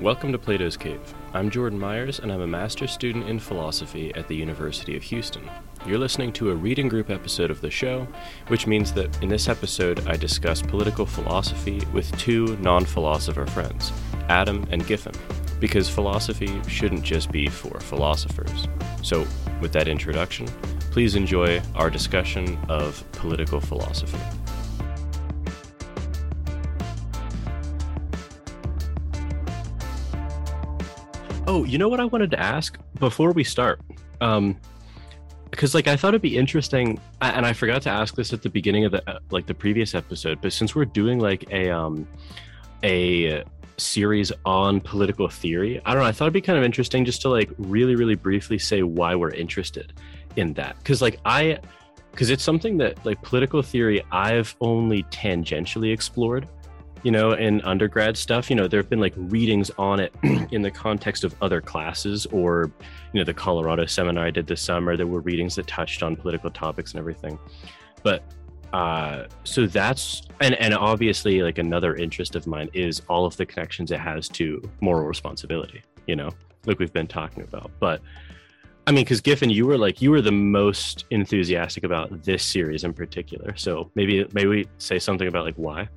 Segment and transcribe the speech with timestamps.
[0.00, 1.00] Welcome to Plato's Cave.
[1.34, 5.42] I'm Jordan Myers, and I'm a master's student in philosophy at the University of Houston.
[5.84, 8.06] You're listening to a reading group episode of the show,
[8.46, 13.90] which means that in this episode I discuss political philosophy with two non philosopher friends,
[14.28, 15.16] Adam and Giffen,
[15.58, 18.68] because philosophy shouldn't just be for philosophers.
[19.02, 19.26] So,
[19.60, 20.46] with that introduction,
[20.92, 24.20] please enjoy our discussion of political philosophy.
[31.58, 33.80] Oh, you know what I wanted to ask before we start?
[34.20, 34.56] Um,
[35.50, 38.48] because like I thought it'd be interesting, and I forgot to ask this at the
[38.48, 40.40] beginning of the uh, like the previous episode.
[40.40, 42.06] But since we're doing like a um
[42.84, 43.42] a
[43.76, 46.08] series on political theory, I don't know.
[46.08, 49.16] I thought it'd be kind of interesting just to like really, really briefly say why
[49.16, 49.94] we're interested
[50.36, 50.76] in that.
[50.78, 51.58] Because like I,
[52.12, 56.46] because it's something that like political theory I've only tangentially explored
[57.02, 60.12] you know, in undergrad stuff, you know, there have been like readings on it
[60.52, 62.70] in the context of other classes or,
[63.12, 66.16] you know, the Colorado seminar I did this summer, there were readings that touched on
[66.16, 67.38] political topics and everything.
[68.02, 68.22] But
[68.74, 73.46] uh so that's and and obviously like another interest of mine is all of the
[73.46, 76.30] connections it has to moral responsibility, you know,
[76.66, 77.70] like we've been talking about.
[77.80, 78.02] But
[78.86, 82.84] I mean, because Giffen, you were like you were the most enthusiastic about this series
[82.84, 83.54] in particular.
[83.56, 85.88] So maybe maybe we say something about like why.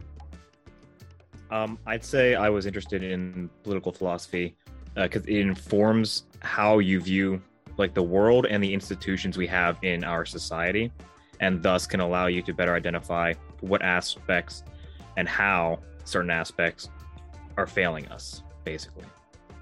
[1.52, 4.56] Um, I'd say I was interested in political philosophy
[4.96, 7.42] because uh, it informs how you view
[7.78, 10.92] like the world and the institutions we have in our society,
[11.40, 14.64] and thus can allow you to better identify what aspects
[15.18, 16.90] and how certain aspects
[17.58, 19.06] are failing us, basically.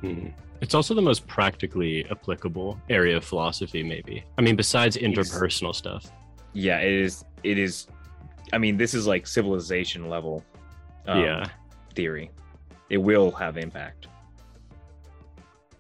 [0.04, 0.28] Mm-hmm.
[0.62, 4.24] It's also the most practically applicable area of philosophy, maybe.
[4.38, 6.12] I mean, besides interpersonal it's, stuff.
[6.54, 7.24] Yeah, it is.
[7.44, 7.88] It is.
[8.52, 10.44] I mean, this is like civilization level.
[11.08, 11.46] Um, yeah
[12.00, 12.32] theory.
[12.90, 14.08] It will have impact.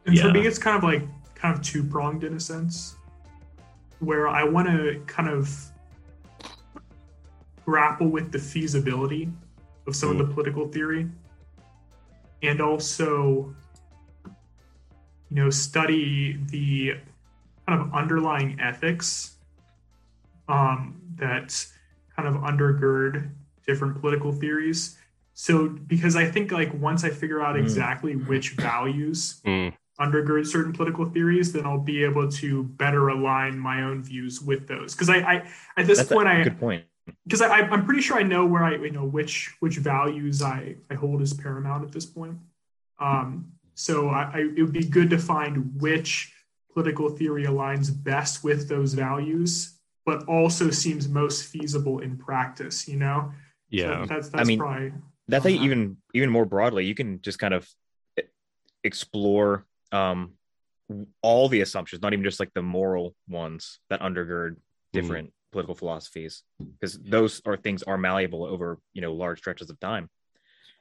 [0.05, 0.23] And yeah.
[0.23, 1.03] for me, it's kind of like
[1.33, 2.97] kind of two pronged in a sense,
[3.99, 5.49] where I want to kind of
[7.65, 9.29] grapple with the feasibility
[9.87, 10.19] of some mm.
[10.19, 11.07] of the political theory,
[12.43, 13.55] and also,
[15.29, 16.97] you know, study the
[17.65, 19.37] kind of underlying ethics
[20.49, 21.65] um, that
[22.13, 23.31] kind of undergird
[23.65, 24.98] different political theories
[25.41, 27.61] so because I think like once I figure out mm.
[27.61, 28.27] exactly mm.
[28.27, 29.73] which values mm.
[29.97, 34.67] undergird certain political theories, then I'll be able to better align my own views with
[34.67, 34.93] those.
[34.93, 35.35] Because I, I
[35.77, 36.83] at this That's point, I good point.
[37.23, 40.75] Because I, I'm pretty sure I know where I you know which which values I
[40.91, 42.37] I hold as paramount at this point.
[42.99, 46.33] Um, so I, I it would be good to find which
[46.73, 52.89] political theory aligns best with those values, but also seems most feasible in practice.
[52.89, 53.31] You know.
[53.69, 54.91] Yeah, so that's that's I mean, probably
[55.29, 57.67] that's like even even more broadly you can just kind of
[58.83, 60.33] explore um
[61.21, 64.59] all the assumptions not even just like the moral ones that undergird mm-hmm.
[64.93, 65.33] different mm.
[65.51, 66.43] political philosophies
[66.79, 70.09] because those are things are malleable over you know large stretches of time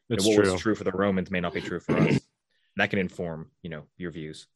[0.08, 0.38] what true.
[0.38, 2.20] was true for the romans may not be true for us
[2.76, 4.46] that can inform you know your views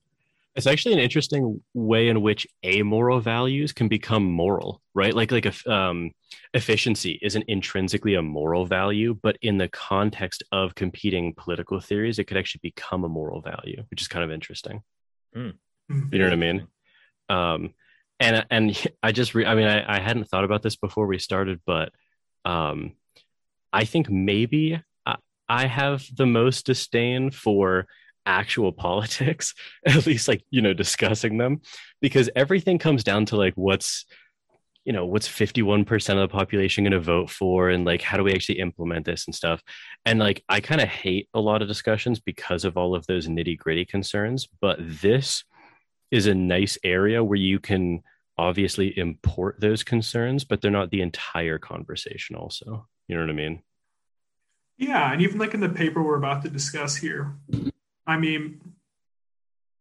[0.55, 5.15] it's actually an interesting way in which amoral values can become moral, right?
[5.15, 6.11] Like like if um,
[6.53, 12.25] efficiency isn't intrinsically a moral value, but in the context of competing political theories, it
[12.25, 14.83] could actually become a moral value, which is kind of interesting.
[15.35, 15.55] Mm.
[16.13, 16.67] You know what I mean?
[17.29, 17.75] Um,
[18.21, 21.19] and and I just re- I mean I, I hadn't thought about this before we
[21.19, 21.93] started, but
[22.45, 22.93] um,
[23.73, 25.17] I think maybe I,
[25.49, 27.87] I have the most disdain for
[28.27, 29.55] actual politics,
[29.87, 31.61] at least like, you know, discussing them,
[32.01, 34.07] because everything comes down to like what's,
[34.85, 38.25] you know, what's 51% of the population going to vote for and like how do
[38.25, 39.63] we actually implement this and stuff.
[40.05, 43.29] And like I kind of hate a lot of discussions because of all of those
[43.29, 45.45] nitty gritty concerns, but this
[46.11, 48.03] is a nice area where you can
[48.39, 52.87] obviously import those concerns, but they're not the entire conversation also.
[53.09, 53.63] You know what I mean?
[54.79, 57.37] Yeah, and even like in the paper we're about to discuss here,
[58.07, 58.61] I mean,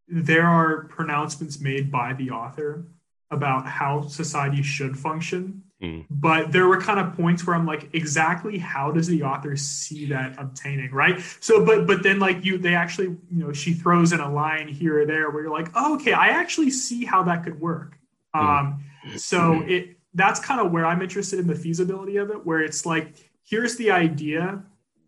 [0.07, 2.85] there are pronouncements made by the author
[3.29, 5.63] about how society should function.
[5.81, 6.06] Mm.
[6.12, 10.06] But there were kind of points where I'm like, exactly how does the author see
[10.07, 11.19] that obtaining, right?
[11.39, 14.67] So, but but then like you, they actually, you know, she throws in a line
[14.67, 17.97] here or there where you're like, oh, okay, I actually see how that could work.
[18.35, 18.41] Mm.
[18.41, 18.83] Um,
[19.17, 22.85] so it that's kind of where I'm interested in the feasibility of it, where it's
[22.85, 24.62] like, here's the idea,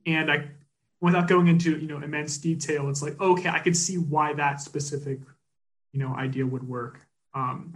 [0.08, 0.48] and I
[1.04, 4.62] without going into you know immense detail it's like okay i could see why that
[4.62, 5.20] specific
[5.92, 7.02] you know idea would work
[7.36, 7.76] um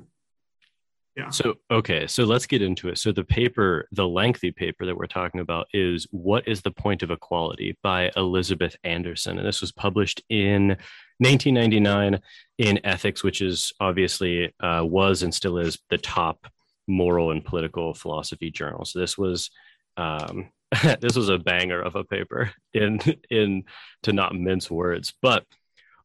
[1.17, 1.31] Yeah.
[1.31, 2.99] So, okay, so let's get into it.
[2.99, 7.01] So, the paper, the lengthy paper that we're talking about is What is the Point
[7.01, 9.39] of Equality by Elizabeth Anderson.
[9.39, 10.77] And this was published in
[11.17, 12.21] 1999
[12.59, 16.45] in Ethics, which is obviously uh, was and still is the top
[16.87, 18.85] moral and political philosophy journal.
[18.85, 19.49] So, this was.
[19.97, 20.51] Um,
[21.01, 22.99] this was a banger of a paper in
[23.29, 23.63] in
[24.03, 25.45] to not mince words but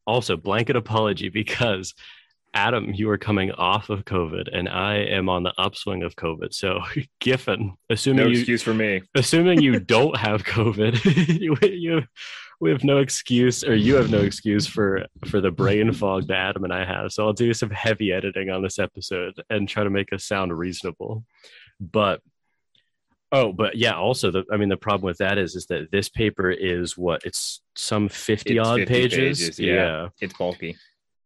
[0.05, 1.93] also blanket apology because
[2.55, 6.53] Adam, you are coming off of COVID, and I am on the upswing of COVID.
[6.53, 6.81] So,
[7.19, 9.01] Giffen, assuming No you, excuse for me.
[9.15, 12.03] assuming you don't have COVID, you, you,
[12.61, 16.37] we have no excuse, or you have no excuse for for the brain fog that
[16.37, 17.11] Adam and I have.
[17.11, 20.55] So, I'll do some heavy editing on this episode and try to make us sound
[20.55, 21.25] reasonable.
[21.79, 22.21] But
[23.33, 26.07] oh, but yeah, also the I mean the problem with that is is that this
[26.07, 29.39] paper is what it's some fifty It's odd 50 pages.
[29.39, 30.09] pages, yeah.
[30.21, 30.77] It's bulky.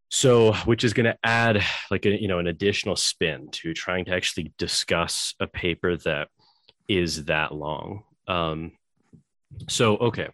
[0.10, 1.62] So, which is going to add
[1.92, 6.30] like a you know an additional spin to trying to actually discuss a paper that
[6.88, 8.04] is that long.
[8.28, 8.72] Um,
[9.68, 10.30] so, okay,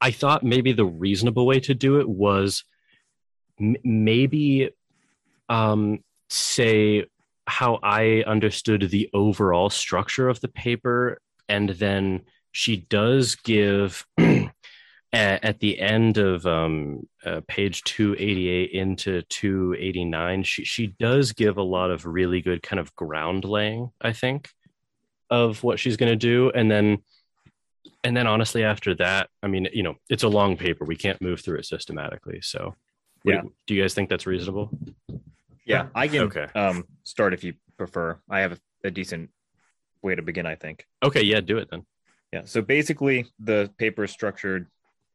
[0.00, 2.64] I thought maybe the reasonable way to do it was
[3.60, 4.70] m- maybe
[5.50, 7.04] um, say
[7.50, 14.06] how I understood the overall structure of the paper, and then she does give
[15.12, 21.62] at, the end of um, uh, page 288 into 289 she, she does give a
[21.62, 24.48] lot of really good kind of ground laying i think
[25.30, 26.50] of what she's going to do.
[26.50, 26.98] And then
[28.04, 30.84] and then honestly after that i mean you know it's a long paper.
[30.84, 32.40] We can't move through it systematically.
[32.42, 32.74] So
[33.24, 33.42] Yeah.
[33.66, 34.70] do you guys think that's reasonable
[35.70, 36.46] Yeah, I can Okay.
[36.54, 38.18] um start if you prefer.
[38.28, 38.58] I have a,
[38.88, 39.30] a decent
[40.02, 40.86] way to begin, I think.
[41.02, 41.82] okay yeah do it then
[42.32, 42.42] Yeah.
[42.44, 44.66] So basically, the paper is structured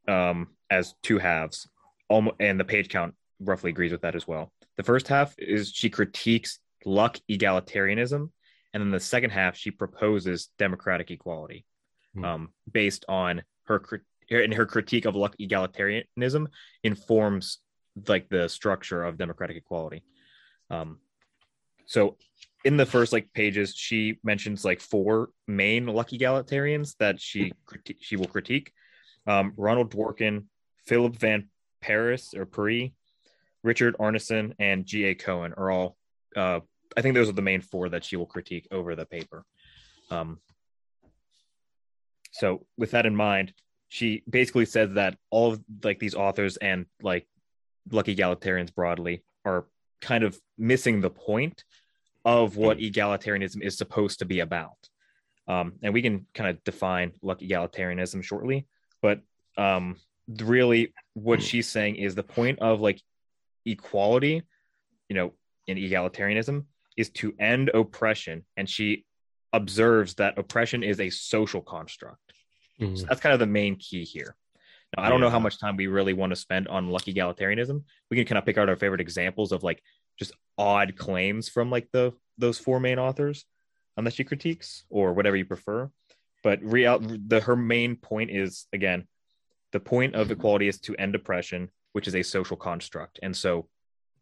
[0.08, 1.68] um, as two halves,
[2.10, 4.52] almost, and the page count roughly agrees with that as well.
[4.78, 8.30] The first half is she critiques luck egalitarianism,
[8.72, 11.66] and then the second half she proposes democratic equality,
[12.14, 12.26] Hmm.
[12.26, 12.42] um,
[12.80, 13.78] based on her
[14.30, 16.44] and her critique of luck egalitarianism
[16.84, 17.60] informs
[18.08, 20.04] like the structure of democratic equality.
[20.70, 21.00] Um,
[21.86, 22.18] so
[22.64, 27.98] in the first like pages, she mentions like four main lucky egalitarians that she criti-
[28.00, 28.74] she will critique.
[29.28, 30.46] Um, Ronald Dworkin,
[30.86, 31.50] Philip Van
[31.82, 32.92] Paris or Paris,
[33.64, 35.06] Richard Arneson, and G.
[35.06, 35.16] A.
[35.16, 35.98] Cohen are all.
[36.36, 36.60] Uh,
[36.98, 39.46] I think those are the main four that she will critique over the paper.
[40.10, 40.40] Um,
[42.32, 43.54] so with that in mind,
[43.90, 47.28] she basically says that all of like these authors and like
[47.92, 49.66] lucky egalitarians broadly are
[50.02, 51.64] kind of missing the point
[52.24, 54.90] of what egalitarianism is supposed to be about.
[55.48, 58.66] Um, and we can kind of define luck egalitarianism shortly,
[59.02, 59.22] but
[59.58, 59.98] um,
[60.28, 63.00] really what she's saying is the point of like
[63.66, 64.42] equality,
[65.08, 65.34] you know,
[65.68, 66.66] in egalitarianism
[66.98, 68.44] is to end oppression.
[68.58, 69.06] And she
[69.54, 72.20] observes that oppression is a social construct.
[72.98, 74.36] So that's kind of the main key here.
[74.96, 77.84] Now, I don't know how much time we really want to spend on lucky egalitarianism.
[78.10, 79.82] We can kind of pick out our favorite examples of like
[80.18, 83.46] just odd claims from like the those four main authors
[83.98, 85.90] unless she critiques, or whatever you prefer.
[86.44, 89.08] But real the her main point is again,
[89.72, 90.34] the point of mm-hmm.
[90.34, 93.68] equality is to end oppression, which is a social construct, and so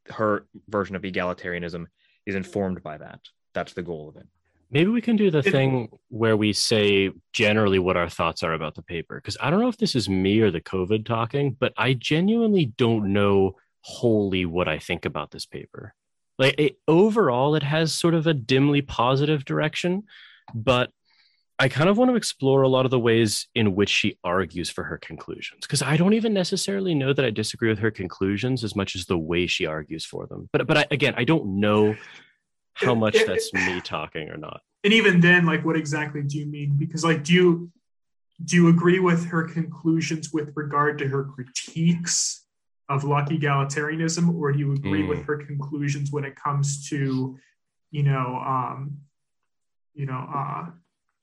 [0.07, 1.85] her version of egalitarianism
[2.25, 3.19] is informed by that.
[3.53, 4.27] That's the goal of it.
[4.73, 8.53] Maybe we can do the It- thing where we say generally what our thoughts are
[8.53, 9.15] about the paper.
[9.15, 12.65] Because I don't know if this is me or the COVID talking, but I genuinely
[12.65, 15.93] don't know wholly what I think about this paper.
[16.39, 20.03] Like it, overall, it has sort of a dimly positive direction,
[20.55, 20.89] but
[21.59, 24.71] I kind of want to explore a lot of the ways in which she argues
[24.71, 25.59] for her conclusions.
[25.61, 29.05] Because I don't even necessarily know that I disagree with her conclusions as much as
[29.05, 30.49] the way she argues for them.
[30.51, 31.95] But but I, again, I don't know
[32.75, 34.61] how much that's me talking or not.
[34.83, 37.71] and even then like what exactly do you mean because like do you
[38.43, 42.45] do you agree with her conclusions with regard to her critiques
[42.89, 45.07] of luck egalitarianism or do you agree Mm.
[45.09, 47.37] with her conclusions when it comes to
[47.91, 48.97] you know um
[49.93, 50.65] you know uh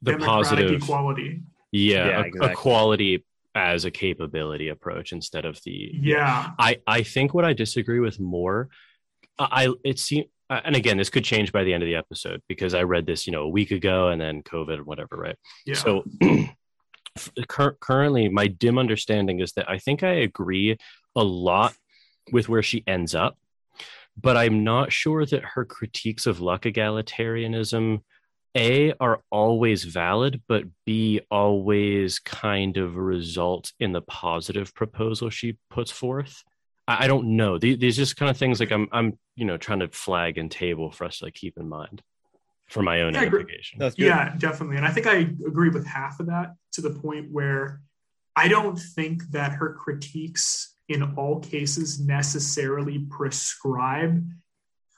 [0.03, 1.43] The democratic positive equality
[1.73, 2.51] yeah, Yeah, a- exactly.
[2.53, 7.99] equality as a capability approach instead of the yeah i i think what i disagree
[8.01, 8.69] with more
[9.39, 11.95] i I- it seems Uh, and again this could change by the end of the
[11.95, 15.17] episode because i read this you know a week ago and then covid and whatever
[15.17, 15.37] right?
[15.65, 15.75] Yeah.
[15.75, 16.05] So
[17.49, 20.77] cur- currently my dim understanding is that i think i agree
[21.17, 21.75] a lot
[22.33, 23.37] with where she ends up
[24.21, 28.01] but i'm not sure that her critiques of luck egalitarianism
[28.57, 35.57] a are always valid but b always kind of result in the positive proposal she
[35.71, 36.45] puts forth
[36.91, 37.59] I, I don't know.
[37.59, 40.51] These, these just kind of things like I'm I'm you know trying to flag and
[40.51, 42.03] table for us to like keep in mind
[42.69, 43.41] for my own Yeah, I agree.
[43.41, 43.79] edification.
[43.79, 44.07] That's good.
[44.07, 44.77] Yeah, definitely.
[44.77, 45.15] And I think I
[45.47, 47.81] agree with half of that to the point where
[48.37, 54.25] I don't think that her critiques in all cases necessarily prescribe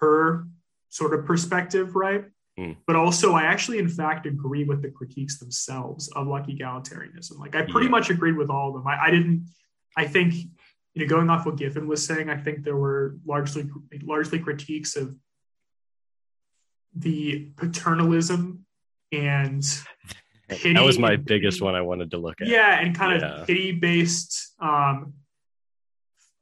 [0.00, 0.46] her
[0.88, 2.24] sort of perspective, right?
[2.58, 2.76] Mm.
[2.86, 7.38] But also, I actually, in fact, agree with the critiques themselves of like Egalitarianism.
[7.38, 7.90] Like, I pretty Yeah.
[7.92, 8.86] much agreed with all of them.
[8.86, 9.48] I, I didn't,
[9.96, 10.34] I think,
[10.94, 13.68] you know, going off what Giffen was saying, I think there were largely,
[14.02, 15.16] largely critiques of
[16.94, 18.66] the paternalism
[19.10, 19.64] and
[20.48, 20.74] pity.
[20.74, 22.48] that was my biggest one I wanted to look at.
[22.48, 23.26] Yeah, and kind Yeah.
[23.40, 25.14] of pity based um,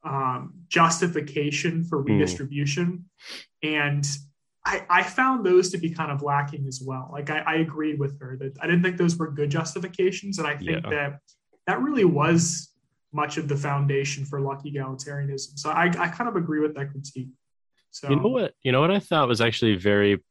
[0.03, 2.13] um, justification for Hmm.
[2.13, 3.05] redistribution.
[3.63, 4.07] And
[4.65, 7.09] I, I found those to be kind of lacking as well.
[7.13, 10.39] Like I, I agreed with her that I didn't think those were good justifications.
[10.39, 10.91] And I think Yeah.
[10.91, 11.21] that
[11.67, 12.70] that really was
[13.13, 15.59] much of the foundation for lucky egalitarianism.
[15.59, 17.29] So I, I kind of agree with that critique.
[17.91, 18.55] So You know what?
[18.63, 20.23] You know what I thought was actually very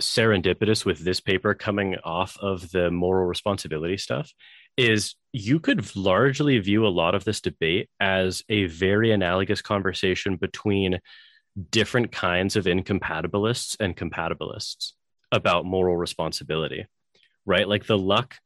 [0.00, 4.30] serendipitous with this paper coming off of the moral responsibility stuff
[4.76, 10.36] is you could largely view a lot of this debate as a very analogous conversation
[10.36, 11.00] between
[11.70, 14.92] different kinds of incompatibilists and compatibilists
[15.32, 16.86] about moral responsibility,
[17.46, 17.66] right?
[17.66, 18.36] Like the luck,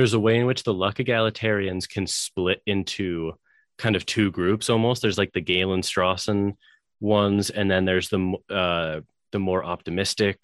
[0.00, 3.34] there's a way in which the luck egalitarians can split into
[3.76, 5.02] kind of two groups almost.
[5.02, 6.56] There's like the Galen Strawson
[7.00, 10.38] ones, and then there's the uh, the more optimistic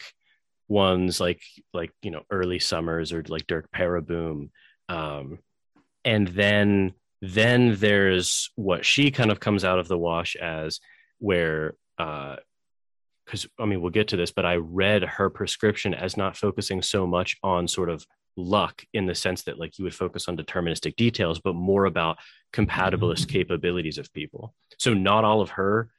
[0.69, 1.41] ones, like
[1.73, 4.51] like you know early Summers or like Derk Pereboom,
[4.91, 5.39] um,
[6.05, 10.81] and then then there's what she kind of comes out of the wash as,
[11.19, 16.37] where because I mean we'll get to this, but I read her prescription as not
[16.37, 18.07] focusing so much on sort of
[18.37, 22.19] luck in the sense that like you would focus on deterministic details, but more about
[22.53, 24.55] compatibilist capabilities of people.
[24.79, 25.91] So not all of her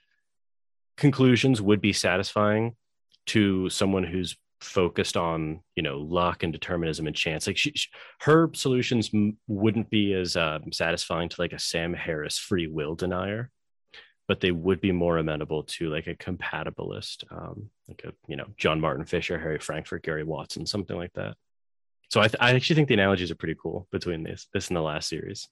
[0.98, 2.76] conclusions would be satisfying
[3.28, 7.46] to someone who's focused on you know luck and determinism and chance.
[7.46, 7.90] Like she, she-
[8.22, 12.96] her solutions m- wouldn't be as um, satisfying to like a sam harris free will
[12.96, 13.52] denier
[14.28, 18.46] but they would be more amenable to like a compatibilist um like a you know
[18.58, 21.36] john martin fischer harry frankfurt gary watson something like that
[22.10, 24.78] so i, th- I actually think the analogies are pretty cool between this this and
[24.78, 25.50] the last series.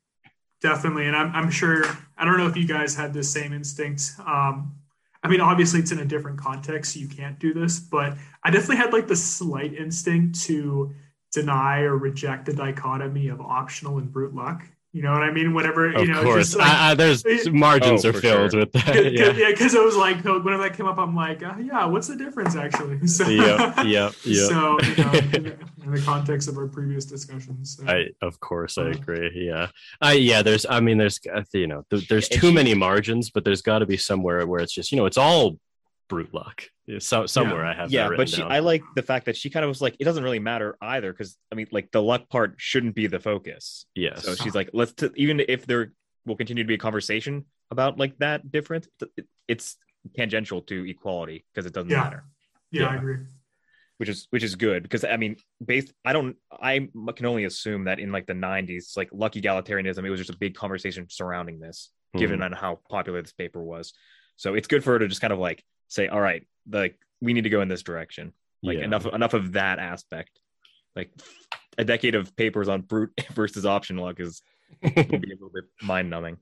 [0.62, 1.84] Definitely and I'm, I'm sure
[2.18, 4.76] i don't know if you guys had the same instinct um
[5.22, 8.50] i mean obviously it's in a different context so you can't do this but i
[8.50, 10.94] definitely had like the slight instinct to
[11.32, 14.64] deny or reject the dichotomy of optional and brute luck
[14.96, 17.24] you know what i mean whenever you of know course just like, I, I, there's
[17.52, 18.60] margins Oh, are filled sure.
[18.62, 21.44] with that Cause, yeah yeah, because it was like whenever that came up, I'm like,
[21.44, 23.00] uh, yeah, what's the difference actually?
[23.08, 25.46] So, yeah, yeah, yep so you know, in,
[25.86, 27.84] in the context of our previous discussions, so.
[27.88, 28.92] I of course I Uh-huh.
[28.92, 29.32] agree.
[29.48, 29.68] Yeah,
[30.02, 30.42] I yeah.
[30.42, 33.80] There's I mean there's uh, you know th- there's too many margins, but there's got
[33.80, 35.58] to be somewhere where it's just you know it's all
[36.08, 36.64] brute luck.
[37.00, 38.52] So somewhere I have yeah that but she down.
[38.52, 41.12] i like the fact that she kind of was like it doesn't really matter either
[41.12, 44.24] because i mean like the luck part shouldn't be the focus yes.
[44.24, 45.94] so she's like let's t- even if there
[46.28, 48.88] will continue to be a conversation about like that difference
[49.48, 49.78] it's
[50.16, 52.04] tangential to equality because it doesn't Yeah.
[52.04, 52.24] matter
[52.72, 53.18] yeah, I agree.
[53.98, 57.86] which is which is good because i mean based i don't i can only assume
[57.86, 61.60] that in like the 90s like lucky egalitarianism it was just a big conversation surrounding
[61.60, 62.46] this given Mhm.
[62.46, 63.94] on how popular this paper was
[64.36, 67.34] so it's good for her to just kind of like say all right like we
[67.34, 68.34] need to go in this direction.
[68.62, 68.86] Like Yeah.
[68.86, 70.40] enough enough of that aspect.
[70.96, 71.12] Like
[71.78, 74.42] a decade of papers on brute versus option luck is
[74.82, 76.38] be a little bit mind numbing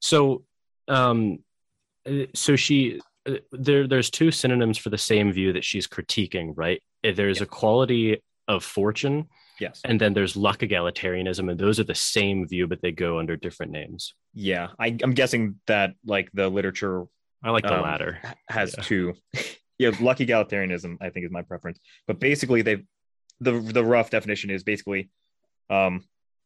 [0.00, 0.44] so
[0.88, 1.38] um
[2.08, 6.52] uh, so she uh, there there's two synonyms for the same view that she's critiquing
[6.56, 6.82] right?
[7.04, 9.28] Uh, there's equality of fortune
[9.60, 9.80] yes.
[9.84, 13.36] and then there's luck egalitarianism and those are the same view but they go under
[13.36, 14.14] different names.
[14.34, 17.04] Yeah I, i'm guessing that like the literature
[17.42, 18.18] i like the Um, latter
[18.48, 18.82] has Yeah.
[18.84, 19.14] two.
[19.78, 21.78] yeah, lucky egalitarianism, I think, is my preference.
[22.06, 22.84] But basically, they
[23.40, 25.10] the the rough definition is basically
[25.70, 26.04] um,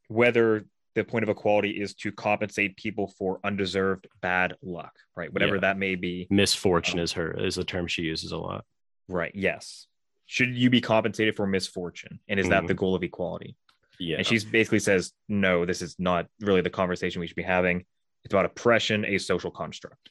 [0.09, 5.33] whether the point of equality is to compensate people for undeserved bad luck, right?
[5.33, 5.61] Whatever Yeah.
[5.63, 6.29] that may be.
[6.31, 8.65] misfortune Um, is her is the term she uses a lot
[9.09, 9.33] Right.
[9.35, 9.87] Yes.
[10.27, 13.57] Should you be compensated for misfortune, and is that the goal of equality?
[13.99, 17.43] yeah And she basically says, no, this is not really the conversation we should be
[17.43, 17.85] having.
[18.25, 20.11] It's about oppression, a social construct.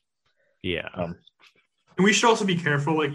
[0.64, 1.16] Yeah Um,
[1.98, 2.98] And we should also be careful.
[2.98, 3.14] Like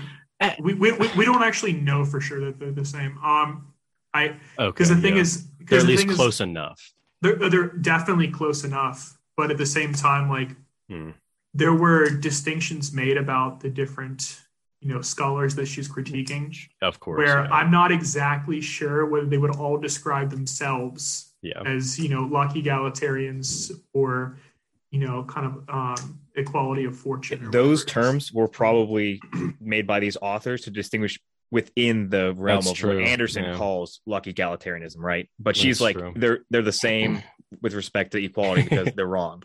[0.60, 3.18] we, we, we we don't actually know for sure that they're the same.
[3.18, 3.72] Um,
[4.14, 5.22] I okay because the thing yeah.
[5.22, 6.80] is they're because at the least thing is close enough
[7.22, 10.50] they're they're definitely close enough, but at the same time, like
[10.90, 11.10] Hmm.
[11.52, 14.40] there were distinctions made about the different
[14.80, 17.50] you know scholars that she's critiquing of course where yeah.
[17.58, 22.62] i'm not exactly sure whether they would all describe themselves yeah as you know lucky
[22.62, 24.38] egalitarians or
[24.90, 27.50] you know, kind of um, equality of fortune.
[27.50, 27.84] Those whatever it is.
[27.84, 29.20] terms were probably
[29.60, 31.18] made by these authors to distinguish
[31.50, 33.56] within the realm That's of true, what Anderson yeah.
[33.56, 35.28] calls lucky egalitarianism, right?
[35.38, 36.12] But she's like true.
[36.14, 37.22] they're they're the same
[37.62, 39.42] with respect to equality because they're wrong.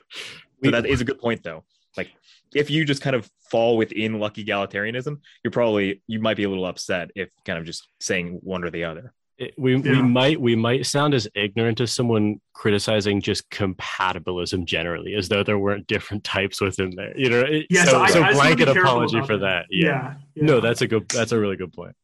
[0.64, 1.64] So that is a good point though.
[1.98, 2.10] Like
[2.54, 6.50] if you just kind of fall within lucky egalitarianism, you're probably you might be a
[6.50, 9.14] little upset if kind of just saying one or the other.
[9.38, 15.16] It- we we might we might sound as ignorant as someone criticizing just compatibilism generally,
[15.16, 17.18] as though there weren't different types within there.
[17.18, 19.38] You know, it- Yeah, so, so I- so I just wanna be blanket apology for
[19.40, 19.66] that.
[19.72, 19.88] Yeah.
[19.88, 20.14] Yeah.
[20.36, 20.44] yeah.
[20.46, 21.10] No, that's a good.
[21.10, 21.96] That's a really good point.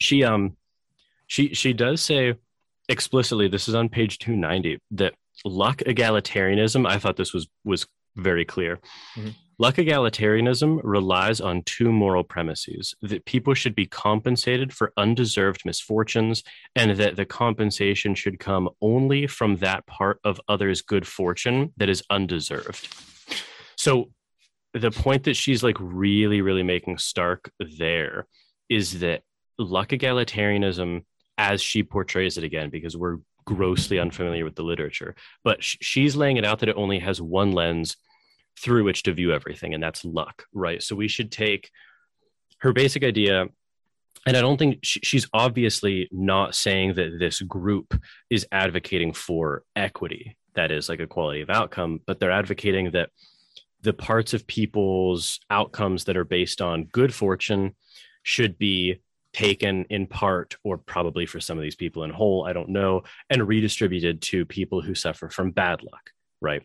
[0.00, 0.56] She um,
[1.26, 2.34] she she does say
[2.88, 3.48] explicitly.
[3.48, 5.14] This is on page two ninety that
[5.44, 6.86] luck egalitarianism.
[6.86, 8.78] I thought this was was very clear.
[9.16, 9.34] Mhm.
[9.58, 16.42] Luck egalitarianism relies on two moral premises that people should be compensated for undeserved misfortunes
[16.74, 21.88] and that the compensation should come only from that part of others' good fortune that
[21.88, 22.94] is undeserved.
[23.76, 24.10] So
[24.74, 28.26] the point that she's like really, really making stark there
[28.68, 29.22] is that
[29.58, 31.04] luck egalitarianism,
[31.38, 36.14] as she portrays it again, because we're grossly unfamiliar with the literature, but sh- she's
[36.14, 37.96] laying it out that it only has one lens
[38.58, 40.82] through which to view everything, and that's luck, right?
[40.82, 41.70] So we should take
[42.58, 43.46] her basic idea.
[44.26, 49.62] And I don't think sh- she's obviously not saying that this group is advocating for
[49.76, 53.10] equity, that is like equality of outcome, but they're advocating that
[53.82, 57.74] the parts of people's outcomes that are based on good fortune
[58.22, 59.00] should be
[59.32, 63.02] taken in part or probably for some of these people in whole i don't know
[63.28, 66.10] and redistributed to people who suffer from bad luck
[66.40, 66.62] right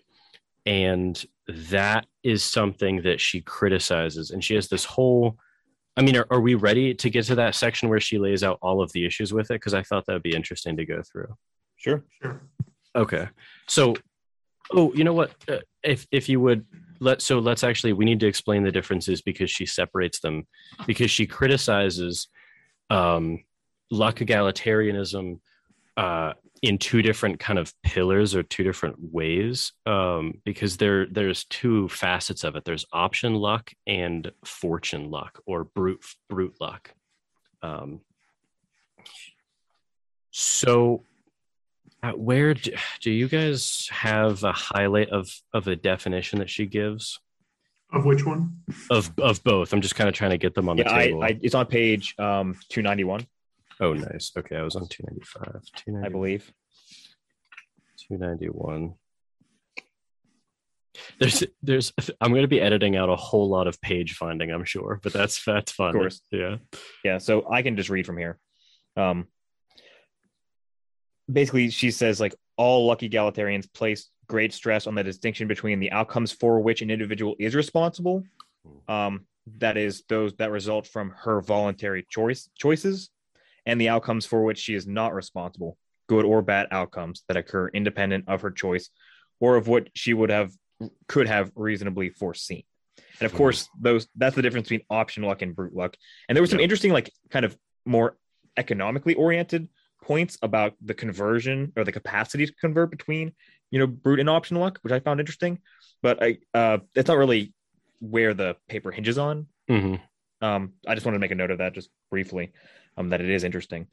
[0.65, 5.37] and that is something that she criticizes and she has this whole
[5.97, 8.59] i mean are, are we ready to get to that section where she lays out
[8.61, 11.01] all of the issues with it because i thought that would be interesting to go
[11.01, 11.35] through
[11.81, 12.03] Sure.
[12.21, 12.39] Sure.
[12.95, 13.27] Okay.
[13.67, 13.95] So,
[14.71, 15.33] oh, you know what?
[15.49, 16.63] Uh, if if you would
[16.99, 20.45] let so let's actually we need to explain the differences because she separates them
[20.85, 22.27] because she criticizes
[22.91, 23.43] um
[23.89, 25.39] luck egalitarianism
[25.97, 31.43] uh in two different kind of pillars or two different ways um because there there's
[31.45, 36.93] two facets of it there's option luck and fortune luck or brute brute luck
[37.63, 38.01] um
[40.31, 41.03] so
[42.03, 42.71] uh, where do,
[43.01, 47.19] do you guys have a highlight of of a definition that she gives
[47.93, 48.61] Of which one?
[48.89, 49.73] of of both?
[49.73, 51.23] I'm just kind of trying to get them on the Yeah, I, table.
[51.23, 53.27] I it's on page um 291,
[53.81, 54.31] oh, nice.
[54.37, 55.61] Okay, I was on 295.
[55.75, 56.51] 290, I believe.
[58.07, 58.93] 291.
[61.19, 64.65] There's there's I'm going to be editing out a whole lot of page finding, I'm
[64.65, 65.89] sure, but that's that's fun.
[65.89, 66.21] Of course.
[66.31, 66.57] Yeah.
[67.03, 68.37] Yeah, so I can just read from here.
[68.97, 69.27] Um,
[71.31, 75.91] basically, she says like all lucky egalitarians place great stress on the distinction between the
[75.91, 78.23] outcomes for which an individual is responsible,
[78.87, 79.25] um,
[79.57, 83.09] that is those that result from her voluntary choice choices,
[83.65, 87.67] and the outcomes for which she is not responsible, good or bad outcomes that occur
[87.69, 88.89] independent of her choice
[89.39, 90.51] or of what she would have
[91.07, 92.63] could have reasonably foreseen.
[93.19, 93.37] And of Mhm.
[93.37, 95.95] course, those that's the difference between option luck and brute luck.
[96.27, 96.63] And there was some Yeah.
[96.63, 98.17] interesting, like kind of more
[98.57, 99.69] economically oriented
[100.03, 103.33] points about the conversion or the capacity to convert between,
[103.69, 105.59] you know, brute and option luck, which I found interesting.
[106.01, 107.53] But I uh it's not really
[107.99, 109.47] where the paper hinges on.
[109.67, 109.95] hmm
[110.41, 112.51] Um, I just wanted to make a note of that just briefly,
[113.01, 113.87] um, that it is interesting.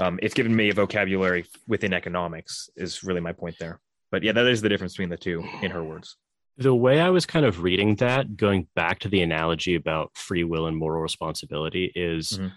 [0.00, 3.80] Um, it's given me a vocabulary within economics is really my point there.
[4.10, 6.16] But yeah, that is the difference between the two, in her words.
[6.56, 10.44] The way I was kind of reading that, going back to the analogy about free
[10.44, 12.52] will and moral responsibility, is Mhm.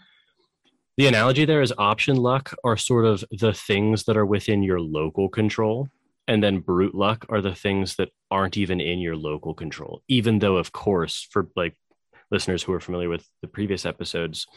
[0.97, 4.79] the analogy there is option luck are sort of the things that are within your
[4.79, 5.89] local control.
[6.27, 10.01] And then brute luck are the things that aren't even in your local control.
[10.07, 11.75] Even though, of course, for like
[12.29, 14.47] listeners who are familiar with the previous episodes,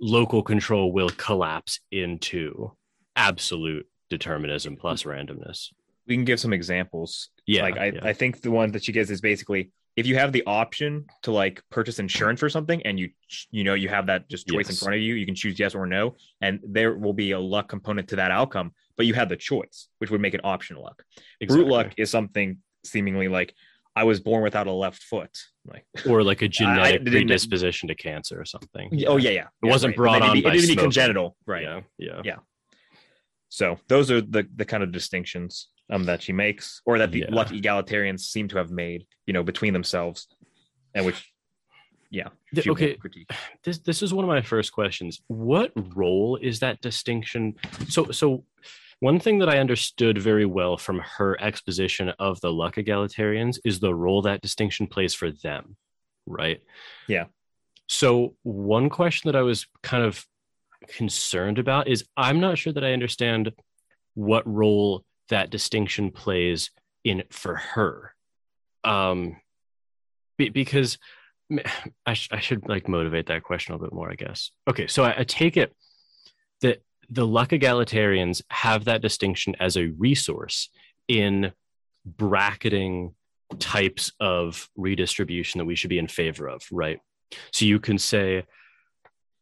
[0.00, 2.72] local control will collapse into
[3.16, 5.68] absolute determinism plus randomness.
[6.06, 7.30] We can give some examples.
[7.46, 7.62] Yeah.
[7.62, 8.00] like I, yeah.
[8.02, 11.30] I think the one that she gives is basically if you have the option to
[11.30, 13.10] like purchase insurance for something and you
[13.50, 15.74] you know you have that just choice in front of you, you can choose yes
[15.74, 19.28] or no, and there will be a luck component to that outcome, but you have
[19.28, 21.04] the choice, which would make it option luck.
[21.40, 21.64] Exactly.
[21.64, 23.54] Brute luck is something seemingly like
[23.96, 25.30] I was born without a left foot.
[25.66, 28.90] Like or like a genetic didn't- predisposition to cancer or something.
[29.06, 29.46] oh yeah, yeah.
[29.62, 29.96] It wasn't right.
[29.96, 31.62] brought But on It didn't be congenital, right?
[31.62, 31.80] Yeah.
[31.98, 32.20] Yeah.
[32.24, 32.36] Yeah.
[33.48, 37.20] So those are the the kind of distinctions um that she makes, or that the
[37.20, 37.26] Yeah.
[37.30, 40.26] luck egalitarians seem to have made, you know, between themselves,
[40.94, 41.30] and which,
[42.10, 42.28] yeah.
[42.66, 42.94] Okay.
[42.94, 43.30] critique.
[43.64, 45.22] This this is one of my first questions.
[45.28, 47.54] What role is that distinction?
[47.88, 48.44] So so
[49.04, 53.78] one thing that I understood very well from her exposition of the luck egalitarians is
[53.78, 55.76] the role that distinction plays for them,
[56.24, 56.62] right?
[57.06, 57.24] Yeah.
[57.86, 60.24] So, one question that I was kind of
[60.88, 63.52] concerned about is I'm not sure that I understand
[64.14, 66.70] what role that distinction plays
[67.04, 68.14] in for her.
[68.84, 69.36] Um,
[70.38, 70.96] be, because
[72.06, 74.50] I, sh- I should like motivate that question a little bit more, I guess.
[74.66, 75.74] Okay, so I, I take it
[77.10, 80.68] the luck egalitarians have that distinction as a resource
[81.08, 81.52] in
[82.04, 83.14] bracketing
[83.58, 87.00] types of redistribution that we should be in favor of, right?
[87.52, 88.44] So you can say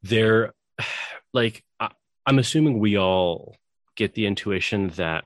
[0.02, 0.52] they're
[1.32, 1.90] like, I,
[2.26, 3.56] I'm assuming we all
[3.96, 5.24] get the intuition that,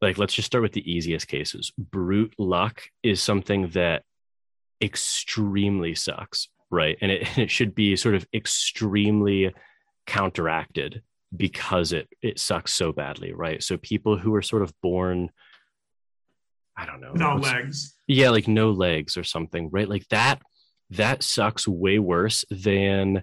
[0.00, 1.72] like, let's just start with the easiest cases.
[1.76, 4.04] Brute luck is something that
[4.80, 6.96] extremely sucks, right?
[7.00, 9.54] And it, it should be sort of extremely
[10.06, 11.02] counteracted
[11.36, 13.62] because it it sucks so badly, right?
[13.62, 15.30] So people who are sort of born
[16.76, 17.12] I don't know.
[17.12, 17.94] No legs.
[18.06, 19.88] Yeah, like no legs or something, right?
[19.88, 20.40] Like that
[20.90, 23.22] that sucks way worse than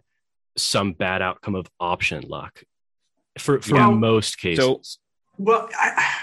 [0.56, 2.63] some bad outcome of option luck
[3.39, 3.89] for for Yeah.
[3.89, 4.63] most cases.
[4.63, 4.82] So
[5.38, 6.13] Well, I,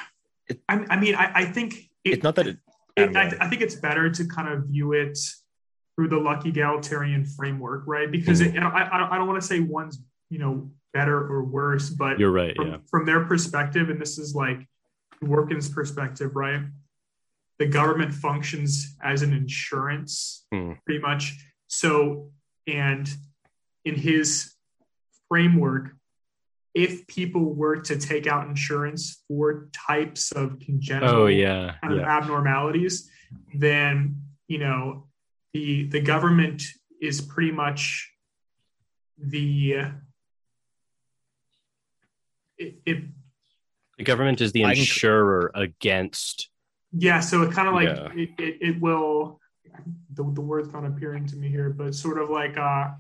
[0.68, 2.58] I, I mean, I, I think it, it's not that it,
[2.96, 5.18] it, I, I think it's better to kind of view it
[5.96, 8.10] through the lucky egalitarian framework, right?
[8.10, 8.56] Because hmm.
[8.56, 12.18] it, I, I I don't want to say one's you know better or worse, but
[12.18, 12.76] You're right, from, yeah.
[12.90, 14.66] from their perspective, and this is like
[15.22, 16.62] Dworkin's perspective, right?
[17.58, 20.72] The government functions as an insurance, Hmm.
[20.86, 21.34] pretty much.
[21.66, 22.30] So,
[22.66, 23.12] and
[23.84, 24.54] in his
[25.28, 25.90] framework,
[26.74, 31.74] if people were to take out insurance for types of congenital Oh yeah.
[31.80, 32.16] kind of Yeah.
[32.16, 33.10] abnormalities,
[33.54, 35.08] then you know
[35.52, 36.62] the the government
[37.00, 38.10] is pretty much
[39.18, 39.84] the
[42.58, 42.98] it, it
[43.98, 46.48] The government is the I can- insurer against
[46.96, 48.08] yeah so it kind of like Yeah.
[48.14, 49.40] it, it, it will
[50.14, 52.90] the, the word's not appearing to me here but sort of like uh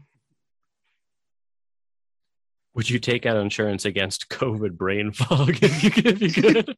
[2.74, 6.76] would you take out insurance against COVID brain fog if you could if you could?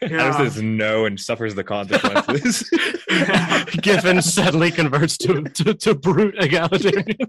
[0.00, 2.68] yeah, Alice says no and suffers the consequences.
[3.82, 7.16] Giffen suddenly converts to, to, to brute egalitarian.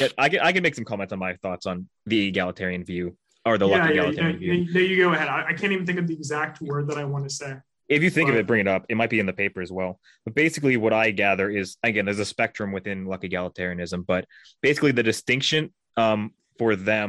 [0.00, 3.14] Yeah, I can I can make some comments on my thoughts on the egalitarian view
[3.44, 4.52] or the yeah, luck yeah, yeah, egalitarian view.
[4.52, 6.98] yeah, there you go ahead I, I can't even think of the exact word that
[6.98, 7.56] i want to say
[7.88, 8.86] If you think of it, bring it up.
[8.88, 9.92] It might be in the paper as well.
[10.24, 14.22] But basically, what I gather is again, there's a spectrum within luck egalitarianism, but
[14.62, 15.62] basically, the distinction
[15.98, 16.20] um,
[16.58, 17.08] for them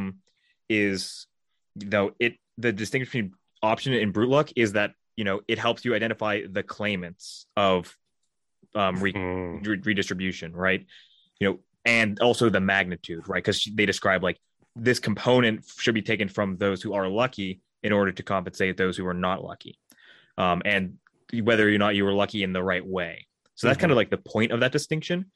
[0.68, 1.28] is,
[1.80, 3.28] you know, it the distinction between
[3.62, 7.96] option and brute luck is that you know it helps you identify the claimants of
[8.76, 9.66] um, re- Mm.
[9.66, 10.82] re- redistribution, right?
[11.40, 13.44] You know, and also the magnitude, right?
[13.44, 14.38] Because they describe like
[14.76, 18.98] this component should be taken from those who are lucky in order to compensate those
[18.98, 19.78] who are not lucky,
[20.38, 20.98] um, and
[21.42, 23.28] whether or not you were lucky in the right way.
[23.56, 25.32] So that's kind of like the point of that distinction.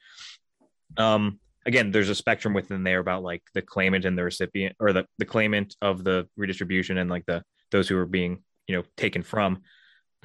[0.96, 4.92] Um, again, there's a spectrum within there about like the claimant and the recipient, or
[4.92, 8.82] the the claimant of the redistribution and like the those who are being you know
[8.96, 9.62] taken from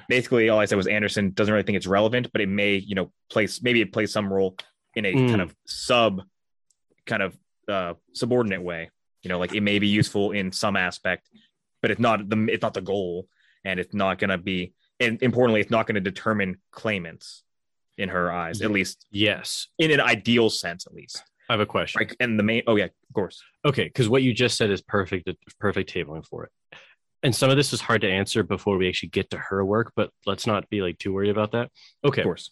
[0.09, 2.95] basically all I said was Anderson doesn't really think it's relevant, but it may, you
[2.95, 4.55] know, place maybe it plays some role
[4.95, 5.29] in a Mm.
[5.29, 6.21] kind of sub
[7.05, 8.89] kind of uh subordinate way.
[9.23, 11.29] You know, like it may be useful in some aspect,
[11.81, 13.27] but it's not the it's not the goal
[13.65, 17.43] and it's not gonna be and importantly, it's not gonna determine claimants
[17.97, 19.67] in her eyes, at least Yes.
[19.77, 21.23] in an ideal sense, at least.
[21.49, 21.99] I have a question.
[21.99, 22.15] Right.
[22.19, 23.41] And the main oh yeah, of course.
[23.65, 26.51] Okay, because what you just said is perfect, perfect tabling for it.
[27.21, 29.93] And some of this is hard to answer before we actually get to her work,
[29.95, 31.71] but let's not be like too worried about that.
[32.03, 32.21] Okay.
[32.21, 32.51] Of course.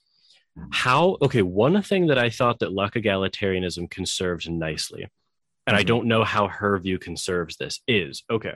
[0.72, 5.08] How okay, one thing that I thought that luck egalitarianism conserved nicely,
[5.68, 5.88] and I Mhm.
[5.88, 8.56] don't know how her view conserves this, is okay.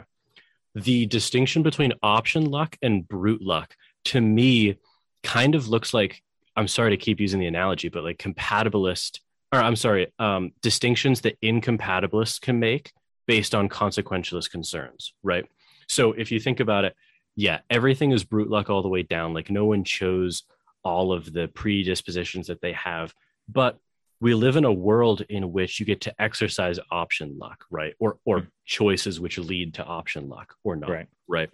[0.74, 4.76] The distinction between option luck and brute luck to me
[5.24, 6.22] kind of looks like
[6.58, 9.20] I'm sorry to keep using the analogy, but like compatibilist
[9.54, 12.92] or I'm sorry, um, distinctions that incompatibilists can make
[13.26, 15.46] based on consequentialist concerns, right?
[15.88, 16.96] So if you think about it,
[17.36, 19.34] yeah, everything is brute luck all the way down.
[19.34, 20.44] Like no one chose
[20.84, 23.14] all of the predispositions that they have,
[23.48, 23.78] but
[24.22, 27.94] we live in a world in which you get to exercise option luck, right?
[28.00, 28.52] Or or Mhm.
[28.66, 31.08] choices which lead to option luck or not, Right.
[31.28, 31.50] right?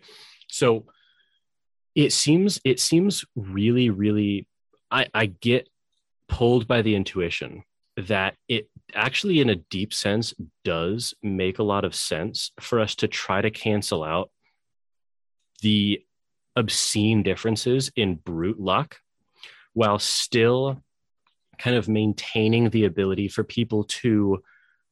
[0.47, 0.85] So
[1.95, 4.47] it seems it seems really really
[4.91, 5.67] I I get
[6.27, 7.63] pulled by the intuition
[7.97, 12.95] that it actually in a deep sense does make a lot of sense for us
[12.95, 14.31] to try to cancel out
[15.61, 16.03] the
[16.55, 18.97] obscene differences in brute luck
[19.73, 20.81] while still
[21.61, 24.41] kind of maintaining the ability for people to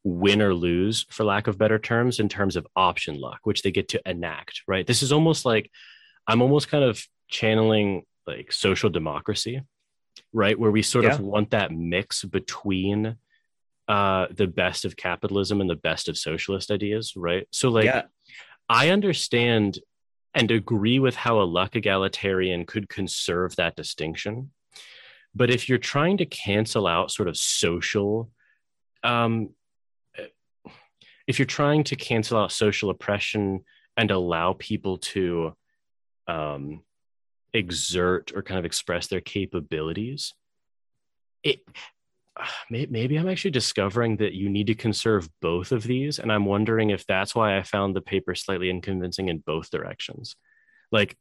[0.04, 3.72] win or lose, for lack of better terms, in terms of option luck, which they
[3.72, 4.86] get to enact, right?
[4.86, 5.70] This is almost like
[6.28, 9.62] I'm almost kind of channeling like social democracy,
[10.32, 10.58] right?
[10.58, 11.14] Where we sort Yeah.
[11.16, 13.18] of want that mix between
[13.88, 17.48] uh, the best of capitalism and the best of socialist ideas, right?
[17.52, 18.04] So, like, yeah,
[18.70, 19.80] I understand
[20.36, 24.52] and agree with how a luck egalitarian could conserve that distinction.
[25.36, 28.30] But if you're trying to cancel out sort of social,
[29.04, 29.50] um,
[31.28, 33.64] if you're trying to cancel out social oppression
[33.96, 35.54] and allow people to
[36.28, 36.84] um,
[37.54, 40.34] exert or kind of express their capabilities,
[41.44, 41.60] it
[42.70, 46.90] maybe I'm actually discovering that you need to conserve both of these, and I'm wondering
[46.90, 50.36] if that's why I found the paper slightly unconvincing in both directions.
[50.92, 51.18] Like,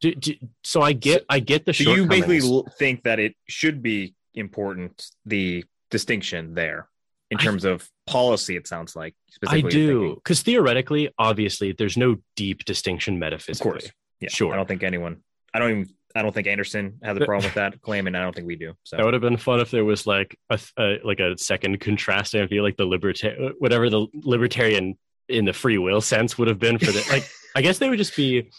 [0.00, 0.34] do, do,
[0.64, 5.10] so I get I get the so you basically think that it should be important
[5.26, 6.88] the distinction there
[7.30, 8.56] in I- terms of policy.
[8.56, 9.14] It sounds like
[9.46, 13.70] I do because theoretically, obviously, there's no deep distinction metaphysically.
[13.70, 13.92] of course.
[14.20, 14.52] Yeah, Sure.
[14.52, 15.18] I don't think anyone.
[15.54, 15.86] I don't even.
[16.12, 18.56] I don't think Anderson has a problem with that claim, and I don't think we
[18.56, 18.74] do.
[18.82, 21.78] So That would have been fun if there was like a, a like a second
[21.80, 26.58] contrasting view, like the libertarian, whatever the libertarian in the free will sense would have
[26.58, 27.28] been for the like.
[27.56, 28.50] I guess they would just be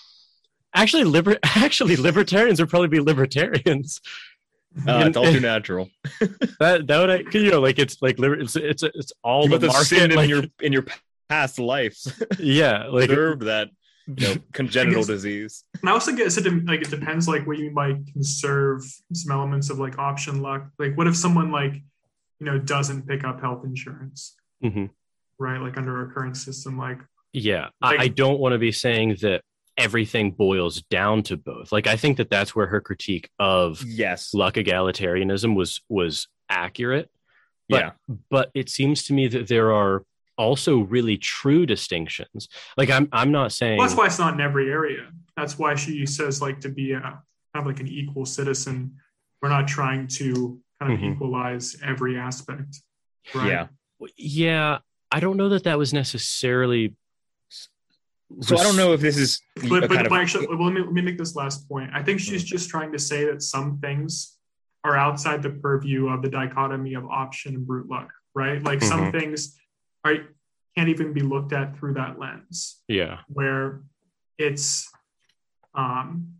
[0.73, 4.01] actually liber actually libertarians would probably be libertarians.
[4.87, 5.89] uh, it's all too natural.
[6.59, 9.43] That that would I- 'cause, you know like it's like liber- it's it's it's all
[9.49, 10.85] You the must have market sinned in your in your
[11.29, 12.11] past lives.
[12.39, 13.69] yeah like Deserve that
[14.07, 15.63] you know, congenital guess- disease.
[15.81, 18.81] And I also guess it dem- like it depends like what you mean by conserve
[19.13, 20.67] some elements of like option luck.
[20.79, 21.73] Like what if someone like
[22.39, 24.89] you know doesn't pick up health insurance, Mhm.
[25.37, 25.59] right?
[25.61, 26.97] Like under our current system, like
[27.33, 29.43] Yeah, Like- I, I don't want to be saying that
[29.81, 31.71] everything boils down to both.
[31.71, 34.33] Like I think that that's where her critique of Yes.
[34.33, 37.09] luck egalitarianism was was accurate.
[37.69, 37.91] But, yeah.
[38.29, 40.03] but it seems to me that there are
[40.37, 42.49] also really true distinctions.
[42.77, 45.07] Like I'm I'm not saying well, that's why it's not in every area.
[45.37, 47.21] That's why she says like to be a kind
[47.55, 48.95] of like an equal citizen.
[49.41, 51.13] We're not trying to kind of Mhm.
[51.15, 52.81] equalize every aspect.
[53.35, 53.47] Right?
[53.47, 53.67] Yeah.
[54.17, 54.77] yeah,
[55.11, 56.95] I don't know that that was necessarily
[58.39, 60.93] So I don't know if this is But, but, but actually, well, let me, let
[60.93, 61.91] me make this last point.
[61.93, 64.37] I think she's just trying to say that some things
[64.83, 68.63] are outside the purview of the dichotomy of option and brute luck, right?
[68.63, 69.57] Like some things
[70.03, 70.15] are
[70.75, 73.19] can't even be looked at through that lens, yeah.
[73.27, 73.81] where
[74.37, 74.89] it's
[75.75, 76.35] um,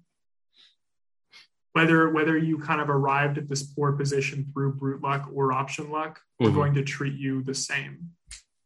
[1.73, 5.89] whether whether you kind of arrived at this poor position through brute luck or option
[5.91, 6.55] luck, we're Mhm.
[6.55, 8.11] going to treat you the same.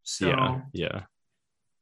[0.03, 0.61] So Yeah.
[0.73, 1.01] Yeah.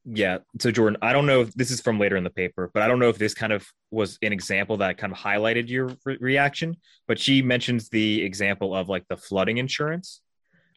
[0.06, 0.40] Yeah.
[0.60, 2.88] So Jordan, I don't know if this is from later in the paper, but I
[2.88, 6.18] don't know if this kind of was an example that kind of highlighted your re-
[6.20, 6.76] reaction.
[7.08, 10.22] But she mentions the example of like the flooding insurance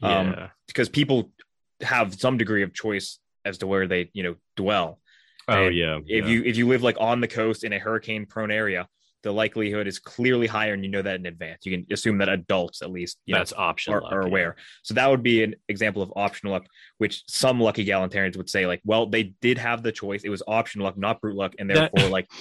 [0.03, 0.49] Um, Yeah.
[0.69, 1.33] because people
[1.81, 5.01] have some degree of choice as to where they, you know, dwell.
[5.49, 5.99] oh and yeah.
[6.07, 6.31] If yeah.
[6.31, 8.89] you if you live like on the coast in a hurricane prone area,
[9.23, 11.67] the likelihood is clearly higher, and you know that in advance.
[11.67, 14.29] You can assume that adults at least you know, that's option are, luck, are yeah.
[14.29, 14.57] aware.
[14.83, 16.67] So that would be an example of optional luck,
[16.99, 20.23] which some lucky egalitarians would say, like, well, they did have the choice.
[20.25, 22.27] It was optional luck, not brute luck, and That- therefore, like,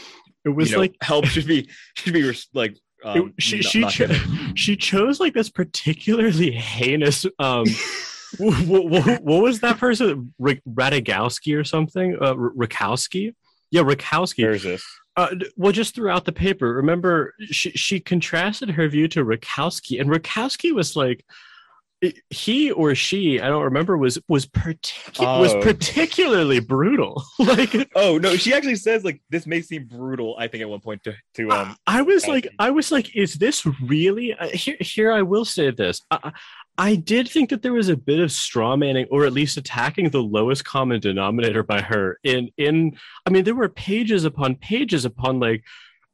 [0.45, 2.77] It was you know, like help should be should be like.
[3.03, 4.13] Um, it- she she cho-
[4.55, 7.65] she chose like this particularly heinous um
[8.37, 13.33] what, what, what was that person R- Radagowski or something uh R- Rakowski
[13.71, 14.83] yeah Rakowski Where is this?
[15.17, 20.09] Uh, well just throughout the paper remember she, she contrasted her view to Rakowski and
[20.09, 21.25] Rakowski was like
[22.29, 25.61] he or she I don't remember was was particu- was Oh.
[25.61, 30.35] particularly brutal like Oh no, she actually says like this may seem brutal.
[30.37, 31.75] I think at one point to to um.
[31.87, 32.47] I was like.
[32.59, 34.33] I was like, is this really?
[34.33, 36.01] Uh, here, here, I will say this.
[36.11, 36.31] I,
[36.77, 40.09] I did think that there was a bit of straw manning, or at least attacking
[40.09, 42.19] the lowest common denominator by her.
[42.23, 45.63] In, in, I mean, there were pages upon pages upon like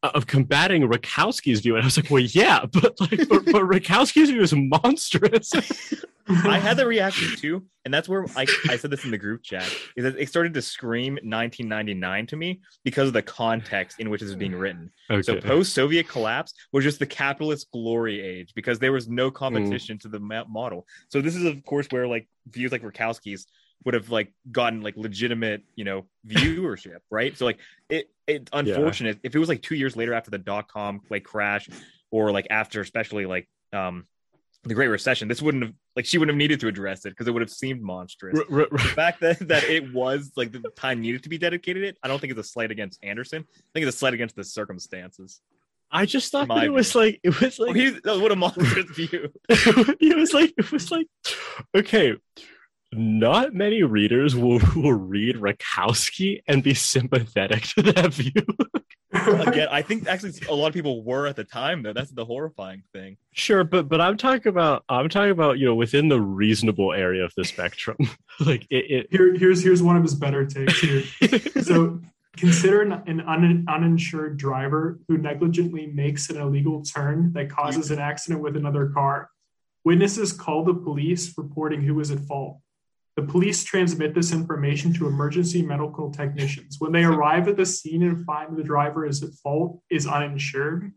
[0.03, 3.61] Uh, of combating Rakowski's view, and I was like, well, yeah, but like, but, but
[3.61, 5.51] Rakowski's view is monstrous.
[6.27, 9.43] I had the reaction too, and that's where I, I said this in the group
[9.43, 9.69] chat.
[9.95, 14.21] Is that it started to scream 1999 to me because of the context in which
[14.21, 14.91] this was being written.
[15.21, 19.35] So post Soviet collapse was just the capitalist glory age because there was no mm.
[19.35, 20.87] competition to the model.
[21.09, 23.45] So this is of course where like views like Rakowski's
[23.83, 27.37] would have like gotten like legitimate you know viewership, right?
[27.37, 27.59] So like
[27.89, 31.23] it it's unfortunate if it was like two years later after the dot com like
[31.23, 31.69] crash
[32.11, 34.05] or like after especially like um
[34.63, 37.27] the Great Recession, this wouldn't have like she wouldn't have needed to address it because
[37.27, 38.39] it would have seemed monstrous.
[38.51, 41.83] R- r- the fact that that it was like the time needed to be dedicated
[41.83, 43.43] it i don't think it's a slight against anderson.
[43.49, 45.41] I think it's a slight against the circumstances.
[45.91, 49.29] I just thought that it was like it was like oh, what a monstrous view.
[49.49, 51.07] It was like it was like
[51.75, 52.15] okay
[52.93, 58.45] not many readers will, will read Rakowski and be sympathetic to that view.
[59.13, 61.91] Again, I think actually a lot of people were at the time though.
[61.91, 63.17] That's the horrifying thing.
[63.33, 67.25] sure, but but I'm talking about I'm talking about you know within the reasonable area
[67.25, 67.97] of the spectrum.
[68.39, 71.03] like it, Here, here's here's one of his better takes here.
[71.61, 71.99] So
[72.37, 77.99] consider an, an un, uninsured driver who negligently makes an illegal turn that causes an
[77.99, 79.29] accident with another car.
[79.83, 82.59] Witnesses call the police reporting who is at fault.
[83.17, 86.77] The police transmit this information to emergency medical technicians.
[86.79, 90.93] When they arrive at the scene and find the driver is at fault, is uninsured,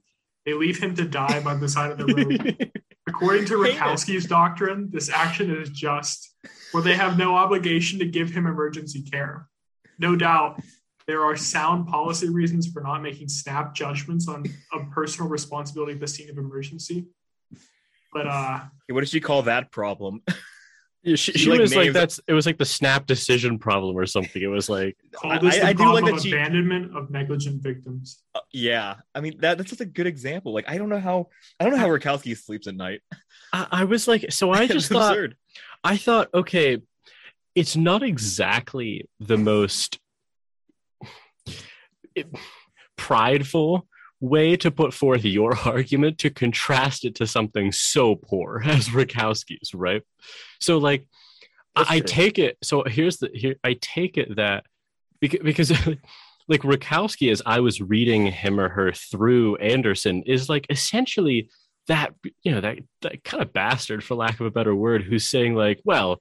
[0.46, 2.70] they leave him to die by the side of the road.
[3.08, 3.76] According to Hate.
[3.76, 6.36] Rakowski's doctrine, this action is just,
[6.72, 9.48] where they have no obligation to give him emergency care.
[9.98, 10.60] No doubt,
[11.06, 16.00] there are sound policy reasons for not making snap judgments on a personal responsibility at
[16.00, 17.06] the scene of emergency.
[18.12, 20.22] But uh, What does she call that problem?
[21.06, 23.58] Yeah, she, She, she like, was like names- that's it was like the snap decision
[23.58, 24.40] problem or something.
[24.42, 27.10] It was like call this I- the I do like of that she- abandonment of
[27.10, 28.22] negligent victims.
[28.34, 30.54] Uh, yeah, I mean that that's just a good example.
[30.54, 31.28] Like I don't know how
[31.60, 33.00] I don't know how Rakowski sleeps at night.
[33.52, 35.36] I, I was like so I just thought absurd.
[35.84, 36.78] I thought, okay,
[37.54, 39.98] it's not exactly the most
[42.14, 42.28] it-
[42.96, 43.86] prideful
[44.24, 49.74] way to put forth your argument to contrast it to something so poor as Rakowski's,
[49.74, 50.02] right?
[50.60, 51.06] So, like,
[51.76, 52.06] That's I, true.
[52.06, 52.58] take it.
[52.62, 53.56] So here's the here.
[53.64, 54.64] I take it that
[55.20, 55.70] because, because
[56.48, 61.50] like Rakowski, as I was reading him or her through Anderson, is like essentially
[61.86, 65.28] that you know that that kind of bastard, for lack of a better word, who's
[65.28, 66.20] saying like, well,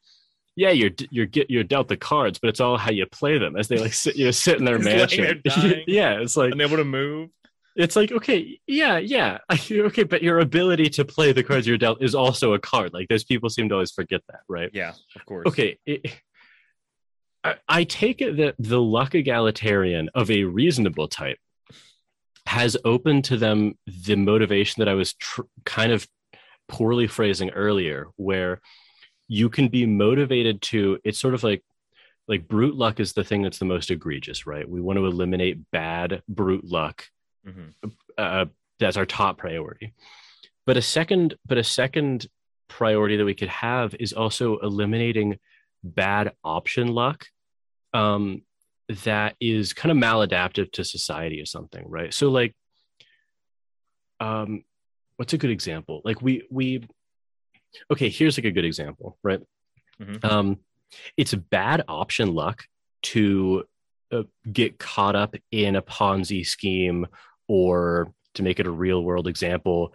[0.55, 3.55] yeah, you're you're get you're dealt the cards, but it's all how you play them.
[3.55, 5.23] As they like sit, you know, sit in their mansion.
[5.23, 5.83] there dying.
[5.87, 7.29] yeah, it's like unable to move.
[7.75, 9.39] It's like okay, yeah, yeah,
[9.71, 12.93] okay, but your ability to play the cards you're dealt is also a card.
[12.93, 14.69] Like those people seem to always forget that, right?
[14.73, 15.47] Yeah, of course.
[15.47, 16.13] Okay, it,
[17.43, 21.37] I, I take it that the luck egalitarian of a reasonable type
[22.45, 26.07] has opened to them the motivation that I was tr- kind of
[26.67, 28.61] poorly phrasing earlier, where
[29.27, 30.99] you can be motivated to.
[31.03, 31.63] It's sort of like
[32.27, 34.69] like brute luck is the thing that's the most egregious, right?
[34.69, 37.05] We want to eliminate bad brute luck
[37.47, 37.73] Mhm.
[38.17, 38.45] uh,
[38.79, 39.93] that's our top priority.
[40.65, 42.27] But a second, but a second
[42.69, 45.39] priority that we could have is also eliminating
[45.83, 47.27] bad option luck
[47.93, 48.41] um,
[49.03, 52.13] that is kind of maladaptive to society or something, right?
[52.13, 52.55] So, like,
[54.19, 54.63] um,
[55.17, 56.01] what's a good example?
[56.05, 56.87] Like, we we
[57.91, 58.09] okay.
[58.09, 59.41] Here's like a good example, right?
[60.01, 60.23] Mhm.
[60.23, 60.59] Um,
[61.17, 62.63] it's bad option luck
[63.03, 63.65] to
[64.11, 67.07] uh, get caught up in a Ponzi scheme
[67.47, 69.93] or to make it a real world example,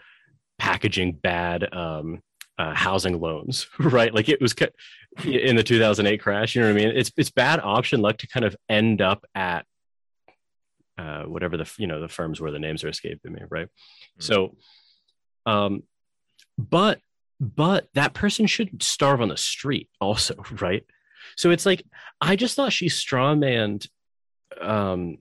[0.58, 2.22] packaging bad um,
[2.58, 4.12] uh, housing loans, right?
[4.12, 4.54] Like it was
[5.24, 6.54] in the 2008 crash.
[6.54, 6.96] You know what I mean?
[6.96, 9.64] It's it's bad option luck to kind of end up at
[10.98, 13.68] uh, whatever the you know the firms where the names are escaping me, right?
[14.18, 14.22] Mhm.
[14.22, 14.56] So,
[15.46, 15.84] um,
[16.58, 17.00] but
[17.40, 20.84] but that person should starve on the street also, right?
[21.36, 21.84] So it's like
[22.20, 23.88] I just thought she strawmanned
[24.60, 25.18] um,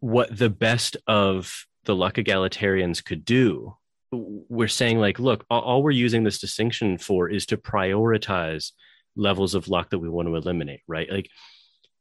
[0.00, 3.76] what the best of the luck egalitarians could do.
[4.12, 8.72] We're saying like, look, all, all we're using this distinction for is to prioritize
[9.16, 11.10] levels of luck that we want to eliminate, right?
[11.10, 11.28] Like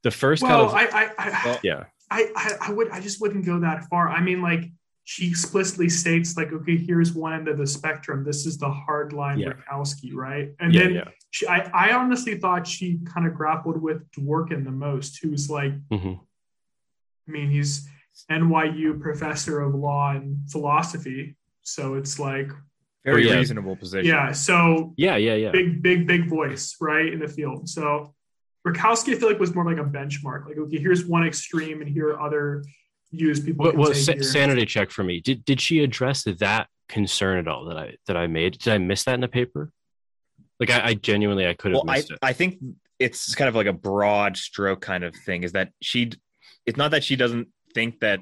[0.04, 3.00] the first Well, kind of I, I, I, Well- yeah, I, I, I would, I
[3.00, 4.10] just wouldn't go that far.
[4.10, 4.64] I mean, like
[5.04, 8.24] she explicitly states, like, okay, here's one end of the spectrum.
[8.24, 9.54] This is the hard line Yeah.
[9.72, 10.50] Rakowski, right?
[10.60, 11.04] And yeah, then yeah.
[11.32, 15.74] she, I, I honestly thought she kind of grappled with Dworkin the most, who's like,
[15.90, 16.20] Mhm.
[17.28, 17.88] I mean, he's
[18.30, 22.50] NYU professor of law and philosophy, so it's like,
[23.06, 23.36] Very yeah.
[23.36, 24.08] reasonable position.
[24.08, 25.52] yeah, so yeah, yeah, yeah.
[25.52, 27.70] big, big, big voice, right, in the field.
[27.70, 28.14] So
[28.68, 30.48] Rakowski, I feel like was more like a benchmark.
[30.48, 32.64] Like, okay, here's one extreme, and here are other
[33.12, 35.20] views people What, can what sa- sanity check for me?
[35.22, 38.60] Did did she address that concern at all that I that I made?
[38.60, 39.72] Did I miss that in the paper?
[40.60, 42.20] Like I, I genuinely I could have Well, I missed it.
[42.22, 42.60] I think
[43.00, 45.44] it's kind of like a broad stroke kind of thing.
[45.44, 46.12] Is that she?
[46.66, 48.20] It's not that she doesn't think that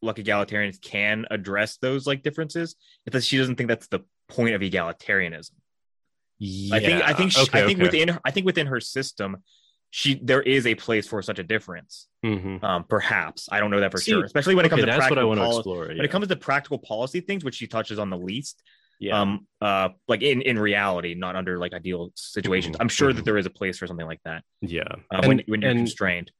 [0.00, 2.74] luck egalitarians can address those like differences.
[3.06, 5.52] It's that she doesn't think that's the point of egalitarianism.
[6.72, 7.86] I think I think she, okay, I think okay.
[7.88, 9.36] within her, I think within her system,
[9.90, 12.08] she there is a place for such a difference.
[12.24, 12.62] Mhm.
[12.64, 14.24] Um, perhaps I don't know that for See, sure.
[14.24, 15.86] Especially when it Okay, comes to that's what I practical want to poli- explore.
[15.88, 18.60] when it comes to practical policy things, which she touches on the least.
[18.98, 19.20] yeah.
[19.20, 22.76] Um, uh, like in in reality, not under like ideal situations.
[22.76, 23.16] Mhm, I'm sure mhm.
[23.16, 24.42] that there is a place for something like that.
[24.62, 24.82] yeah.
[24.82, 26.32] Uh, And- when when you're and- constrained.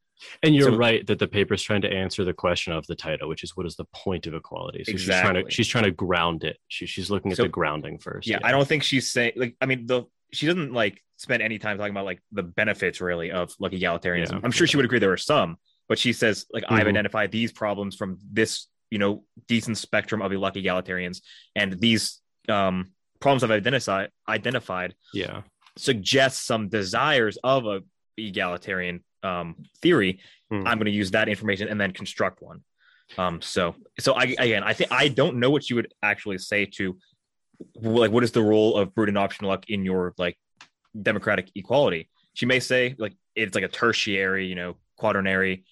[0.43, 3.29] And you're So- right that the paper's trying to answer the question of the title,
[3.29, 4.85] which is what is the point of equality?
[4.85, 5.51] So she's trying to Exactly.
[5.53, 6.59] she's trying to ground it.
[6.69, 8.29] She, she's looking at So- the grounding first.
[8.29, 11.59] yeah, I don't think she's saying like I mean the she doesn't like spend any
[11.59, 14.33] time talking about like the benefits really of like egalitarianism.
[14.33, 14.41] Yeah.
[14.43, 15.57] I'm sure she would agree there are some,
[15.89, 16.91] but she says like I've Mhm.
[16.91, 21.23] identified these problems from this you know decent spectrum of luck egalitarians,
[21.57, 25.43] and these um, problems I've identified identified Yeah.
[25.79, 27.83] suggest some desires of a
[28.19, 30.21] egalitarian um, theory.
[30.51, 30.67] Hmm.
[30.67, 32.63] I'm going to use that information and then construct one.
[33.19, 36.65] Um, so, so I again, I think I don't know what you would actually say
[36.77, 36.97] to
[37.77, 40.39] like what is the role of brute and optional luck in your like
[41.01, 42.09] democratic equality.
[42.35, 45.65] She may say like it's like a tertiary, you know, quaternary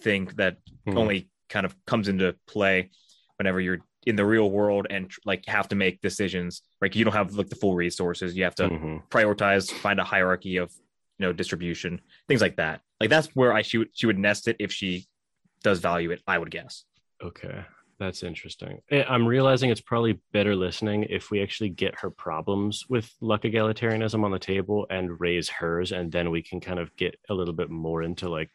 [0.00, 0.98] thing that Hmm.
[0.98, 2.90] only kind of comes into play
[3.36, 6.62] whenever you're in the real world and like have to make decisions.
[6.80, 8.36] Like you don't have like the full resources.
[8.36, 9.08] You have to Mhm.
[9.08, 10.72] prioritize, find a hierarchy of
[11.18, 12.80] you know distribution, things like that.
[13.02, 15.06] Like that's where I she would she would nest it if she
[15.62, 16.20] does value it.
[16.26, 16.84] I would guess.
[17.22, 17.64] Okay,
[17.98, 18.80] that's interesting.
[18.90, 23.42] Eh, I'm realizing it's probably better listening if we actually get her problems with luck
[23.42, 27.34] egalitarianism on the table and raise hers, and then we can kind of get a
[27.34, 28.50] little bit more into like,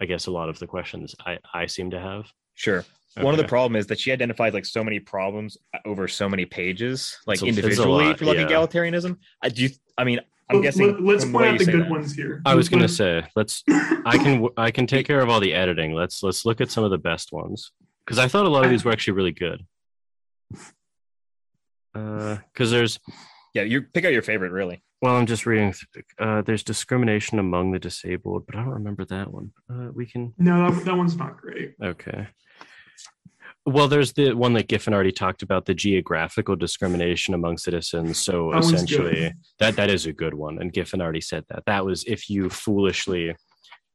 [0.00, 2.30] I guess, a lot of the questions I I seem to have.
[2.54, 2.84] Sure.
[3.16, 3.48] One of the Okay.
[3.50, 7.42] problem is that she identifies like so many problems over so many pages, like It's
[7.42, 8.46] a- a individually lot, for like yeah.
[8.46, 9.18] egalitarianism.
[9.42, 9.68] I do.
[9.98, 10.20] I mean,
[10.52, 11.04] I'm Let- guessing.
[11.04, 11.90] Let, us from the point out the good that.
[11.90, 12.42] ones here.
[12.46, 13.62] I was gonna say let's.
[13.68, 15.92] I can I can take care of all the editing.
[15.94, 17.72] Let's let's look at some of the best ones
[18.04, 19.64] because I thought a lot of these were actually really good.
[21.94, 22.98] Because there's
[23.54, 24.82] Yeah, you pick out your favorite, really.
[25.02, 25.74] well, I'm just reading.
[25.92, 29.52] th- Uh, there's discrimination among the disabled, but I don't remember that one.
[29.70, 31.74] Uh, we can No, that, that one's not great.
[31.82, 32.28] Okay.
[33.64, 38.18] Well, there's the one that Giffen already talked about, the geographical discrimination among citizens.
[38.18, 41.64] So That essentially, that that is a good one, and Giffen already said that.
[41.66, 43.36] That was if you foolishly,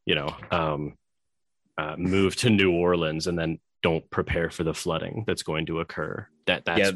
[0.05, 0.95] you know, um,
[1.77, 5.81] uh, move to New Orleans and then don't prepare for the flooding that's going to
[5.81, 6.27] occur.
[6.45, 6.91] That that's Yeah,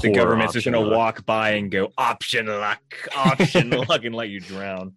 [0.00, 2.82] The government's just going to walk by and go option luck,
[3.14, 4.94] option luck, and let you drown.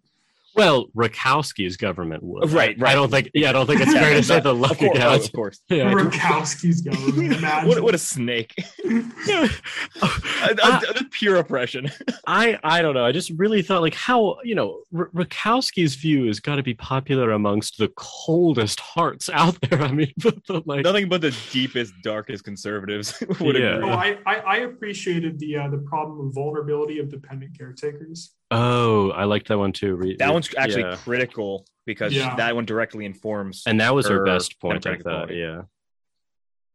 [0.58, 2.50] Well, Rakowski's government would.
[2.50, 2.90] Right, right.
[2.92, 3.30] I don't think.
[3.32, 5.60] Yeah, I don't think it's fair to say the Of luck course, oh, of course.
[5.68, 5.92] Yeah.
[5.92, 7.32] Rakowski's government.
[7.38, 7.68] Imagine.
[7.68, 8.54] What, what a snake!
[8.84, 9.48] Yeah.
[10.00, 10.08] Uh,
[10.62, 11.90] uh, uh, pure oppression.
[12.26, 13.04] I I don't know.
[13.04, 16.74] I just really thought like how you know R- Rakowski's view has got to be
[16.74, 19.82] popular amongst the coldest hearts out there.
[19.82, 23.76] I mean, but the, like Nothing but the deepest, darkest conservatives would Yeah.
[23.76, 23.90] agree.
[23.90, 28.34] Oh, I, I, I appreciated the uh, the problem of vulnerability of dependent caretakers.
[28.50, 29.94] Oh, I liked that one too.
[29.96, 30.96] Re- That one's actually yeah.
[30.96, 32.34] critical because Yeah.
[32.36, 33.62] that one directly informs.
[33.66, 34.86] and that was her her best point.
[34.86, 35.62] I democratic thought, yeah,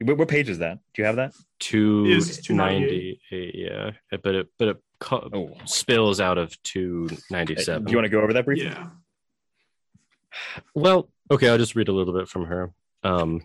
[0.02, 0.80] what, what page is that?
[0.94, 1.34] Do you have that?
[1.60, 3.56] two Is ninety eight.
[3.56, 7.86] Yeah, but it but it co- Oh, spills out of two ninety seven.
[7.86, 8.66] do you want to go over that briefly?
[8.68, 8.90] Yeah.
[10.74, 12.74] Well, okay, I'll just read a little bit from her.
[13.04, 13.42] Um,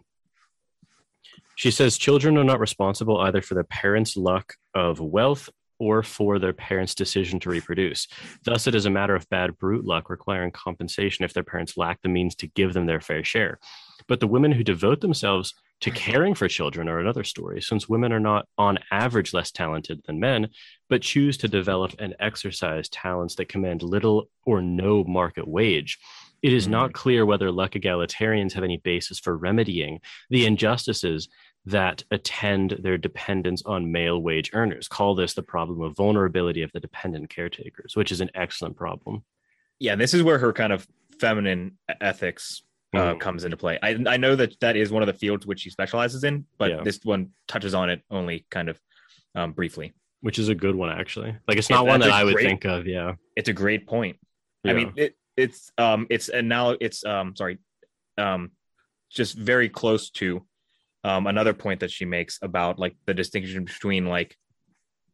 [1.57, 6.39] she says children are not responsible either for their parents' luck of wealth or for
[6.39, 8.09] their parents' decision to reproduce.
[8.45, 12.03] Thus, it is a matter of bad brute luck requiring compensation if their parents lack
[12.03, 13.59] the means to give them their fair share.
[14.07, 18.12] But the women who devote themselves to caring for children are another story, since women
[18.12, 20.49] are not on average less talented than men,
[20.89, 25.99] but choose to develop and exercise talents that command little or no market wage.
[26.43, 26.95] It is not mm.
[26.95, 30.01] clear whether luck egalitarians have any basis for remedying
[30.31, 31.29] the injustices
[31.69, 34.89] that attend their dependence on male wage earners.
[34.89, 39.23] Call this the problem of vulnerability of the dependent caretakers, which is an excellent problem.
[39.79, 40.87] Yeah, this is where her kind of
[41.21, 42.62] feminine ethics
[42.95, 43.21] uh, Mhm.
[43.21, 43.79] comes into play.
[43.83, 46.71] I, I know that that is one of the fields which she specializes in, but
[46.71, 46.81] Yeah.
[46.83, 48.81] this one touches on it only kind of
[49.35, 49.93] um, briefly.
[50.23, 51.37] Which is a good one, actually.
[51.47, 52.87] Like it's Yeah, not one that I would great- think of.
[52.87, 53.16] Yeah.
[53.37, 54.16] It's a great point.
[54.64, 54.71] Yeah.
[54.73, 57.59] I mean, it, it's um, it's and now it's um, sorry,
[58.16, 58.53] um,
[59.11, 60.45] just very close to
[61.05, 64.36] um, another point that she makes about like the distinction between like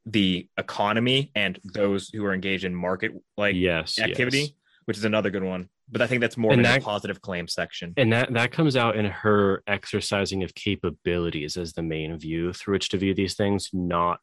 [0.06, 3.98] the economy and those who are engaged in market like yes.
[3.98, 4.50] activity, yes.
[4.84, 5.68] which is another good one.
[5.90, 7.92] But I think that's more And in the positive claim section.
[7.96, 12.74] And that that comes out in her exercising of capabilities as the main view through
[12.74, 14.20] which to view these things, not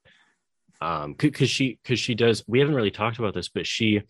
[0.81, 4.01] um because she because she does we haven't really talked about this, but she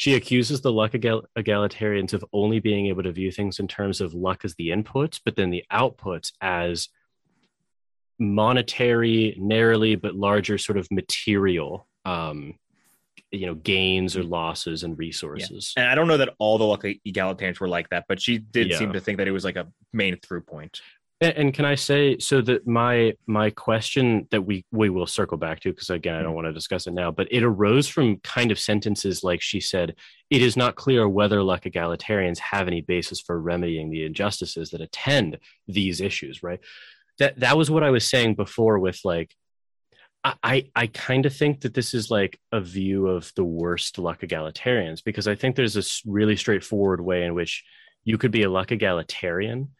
[0.00, 4.00] she accuses the luck egal- egalitarians of only being able to view things in terms
[4.00, 6.88] of luck as the inputs, but then the outputs as
[8.18, 12.54] monetary, narrowly but larger sort of material um
[13.30, 15.74] you know gains or losses and resources.
[15.76, 18.70] And I don't know that all the luck egalitarians were like that, but she did
[18.70, 18.78] Yeah.
[18.78, 20.80] seem to think that it was like a main through point.
[21.22, 25.60] And, can I say so that my my question that we we will circle back
[25.60, 28.50] to because again I don't want to discuss it now, but it arose from kind
[28.50, 29.96] of sentences like she said,
[30.30, 34.80] it is not clear whether like egalitarians have any basis for remedying the injustices that
[34.80, 36.60] attend these issues, right?
[37.18, 39.34] That that was what I was saying before with like
[40.22, 44.20] I, I kind of think that this is like a view of the worst luck
[44.20, 47.64] egalitarians because I think there's this really straightforward way in which
[48.04, 49.70] you could be a luck egalitarian,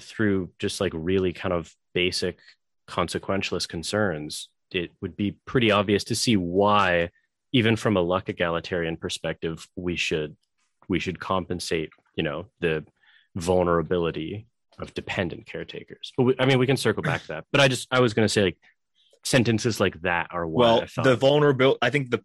[0.00, 2.38] through just like really kind of basic
[2.88, 7.10] consequentialist concerns, it would be pretty obvious to see why,
[7.52, 10.36] even from a luck egalitarian perspective, we should
[10.88, 12.84] we should compensate, you know, the
[13.36, 14.46] vulnerability
[14.78, 16.12] of dependent caretakers.
[16.16, 17.44] But we, I mean, we can circle back to that.
[17.52, 18.58] But I just I was going to say like
[19.24, 22.22] sentences like that are why well the vulnerability i think the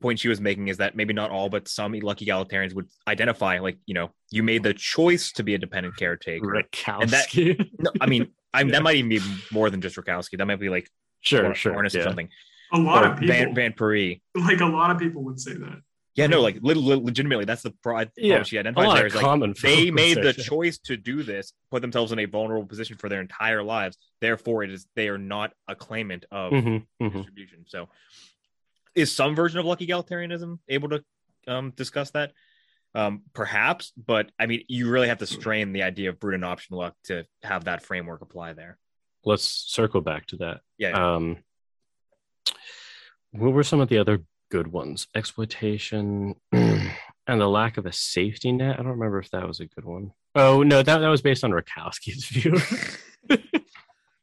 [0.00, 3.58] point she was making is that maybe not all but some lucky egalitarians would identify
[3.58, 7.90] like you know you made the choice to be a dependent caretaker And that- no
[8.00, 8.72] i mean I, Yeah.
[8.72, 9.20] that might even be
[9.52, 10.38] more than just Rakowski.
[10.38, 10.88] That might be like
[11.20, 11.72] sure, Hor- sure.
[11.74, 12.28] Hornus or something.
[12.72, 14.22] A lot Or of people, Van Van Puri.
[14.34, 15.82] like a lot of people would say that.
[16.14, 19.14] Yeah, no, like lit- lit- legitimately, that's the pride Yeah, she A identifies lot of
[19.14, 22.66] like common they folk made the choice to do this, put themselves in a vulnerable
[22.66, 23.98] position for their entire lives.
[24.22, 27.12] Therefore, it is they are not a claimant of Mhm, mhm.
[27.12, 27.66] distribution.
[27.68, 27.88] So,
[28.98, 31.04] is some version of lucky egalitarianism able to
[31.46, 32.32] um, discuss that?
[32.94, 36.44] Um, perhaps, but I mean, you really have to strain the idea of brute and
[36.44, 38.78] option luck to have that framework apply there.
[39.24, 40.60] Let's circle back to that.
[40.78, 41.38] Yeah, Um,
[43.30, 45.06] what were some of the other good ones?
[45.14, 46.90] Exploitation and
[47.26, 48.78] the lack of a safety net.
[48.78, 50.12] I don't remember if that was a good one.
[50.34, 52.58] Oh no, that, that was based on Rakowski's view.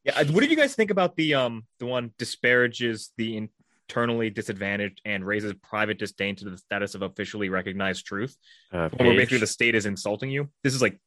[0.03, 0.23] yeah.
[0.23, 3.47] What did you guys think about the um the one disparages the
[3.89, 8.36] internally disadvantaged and raises private disdain to the status of officially recognized truth?
[8.73, 10.49] uh, Where basically the state is insulting you.
[10.63, 10.99] This is like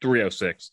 [0.00, 0.70] 306.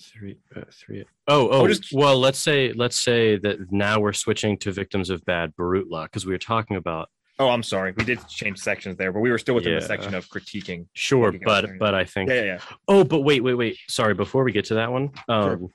[0.00, 1.04] three, uh, three.
[1.28, 1.62] Oh, oh.
[1.62, 5.54] Oh, just- well, let's say let's say that now we're switching to victims of bad
[5.54, 7.92] brute luck because we were talking about Oh, I'm sorry.
[7.96, 10.86] We did change sections there, but we were still within the section of critiquing.
[10.94, 12.58] sure, but but I think Yeah, yeah, yeah.
[12.88, 13.76] Oh, but wait, wait, wait.
[13.88, 15.68] Sorry, before we get to that one, um,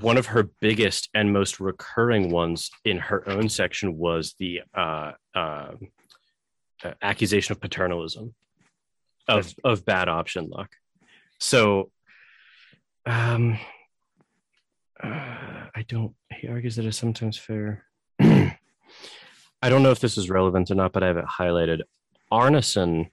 [0.00, 5.12] one of her biggest and most recurring ones in her own section was the uh,
[5.34, 5.72] uh,
[6.84, 8.34] uh, accusation of paternalism
[9.28, 10.70] of of bad option luck.
[11.38, 11.90] So,
[13.04, 13.58] um,
[15.02, 15.08] uh,
[15.74, 16.14] I don't.
[16.32, 17.84] He argues that it's sometimes fair.
[18.20, 21.80] I don't know if this is relevant or not, but I have it highlighted.
[22.32, 23.10] Arneson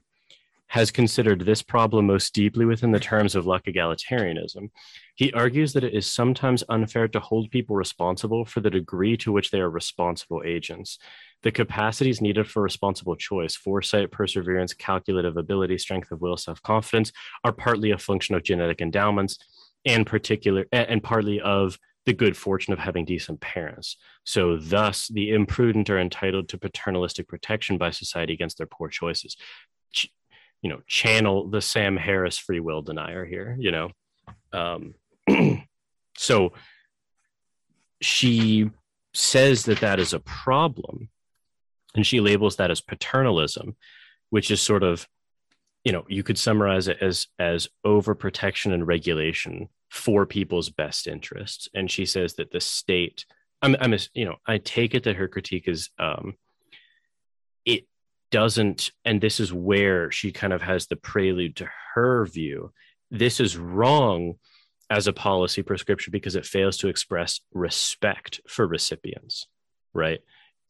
[0.68, 4.70] has considered this problem most deeply within the terms of luck egalitarianism.
[5.16, 9.30] He argues that it is sometimes unfair to hold people responsible for the degree to
[9.32, 10.98] which they are responsible agents.
[11.42, 17.12] The capacities needed for responsible choice, foresight, perseverance, calculative ability, strength of will, self confidence,
[17.44, 19.38] are partly a function of genetic endowments
[19.86, 23.96] and particular and partly of the good fortune of having decent parents.
[24.24, 29.36] So, thus, the imprudent are entitled to paternalistic protection by society against their poor choices.
[29.92, 30.12] Ch-
[30.60, 33.56] you know, channel the Sam Harris free will denier here.
[33.58, 33.90] You know,
[34.52, 34.94] um,
[36.16, 36.52] so
[38.00, 38.70] she
[39.14, 41.08] says that that is a problem,
[41.94, 43.76] and she labels that as paternalism,
[44.30, 45.06] which is sort of,
[45.84, 51.68] you know, you could summarize it as as overprotection and regulation for people's best interests.
[51.72, 53.26] And she says that the state,
[53.62, 56.34] I'm, I'm, you know, I take it that her critique is, um,
[57.64, 57.86] it
[58.32, 62.72] doesn't, and this is where she kind of has the prelude to her view.
[63.12, 64.34] This is wrong
[64.90, 69.46] as a policy prescription because it fails to express respect for recipients,
[69.92, 70.20] right?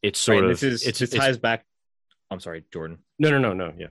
[0.02, 1.64] It's sort Right, of, this is it's, it's- ties back.
[2.30, 2.98] I'm sorry, Jordan.
[3.18, 3.88] no, no, no, no, yeah.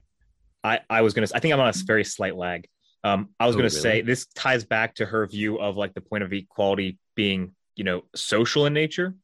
[0.62, 1.26] I, I was gonna.
[1.34, 2.66] I think I'm on a very slight lag.
[3.04, 3.80] Um, I was Oh, gonna really?
[3.80, 7.84] say this ties back to her view of like the point of equality being, you
[7.84, 9.14] know, social in nature,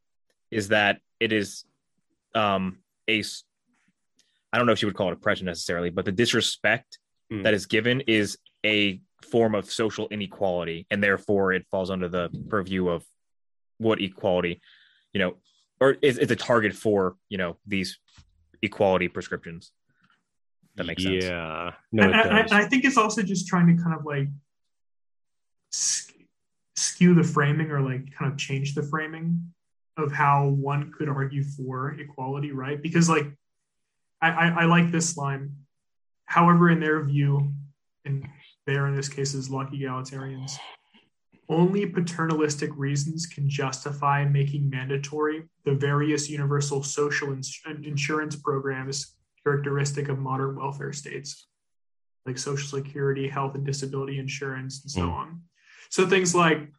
[0.50, 1.64] is that it is,
[2.34, 2.78] um,
[3.08, 3.22] a.
[4.52, 6.98] I don't know if she would call it oppression necessarily, but the disrespect
[7.32, 7.44] Mm.
[7.44, 8.36] that is given is
[8.66, 13.04] a form of social inequality, and therefore it falls under the purview of
[13.78, 14.60] what equality,
[15.12, 15.36] you know,
[15.80, 17.98] or is, is a target for you know these
[18.62, 19.72] equality prescriptions.
[20.76, 21.24] That makes sense.
[21.24, 22.52] Yeah, no, and, it and- does.
[22.52, 24.28] and I think it's also just trying to kind of like
[25.70, 29.52] skew the framing or like kind of change the framing
[29.96, 32.80] of how one could argue for equality, right?
[32.80, 33.26] Because like
[34.22, 35.54] I, I, I like this line.
[36.26, 37.52] However, in their view,
[38.04, 38.26] and
[38.70, 40.52] there in this case is lucky egalitarians,
[41.48, 50.08] only paternalistic reasons can justify making mandatory the various universal social ins- insurance programs characteristic
[50.08, 51.48] of modern welfare states,
[52.26, 55.12] like Social Security, health and disability insurance, and so Mm.
[55.12, 55.42] on.
[55.88, 56.70] So things like,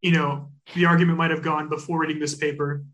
[0.00, 2.84] you know, the argument might have gone before reading this paper.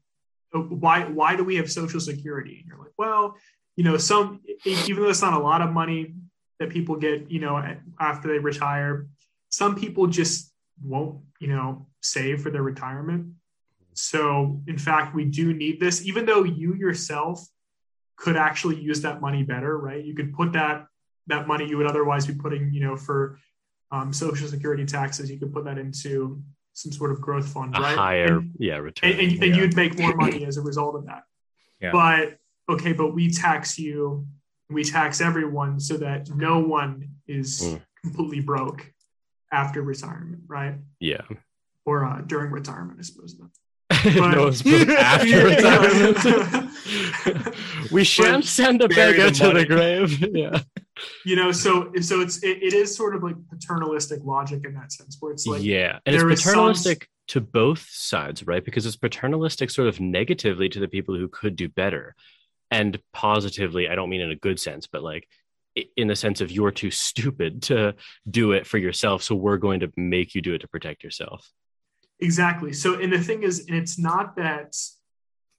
[0.55, 2.59] uh, Why why do we have Social Security?
[2.59, 3.37] And you're like, well,
[3.77, 6.15] you know, some even though it's not a lot of money
[6.59, 7.63] that people get, you know,
[8.01, 9.07] after they retire,
[9.51, 10.53] some people just
[10.83, 13.33] won't, you know, save for their retirement
[13.97, 17.47] So, in fact, we do need this, even though you yourself
[18.17, 20.05] could actually use that money better, right?
[20.05, 20.87] You could put that
[21.29, 23.39] that money you would otherwise be putting, you know, for
[23.93, 26.43] um, social security taxes, you could put that into
[26.75, 27.97] some sort of growth fund, A right?
[27.97, 29.13] higher, And- yeah, return.
[29.13, 31.23] and, and, and you'd make more money as a result of that.
[31.81, 31.93] Yeah.
[31.93, 32.39] But
[32.69, 34.27] okay, but we tax you,
[34.71, 37.83] we tax everyone so that no one is Mm.
[38.03, 38.93] completely broke
[39.53, 40.77] after retirement, right?
[41.01, 41.21] yeah.
[41.87, 43.37] Or uh, during retirement, I suppose.
[44.17, 44.49] no,
[44.99, 46.75] after retirement.
[47.93, 50.19] we shan't send a Bury beggar to the grave.
[50.35, 50.61] Yeah.
[51.27, 54.93] you know, so so it's it, it is sort of like paternalistic logic in that
[54.93, 55.99] sense, where it's like yeah.
[56.07, 58.65] And it's there is some- paternalistic to both sides, right?
[58.65, 62.15] Because it's paternalistic sort of negatively to the people who could do better.
[62.75, 65.29] And positively, I don't mean in a good sense, but like
[65.97, 67.95] in the sense of you're too stupid to
[68.29, 69.23] do it for yourself.
[69.23, 71.49] So we're going to make you do it to protect yourself.
[72.21, 72.73] Exactly.
[72.73, 74.77] So, and the thing is, and it's not that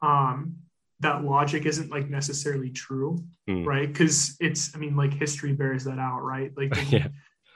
[0.02, 0.56] um,
[1.02, 3.64] that logic isn't like necessarily true, Hmm.
[3.66, 3.88] right?
[3.88, 6.52] Because it's, I mean, like history bears that out, right?
[6.56, 7.08] Like, didn't, Yeah.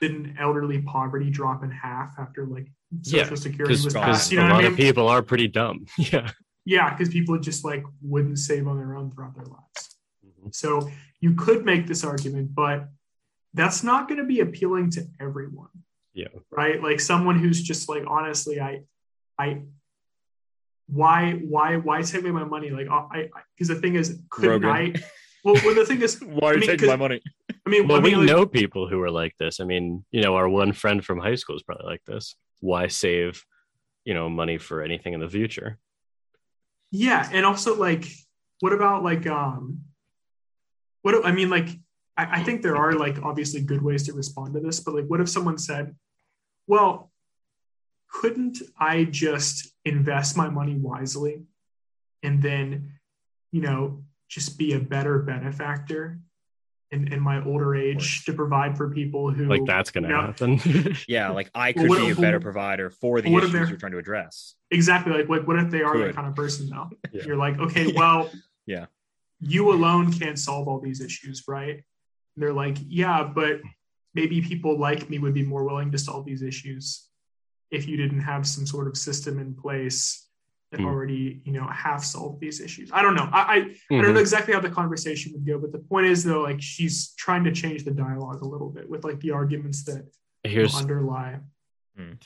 [0.02, 2.68] didn't elderly poverty drop in half after like
[3.04, 4.32] Yeah, social security Because was passed?
[4.32, 5.86] You a know what lot I of people are pretty dumb.
[5.98, 6.30] Yeah.
[6.76, 9.82] Yeah, because people just like wouldn't save on their own throughout their lives.
[10.24, 10.54] Mhm.
[10.54, 10.70] So
[11.20, 12.88] you could make this argument, but
[13.56, 15.74] that's not going to be appealing to everyone.
[16.14, 16.28] Yeah.
[16.52, 16.82] Right.
[16.88, 18.84] Like someone who's just like, honestly, I,
[19.40, 19.64] I,
[20.88, 22.70] why, why, why take away my money?
[22.70, 24.70] Like, I, because the thing is, couldn't Rogan.
[24.70, 24.94] I?
[25.44, 27.22] Well, well, the thing is, Why are I mean, taking my 'cause- money?
[27.66, 29.60] I mean, Well, I mean, we like, know people who are like this.
[29.60, 32.36] I mean, you know, our one friend from high school is probably like this.
[32.60, 33.44] Why save,
[34.06, 35.78] you know, money for anything in the future?
[36.92, 38.06] Yeah, and also like,
[38.60, 39.82] what about like, um,
[41.02, 41.70] what do- I mean, like,
[42.18, 45.06] I, I think there are like obviously good ways to respond to this, but like,
[45.06, 45.96] what if someone said,
[46.68, 47.12] well,
[48.10, 51.44] couldn't I just invest my money wisely
[52.24, 52.94] and then,
[53.52, 56.20] you know, just be a better benefactor
[56.92, 60.22] in, in my older age to provide for people who Like that's gonna No.
[60.22, 60.60] happen.
[61.08, 63.98] Yeah, like I could what- be a better provider for the issues you're trying to
[64.00, 64.56] address.
[64.72, 66.90] exactly like what, what if they are that kind of person though?
[67.12, 67.24] Yeah.
[67.26, 68.30] You're like, okay, well,
[68.66, 68.86] Yeah.
[69.40, 71.76] you alone can't solve all these issues, right?
[71.76, 73.62] And they're like, yeah, but
[74.16, 77.08] maybe people like me would be more willing to solve these issues
[77.72, 80.28] if you didn't have some sort of system in place
[80.72, 80.86] that Hmm.
[80.86, 82.92] already, you know, half solved these issues.
[82.94, 83.28] I don't know.
[83.32, 86.24] I, I, I don't know exactly how the conversation would go, but the point is
[86.24, 89.84] though, like she's trying to change the dialogue a little bit with like the arguments
[89.86, 89.96] that
[90.44, 91.40] you know, Here's underlie.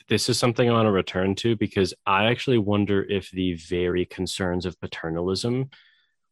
[0.08, 4.04] this is something I want to return to because I actually wonder if the very
[4.04, 5.70] concerns of paternalism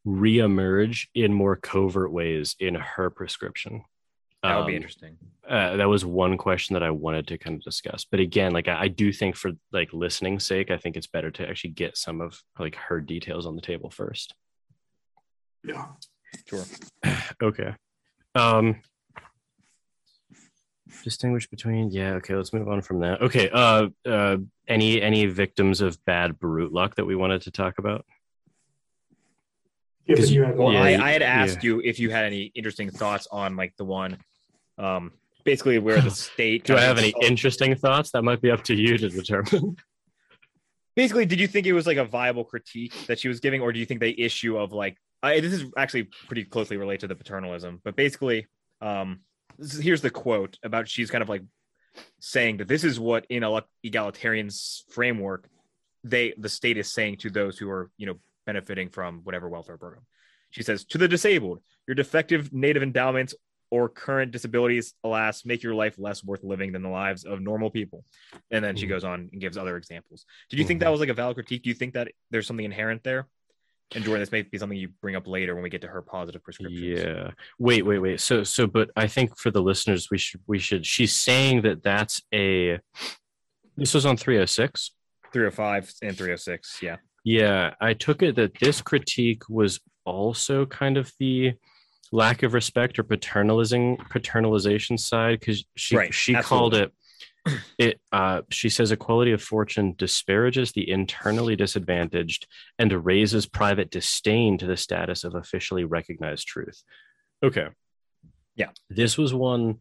[0.07, 3.85] reemerge in more covert ways in her prescription.
[4.43, 5.19] That would be Um, interesting.
[5.49, 8.05] uh, that was one question that I wanted to kind of discuss.
[8.05, 11.31] But again, like I, I do think for like listening sake, I think it's better
[11.33, 14.35] to actually get some of like her details on the table first.
[15.65, 15.87] Yeah.
[16.47, 16.65] Sure.
[17.43, 17.75] Okay.
[18.35, 18.81] Um
[21.05, 23.21] distinguish between yeah, okay, let's move on from that.
[23.23, 24.37] Okay, uh uh
[24.69, 28.05] any any victims of bad brute luck that we wanted to talk about?
[30.07, 31.43] Given 'Cause you have Well, Yeah, I, I had yeah.
[31.43, 34.19] asked you if you had any interesting thoughts on like the one,
[34.83, 35.13] um,
[35.45, 36.65] basically where the state.
[36.65, 38.11] Do I have any interesting thoughts?
[38.11, 39.77] That might be up to you to determine.
[40.95, 43.73] Basically, did you think it was like a viable critique that she was giving, or
[43.73, 47.07] do you think the issue of like I, this is actually pretty closely related to
[47.09, 48.47] the paternalism, but basically,
[48.81, 49.21] um,
[49.59, 51.43] this is, here's the quote about she's kind of like
[52.21, 54.49] saying that this is what in a egalitarian
[54.91, 55.49] framework
[56.05, 59.79] they the state is saying to those who are you know benefiting from whatever welfare
[59.79, 60.03] program.
[60.51, 63.35] She says to the disabled, your defective native endowments
[63.73, 67.71] or current disabilities, alas, make your life less worth living than the lives of normal
[67.71, 68.05] people.
[68.51, 68.91] And then she Mhm.
[68.91, 70.27] goes on and gives other examples.
[70.51, 71.63] Did you think that was like a valid critique?
[71.63, 73.29] Do you think that there's something inherent there?
[73.95, 76.03] And Jordan, this may be something you bring up later when we get to her
[76.03, 77.01] positive prescriptions.
[77.01, 77.31] Yeah.
[77.59, 78.21] Wait, wait, wait.
[78.21, 80.85] So, so, but I think for the listeners, we should, we should.
[80.85, 82.79] She's saying that that's a.
[83.79, 84.91] This was on three hundred six.
[85.33, 86.83] 305 and 306.
[86.83, 86.97] Yeah.
[87.25, 91.55] Yeah, I took it that this critique was also kind of the
[92.13, 96.93] lack of respect or paternalizing paternalization side because she Right, she called it
[97.79, 102.47] it uh she says equality of fortune disparages the internally disadvantaged
[102.79, 106.85] and raises private disdain to the status of officially recognized truth.
[107.43, 107.69] Okay.
[108.55, 108.69] Yeah.
[108.91, 109.79] this was one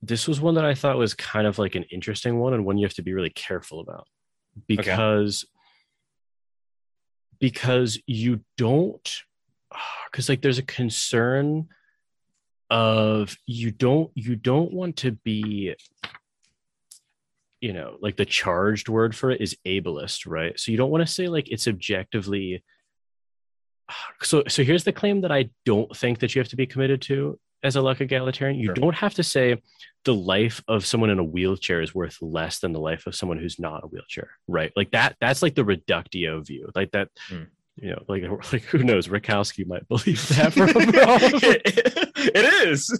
[0.00, 2.78] this was one that i thought was kind of like an interesting one and one
[2.78, 4.06] you have to be really careful about
[4.66, 5.44] because
[7.40, 9.22] because you don't
[10.10, 11.68] because like there's a concern
[12.68, 15.74] of you don't you don't want to be
[17.60, 20.58] you know, like the charged word for it is ableist, right?
[20.60, 22.62] So you don't want to say like it's objectively.
[24.22, 27.02] So, so here's the claim that I don't think that you have to be committed
[27.02, 28.58] to as a luck egalitarian.
[28.58, 28.74] You Sure.
[28.74, 29.62] don't have to say
[30.04, 33.38] the life of someone in a wheelchair is worth less than the life of someone
[33.38, 34.72] who's not a wheelchair, right?
[34.74, 35.16] Like that.
[35.20, 37.08] That's like the reductio view, like that.
[37.28, 37.44] Hmm.
[37.78, 38.22] You know, like
[38.52, 39.08] like who knows?
[39.08, 40.52] Rakowski might believe that.
[40.54, 40.66] For
[42.34, 42.90] it is.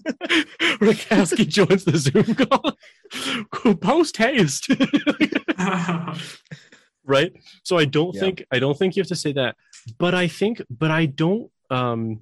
[0.81, 3.75] Rakowski joins the Zoom call.
[3.77, 4.69] Post haste.
[7.05, 8.21] right so i don't Yeah.
[8.21, 9.55] think i don't think you have to say that
[9.97, 12.21] but i think but i don't um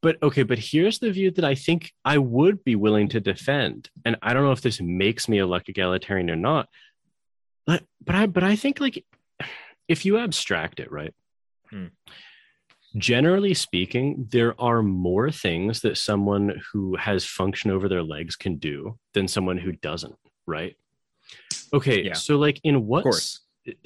[0.00, 3.90] but okay but here's the view that i think i would be willing to defend
[4.06, 6.68] and i don't know if this makes me a luck egalitarian or not
[7.66, 9.04] but but i but i think like
[9.88, 11.12] if you abstract it right
[11.70, 11.86] Hmm.
[12.96, 18.56] generally speaking there are more things that someone who has function over their legs can
[18.56, 20.14] do than someone who doesn't
[20.46, 20.76] right
[21.72, 22.12] okay Yeah.
[22.14, 23.04] so like in what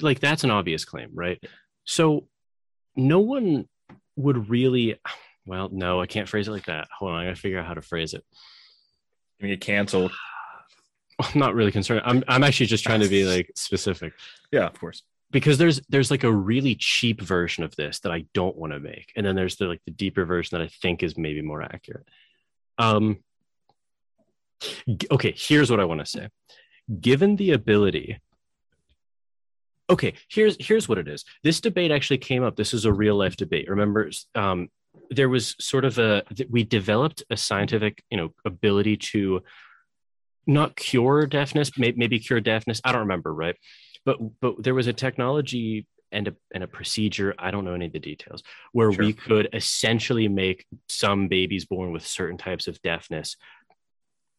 [0.00, 1.42] like that's an obvious claim, right?
[1.84, 2.28] So
[2.96, 3.66] no one
[4.16, 4.96] would really
[5.46, 6.86] well, no, I can't phrase it like that.
[6.98, 8.22] Hold on, I gotta figure out how to phrase it.
[9.38, 10.12] You get canceled.
[11.18, 12.02] I'm not really concerned.
[12.04, 14.12] I'm I'm actually just trying to be like specific
[14.52, 15.02] Yeah, of course.
[15.30, 18.80] Because there's there's like a really cheap version of this that I don't want to
[18.80, 21.62] make, and then there's the like the deeper version that I think is maybe more
[21.62, 22.08] accurate.
[22.78, 23.18] Um.
[25.10, 26.28] Okay, here's what I want to say.
[27.00, 28.20] Given the ability
[29.90, 33.16] okay here's here's what it is this debate actually came up this is a real
[33.16, 34.68] life debate remember um,
[35.10, 39.42] there was sort of a we developed a scientific you know ability to
[40.46, 43.56] not cure deafness maybe cure deafness i don't remember right
[44.04, 47.86] but but there was a technology and a, and a procedure i don't know any
[47.86, 48.42] of the details
[48.72, 53.36] where we could essentially make some babies born with certain types of deafness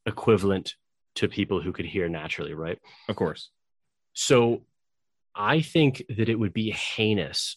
[0.05, 0.76] equivalent
[1.16, 3.49] to people who could hear naturally right Of course.
[4.14, 4.62] so
[5.34, 7.55] I think that it would be heinous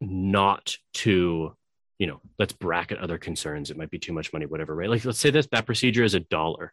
[0.00, 1.54] not to,
[1.98, 3.70] you know, let's bracket other concerns.
[3.70, 4.90] It might be too much money, whatever, right?
[4.90, 6.72] Like, let's say this that procedure is a dollar.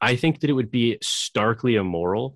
[0.00, 2.34] I think that it would be starkly immoral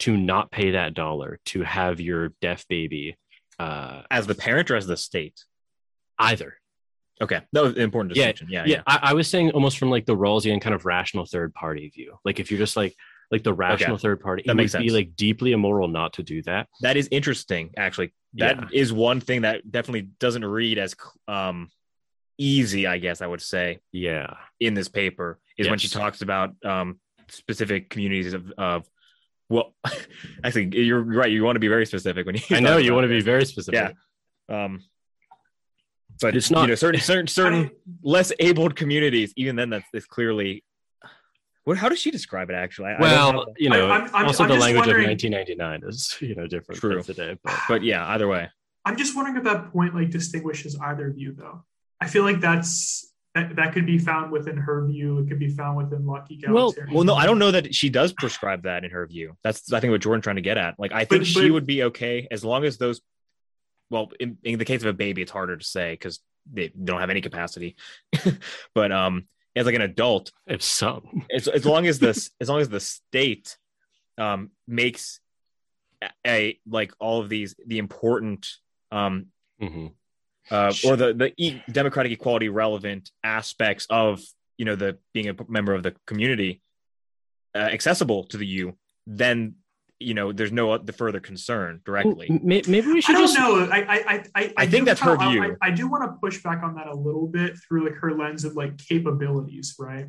[0.00, 3.16] to not pay that dollar to have your deaf baby
[3.58, 5.44] uh, As the parent or as the state?
[6.18, 6.54] either.
[7.20, 7.40] Okay.
[7.52, 8.48] That was an important Yeah, distinction.
[8.50, 8.64] Yeah.
[8.66, 11.88] Yeah, I, I was saying almost from like the Rawlsian kind of rational third party
[11.90, 12.16] view.
[12.24, 12.94] Like if you're just like
[13.30, 16.22] like the rational third party, That it makes would be like deeply immoral not to
[16.22, 16.68] do that.
[16.82, 18.12] That is interesting, actually.
[18.34, 18.98] That is Yeah.
[18.98, 20.94] one thing that definitely doesn't read as
[21.28, 21.70] um
[22.38, 24.34] easy, I guess I would say, Yeah.
[24.60, 28.86] in this paper, is when she talks about um specific communities of, of
[29.52, 29.74] well
[30.44, 33.04] actually you're right, you want to be very specific when you I know you want
[33.04, 33.80] to be very specific.
[33.80, 34.56] Yeah.
[34.64, 34.72] Um
[36.20, 37.70] but It's it's not- not you know certain certain certain
[38.02, 40.64] less abled communities, even then that's, that's clearly
[41.64, 42.90] what how does she describe it actually?
[42.90, 43.46] I- I don't Well, know.
[43.56, 46.80] you know, I- I'm- I'm- also I'm the language of 1999 is, you know, different
[46.80, 47.02] True.
[47.02, 47.38] from today.
[47.44, 48.48] But but yeah, either way.
[48.84, 51.64] I'm just wondering if that point like distinguishes either view though.
[52.00, 55.18] I feel like that's that, that could be found within her view.
[55.20, 58.12] It could be found within Lucky Well- Well, no, I don't know that she does
[58.12, 59.36] prescribe that in her view.
[59.42, 60.78] That's I think what Jordan's trying to get at.
[60.78, 63.00] Like, I think But- she but- would be okay as long as those.
[63.90, 66.20] Well, in, in the case of a baby, it's harder to say because
[66.50, 67.76] they don't have any capacity.
[68.74, 71.02] but um, as like an adult, if so,
[71.34, 73.56] as, as long as this, as long as the state
[74.18, 75.20] um makes
[76.02, 78.46] a, a like all of these the important
[78.90, 79.26] um
[79.60, 79.92] Mhm.
[80.52, 84.20] Uh, or the the e- democratic equality relevant aspects of
[84.58, 86.60] you know the being a member of the community
[87.54, 88.76] uh, accessible to the you,
[89.06, 89.54] then
[89.98, 92.26] you know there's no the further concern directly.
[92.28, 93.16] Well, maybe we should.
[93.16, 93.38] I should don't just.
[93.38, 93.68] know.
[93.72, 95.56] I I I I, I think that's her kinda- view.
[95.62, 98.12] I, I do want to push back on that a little bit through like her
[98.16, 100.06] lens of like capabilities, right?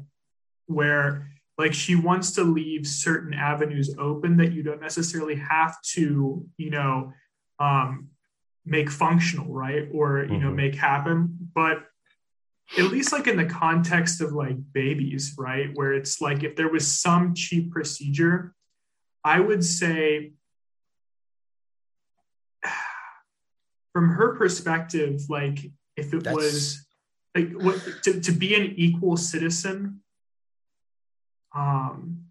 [0.67, 6.43] Where like she wants to leave certain avenues open that you don't necessarily have to,
[6.57, 7.13] you know,
[7.59, 8.09] um,
[8.65, 9.87] make functional, right?
[9.91, 10.55] Or you know, Mhm.
[10.55, 11.49] make happen.
[11.53, 11.85] But
[12.77, 15.69] at least like in the context of like babies, right?
[15.75, 18.55] Where it's like if there was some cheap procedure,
[19.23, 20.33] I would say
[23.93, 25.59] from her perspective, like
[25.95, 26.87] if it That's- was
[27.35, 30.01] like what to, to be an equal citizen,
[31.55, 32.25] um,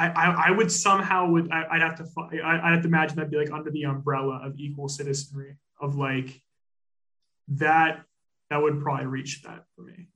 [0.00, 2.06] I, I, I would somehow would I, I'd have to
[2.42, 5.96] I, I'd have to imagine that'd be like under the umbrella of equal citizenry of
[5.96, 6.40] like
[7.48, 8.02] that
[8.50, 10.08] that would probably reach that for me.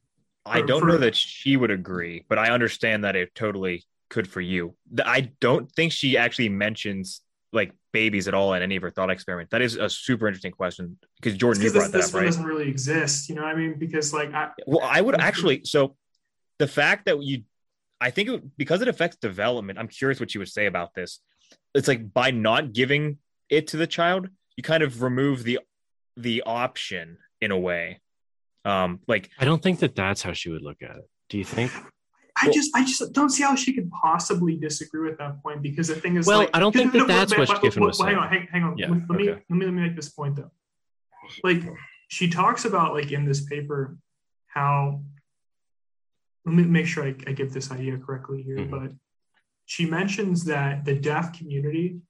[0.47, 3.85] I for- don't for- know that she would agree, but I understand that it totally
[4.11, 4.74] could for you.
[5.05, 7.20] I don't think she actually mentions
[7.53, 9.51] like babies at all in any of her thought experiment.
[9.51, 12.20] That is a super interesting question because Jordan, you Because this, brought that this up,
[12.20, 12.24] right?
[12.26, 13.74] doesn't really exist, you know what I mean?
[13.78, 15.64] Because like I, Well, I would actually.
[15.64, 15.97] So,
[16.59, 17.43] the fact that you,
[18.01, 21.20] I think it, because it affects development, I'm curious what you would say about this.
[21.74, 23.18] It's like by not giving
[23.49, 25.61] it to the child, you kind of remove the
[26.16, 28.01] the option in a way.
[28.64, 31.09] Um, like I don't think that that's how she would look at it.
[31.28, 31.72] Do you think?
[32.40, 35.86] I just, I just don't see how she could possibly disagree with that point because
[35.86, 37.80] the thing is, Well, like, I don't think that no, that's but- what but- Giffen
[37.82, 38.76] but- was but Hang on, hang, hang on.
[38.76, 40.51] Yeah, let, let me, let me, let me make this point though.
[41.45, 41.62] Like,
[42.09, 43.97] she talks about like in this paper
[44.49, 45.01] how.
[46.45, 48.70] Let me make sure I, I get this idea correctly here, Mhm.
[48.70, 48.92] but
[49.66, 52.01] she mentions that the deaf community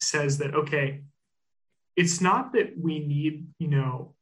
[0.00, 1.02] says that okay,
[1.96, 4.14] it's not that we need you know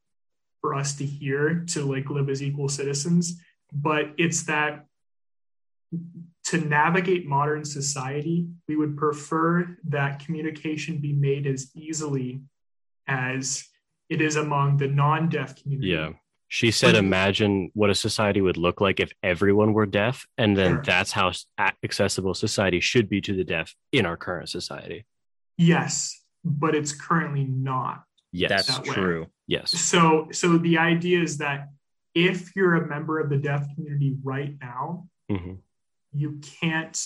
[0.60, 3.40] for us to hear to like live as equal citizens,
[3.72, 4.86] but it's that
[6.44, 12.42] to navigate modern society, we would prefer that communication be made as easily
[13.06, 13.64] as
[14.08, 15.88] it is among the non-deaf community.
[15.90, 16.12] Yeah.
[16.54, 20.26] She said, But- imagine what a society would look like if everyone were deaf.
[20.36, 20.82] And then Sure.
[20.82, 21.32] that's how
[21.82, 25.06] accessible society should be to the deaf in our current society.
[25.56, 28.04] Yes, but it's currently not.
[28.32, 28.50] Yes.
[28.50, 28.94] that's that way.
[28.94, 29.26] true.
[29.46, 29.70] yes.
[29.70, 31.70] So so the idea is that
[32.14, 35.54] if you're a member of the deaf community right now, hmm
[36.14, 36.98] you can't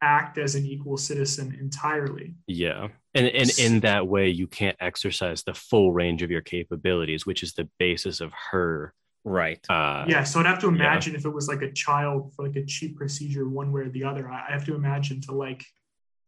[0.00, 2.36] act as an equal citizen entirely.
[2.46, 2.88] Yeah.
[3.14, 7.42] And, and in that way, you can't exercise the full range of your capabilities, which
[7.42, 8.92] is the basis of her.
[9.24, 9.64] Right.
[9.68, 10.74] Uh, yeah, so I'd have to yeah.
[10.74, 13.88] imagine if it was like a child for like a cheap procedure, one way or
[13.88, 14.28] the other.
[14.28, 15.64] I I have to imagine to like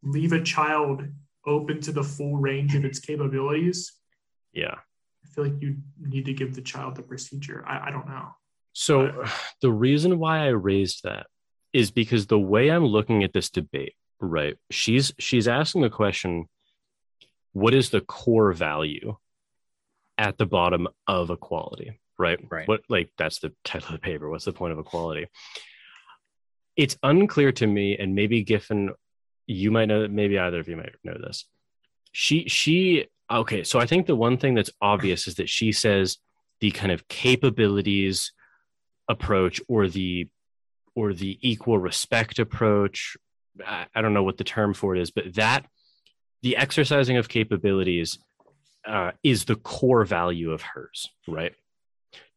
[0.03, 1.03] leave a child
[1.47, 3.93] open to the full range of its capabilities.
[4.53, 4.75] Yeah.
[5.25, 7.65] I feel like you need to give the child the procedure.
[7.67, 8.29] I, I don't know.
[8.73, 9.25] So
[9.61, 11.27] the reason why I raised that
[11.73, 14.57] is because the way I'm looking at this debate, right?
[14.71, 16.47] She's she's asking the question,
[17.57, 19.17] what is the core value
[20.19, 22.39] at the bottom of equality, right?
[22.51, 22.69] Right.
[22.69, 24.29] What like that's the title of the paper.
[24.29, 25.29] What's the point of equality?
[26.77, 28.91] It's unclear to me, and maybe Giffen,
[29.47, 31.47] you might know, maybe either of you might know this.
[32.13, 36.19] She she okay, so I think the one thing that's obvious is that she says
[36.61, 38.33] the kind of capabilities
[39.09, 40.29] approach or the
[40.95, 43.17] or the equal respect approach
[43.67, 45.65] I, I don't know what the term for it is but that
[46.43, 48.19] the exercising of capabilities
[48.87, 51.55] uh, is the core value of hers right?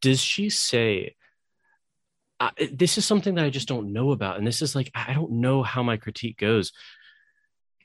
[0.02, 1.16] Does she say
[2.72, 5.32] this is something that i just don't know about and this is like i don't
[5.32, 6.72] know how my critique goes.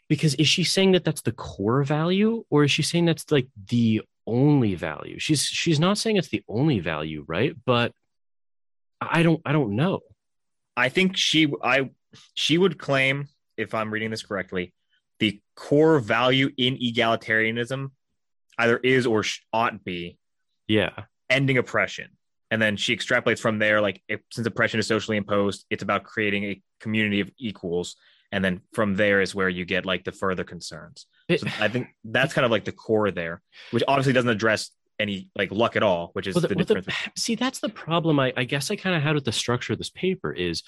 [0.09, 3.49] Because is she saying that that's the core value or is she saying that's like
[3.69, 5.19] the only value?
[5.19, 7.57] She's she's not saying it's the only value right?
[7.65, 7.93] But
[9.01, 10.01] i don't i don't know.
[10.77, 11.91] I think she I
[12.35, 14.73] she would claim, if I'm reading this correctly,
[15.21, 17.91] the core value in egalitarianism
[18.59, 20.19] either is or ought be
[20.69, 22.11] yeah ending oppression.
[22.51, 26.05] And then she extrapolates from there, like if, since oppression is socially imposed, it's about
[26.05, 27.97] creating a community of equals.
[28.31, 31.07] And then from there is where you get like the further concerns.
[31.37, 35.31] So I think that's kind of like the core there, which obviously doesn't address any
[35.35, 36.99] like luck at all, which is well, the, the, well, the- difference.
[37.17, 39.79] see that's the problem i, I guess i kind of had with the structure of
[39.79, 40.63] this paper is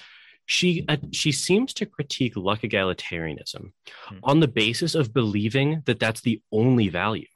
[0.46, 3.72] she uh, she seems to critique luck egalitarianism
[4.08, 4.18] Hmm.
[4.22, 7.26] on the basis of believing that that's the only value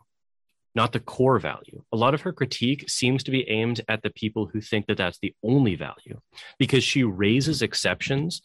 [0.75, 4.11] not the core value a lot of her critique seems to be aimed at the
[4.11, 6.21] people who think that that's the only value
[6.59, 8.41] because she raises exceptions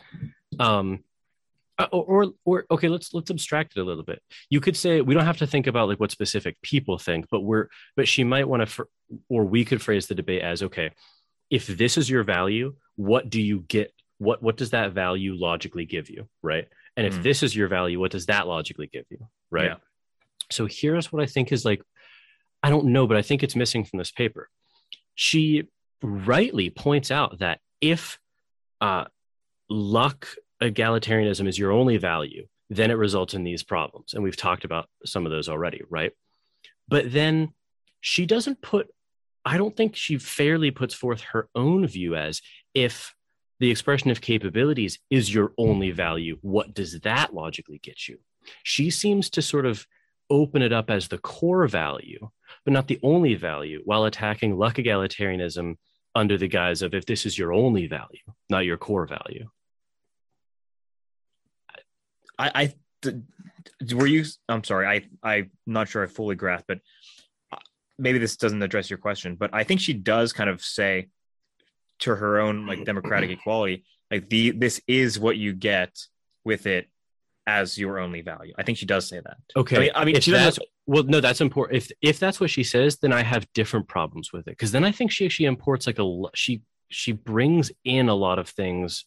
[0.59, 1.03] um
[1.77, 5.01] uh, or, or or okay let's let's abstract it a little bit you could say
[5.01, 8.23] we don't have to think about like what specific people think but we're but she
[8.23, 8.83] might want to fr-
[9.29, 10.89] or we could phrase the debate as okay
[11.51, 15.85] if this is your value what do you get what what does that value logically
[15.85, 16.67] give you right?
[16.97, 17.23] And if Mhm.
[17.23, 19.71] this is your value what does that logically give you right?
[19.71, 19.75] Yeah.
[20.51, 21.81] so here's what i think is like
[22.63, 24.49] i don't know but i think it's missing from this paper.
[25.15, 25.67] She
[26.01, 28.19] rightly points out that if
[28.81, 29.05] uh,
[29.69, 30.27] luck
[30.61, 34.13] egalitarianism is your only value then it results in these problems.
[34.15, 36.11] And we've talked about some of those already right?
[36.87, 37.53] But then
[38.01, 38.87] she doesn't put
[39.45, 42.41] i don't think she fairly puts forth her own view as
[42.73, 43.14] if
[43.59, 48.17] the expression of capabilities is your only value what does that logically get you
[48.63, 49.85] she seems to sort of
[50.29, 52.29] open it up as the core value
[52.63, 55.75] but not the only value while attacking luck egalitarianism
[56.15, 59.47] under the guise of if this is your only value not your core value
[62.37, 63.15] I, I th-
[63.93, 64.25] were you?
[64.49, 64.87] I'm sorry.
[64.87, 66.79] I I'm not sure I fully grasp, but
[67.51, 67.57] uh,
[67.97, 69.35] maybe this doesn't address your question.
[69.35, 71.09] But I think she does kind of say
[72.05, 75.97] to her own like democratic equality, like the this is what you get
[76.43, 76.89] with it
[77.47, 78.53] as your only value.
[78.57, 79.37] I think she does say that.
[79.55, 79.75] Okay.
[79.75, 81.77] I mean, I mean, if she doesn't well, no, that's important.
[81.77, 84.83] If if that's what she says, then I have different problems with it because then
[84.83, 88.47] I think she actually imports like a lo- she she brings in a lot of
[88.47, 89.05] things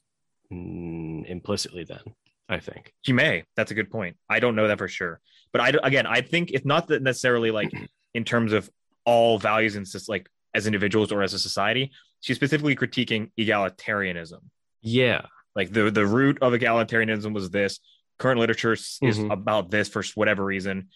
[0.53, 2.01] mm, implicitly then
[2.49, 3.45] i think She may.
[3.57, 4.17] That's a good point.
[4.29, 5.21] I don't know that for sure,
[5.53, 7.71] but I again, I think it's not that necessarily like
[8.15, 8.69] in terms of
[9.05, 11.93] all values and just like as individuals or as a society.
[12.21, 14.41] She's specifically critiquing egalitarianism.
[14.83, 17.81] yeah Like the the root of egalitarianism was this.
[18.19, 19.33] Current literature is Mhm.
[19.33, 20.89] about this for whatever reason,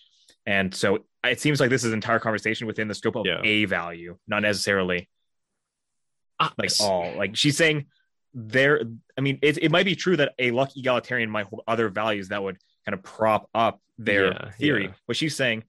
[0.46, 3.40] and so it seems like this is an entire conversation within the scope of Yeah.
[3.44, 5.08] a value, not necessarily
[6.40, 7.14] Ah, like all.
[7.16, 7.86] Like she's saying
[8.34, 8.82] there.
[9.16, 12.28] I mean, it, it might be true that a lucky egalitarian might hold other values
[12.28, 14.84] that would kind of prop up their Yeah, theory.
[14.86, 14.94] yeah.
[15.06, 15.62] But she's saying,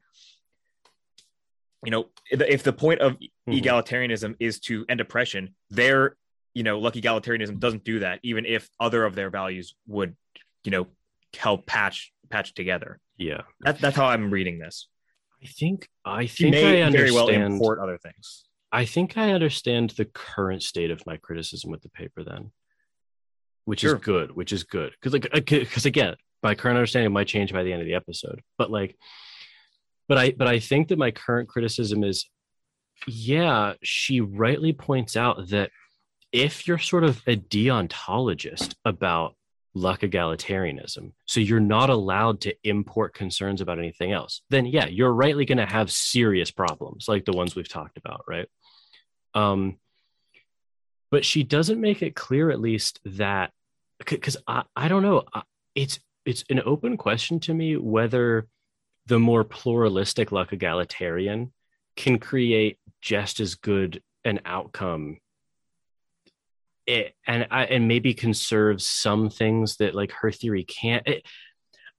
[1.83, 3.17] you know, if the- point of
[3.47, 3.61] Mhm.
[3.61, 6.17] egalitarianism is to end oppression, their
[6.53, 8.19] you know luck egalitarianism doesn't do that.
[8.23, 10.15] Even if other of their values would,
[10.63, 10.87] you know,
[11.35, 12.99] help patch patch together.
[13.17, 14.87] yeah That, that's how I'm reading this.
[15.43, 18.45] i think i think may i very well understand import other things.
[18.71, 22.51] i think i understand the current state of my criticism with the paper then
[23.65, 23.95] which Sure.
[23.95, 27.61] is good which is good because like because again my current understanding might change by
[27.63, 28.97] the end of the episode but like
[30.07, 32.29] but i but i think that my current criticism is
[33.07, 35.71] yeah she rightly points out that
[36.31, 39.35] if you're sort of a deontologist about
[39.75, 45.13] luck egalitarianism so you're not allowed to import concerns about anything else then yeah you're
[45.13, 48.47] rightly going to have serious problems like the ones we've talked about right?
[49.33, 49.77] Um
[51.09, 53.51] but she doesn't make it clear at least that
[53.99, 55.23] because I, I don't know
[55.75, 58.47] it's it's an open question to me whether
[59.05, 61.51] the more pluralistic luck egalitarian
[61.95, 65.17] can create just as good an outcome
[66.85, 71.25] it, and I, and maybe conserve some things that like her theory can't it,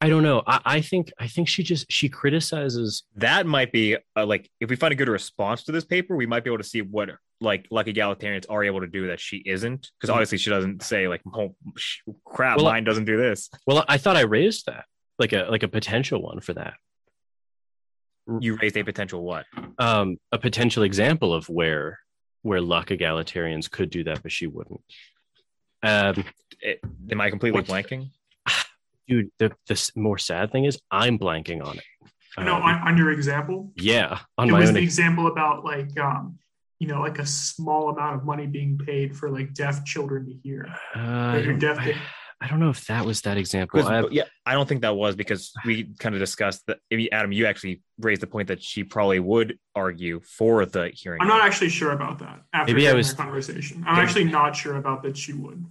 [0.01, 3.97] i don't know I, I think i think she just she criticizes that might be
[4.17, 6.59] uh, like if we find a good response to this paper, we might be able
[6.59, 9.91] to see what like like egalitarians are able to do that she isn't.
[9.99, 11.55] Because obviously she doesn't say like, "Oh
[12.25, 14.85] crap, Well, mine doesn't do this." well i thought i raised that
[15.19, 16.75] like a like a potential one for that
[18.41, 19.45] You raised a potential what?
[19.79, 21.99] um, a potential example of where
[22.43, 24.81] where luck egalitarians could do that, but she wouldn't.
[25.83, 26.25] Um,
[26.61, 28.11] It, am I completely What's- blanking?
[29.09, 31.85] dude, the the more sad thing is I'm blanking on it.
[32.39, 34.75] no, Um, on, on your example, yeah, on it my was own.
[34.75, 36.39] the ex- example about like um,
[36.79, 40.33] you know, like a small amount of money being paid for like deaf children to
[40.33, 40.67] hear.
[40.97, 41.99] uh, I, you're deaf I, to-
[42.41, 43.87] I don't know if that was that example.
[43.87, 46.79] I, yeah, I don't think that was because we kind of discussed that.
[46.91, 51.21] Maybe Adam, you actually raised the point that she probably would argue for the hearing.
[51.23, 52.43] I'm not actually sure about that.
[52.53, 54.03] After Maybe I was- conversation, I'm Yeah.
[54.03, 55.65] actually not sure about that she would,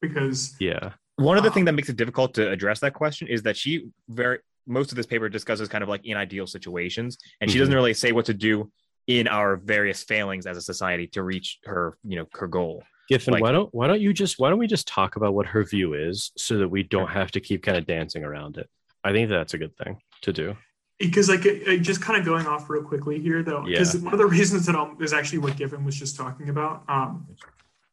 [0.00, 3.28] because yeah, One of the Um, things that makes it difficult to address that question
[3.28, 7.18] is that she very most of this paper discusses kind of like in ideal situations,
[7.40, 7.60] and she Mhm.
[7.62, 8.70] doesn't really say what to do
[9.08, 12.82] in our various failings as a society to reach her, you know, her goal.
[13.12, 15.46] Giffen, like- why don't why don't you just why don't we just talk about what
[15.46, 18.68] her view is so that we don't have to keep kind of dancing around it?
[19.04, 20.56] I think that's a good thing to do.
[20.98, 24.12] because like it, it- just kind of going off real quickly here though because one
[24.12, 27.26] of the reasons that um, is actually what giffen was just talking about um,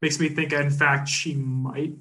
[0.01, 1.93] makes me think in fact she might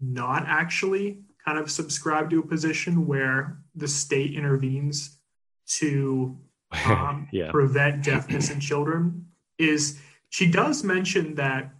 [0.00, 5.18] not actually kind of subscribe to a position where the state intervenes
[5.66, 6.36] to
[6.86, 9.26] um, yeah, prevent deafness in children
[9.58, 11.70] is she does mention that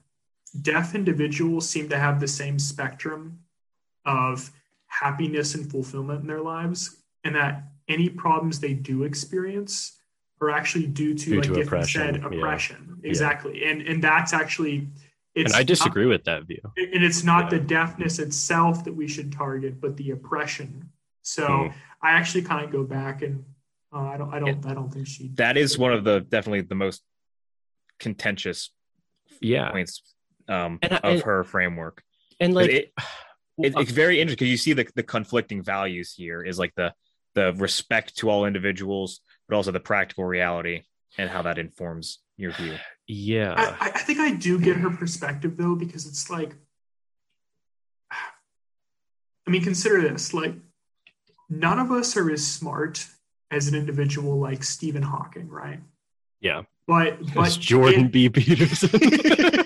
[0.51, 3.41] deaf individuals seem to have the same spectrum
[4.05, 4.51] of
[4.87, 9.99] happiness and fulfillment in their lives and that any problems they do experience
[10.41, 12.27] are actually due to Due like to Giffen oppression, said yeah.
[12.39, 14.89] oppression exactly and and that's actually
[15.35, 16.61] it's and I not- disagree with that view.
[16.77, 17.59] and it's not Yeah.
[17.59, 20.91] the deafness itself that we should target but the oppression
[21.23, 21.69] so Hmm.
[22.03, 23.45] i actually kind of go back and
[23.93, 26.63] uh, i don't i don't i don't think she That is one of the definitely
[26.63, 27.03] the most
[27.99, 28.71] contentious
[29.41, 30.03] Yeah, points
[30.49, 32.03] um, And of and- her framework.
[32.41, 32.93] And like it,
[33.59, 36.93] it- it's very interesting because you see the, the conflicting values here is like the
[37.35, 40.83] the respect to all individuals, but also the practical reality
[41.19, 42.75] and how that informs your view.
[43.07, 46.55] yeah, I, I think I do get her perspective though, because it's like,
[49.47, 50.55] I mean, consider this: like,
[51.49, 53.07] none of us are as smart
[53.51, 55.81] as an individual like Stephen Hawking, right?
[56.41, 56.63] yeah.
[56.87, 58.29] But but Jordan it- B.
[58.31, 58.91] Peterson.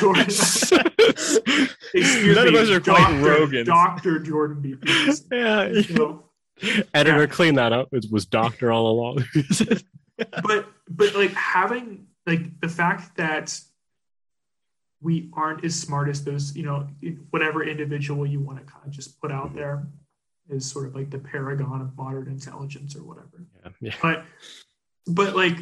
[0.00, 0.26] Jordan-
[1.94, 3.46] excuse None of us are quite Dr.
[3.46, 3.64] Rogans.
[3.66, 4.74] Doctor Jordan B.
[4.76, 5.26] Peterson.
[5.32, 7.26] yeah, editor, Yeah.
[7.26, 7.88] clean that up.
[7.92, 9.24] It was doctor all along.
[10.42, 13.58] but but like having like the fact that
[15.00, 16.88] we aren't as smart as those you know
[17.30, 19.86] whatever individual you want to kind of just put out there
[20.48, 23.94] is sort of like the paragon of modern intelligence or whatever yeah, yeah.
[24.02, 24.24] but
[25.06, 25.58] but like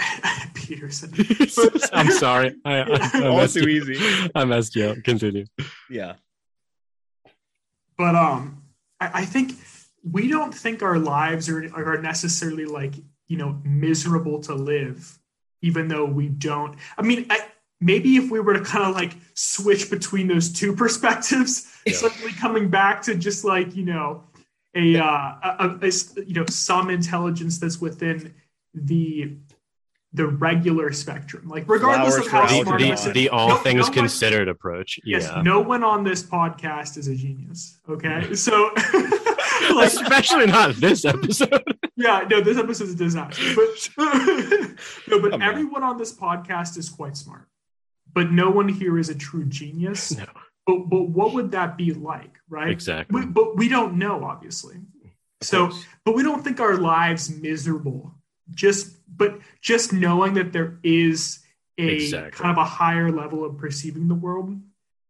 [0.54, 1.12] Peterson.
[1.92, 2.54] I'm sorry.
[2.64, 4.30] I, I, I All too you- easy.
[4.34, 4.98] I messed you up.
[5.04, 5.46] Continue.
[5.88, 6.14] Yeah.
[7.96, 8.62] But um,
[9.00, 9.52] I, I think
[10.02, 12.94] we don't think our lives are are necessarily like
[13.28, 15.18] you know miserable to live,
[15.62, 16.76] even though we don't.
[16.96, 17.40] I mean, I,
[17.80, 21.92] maybe if we were to kind of like switch between those two perspectives, Yeah.
[21.94, 24.24] suddenly coming back to just like you know
[24.74, 28.34] a, uh, a, a- a s- you know some intelligence that's within
[28.72, 29.36] the
[30.12, 33.48] the regular spectrum, like regardless Flowers of how for The, smart the, a the all
[33.50, 34.98] No- things no one- considered approach.
[35.04, 37.78] Yes, no one on this podcast is a genius.
[37.88, 38.72] Okay, so
[39.74, 41.62] like, Especially not this episode.
[41.96, 43.42] yeah, no, this episode is a disaster.
[43.54, 43.88] But
[45.08, 45.42] no, but Come on.
[45.42, 47.46] everyone on this podcast is quite smart.
[48.12, 50.16] But no one here is a true genius.
[50.16, 50.24] No.
[50.66, 52.68] But but what would that be like, right?
[52.70, 53.20] Exactly.
[53.20, 54.76] We, but we don't know, obviously.
[55.42, 55.70] So,
[56.04, 58.12] but we don't think our lives miserable.
[58.54, 61.40] Just but just knowing that there is
[61.78, 62.30] a Exactly.
[62.32, 64.58] kind of a higher level of perceiving the world.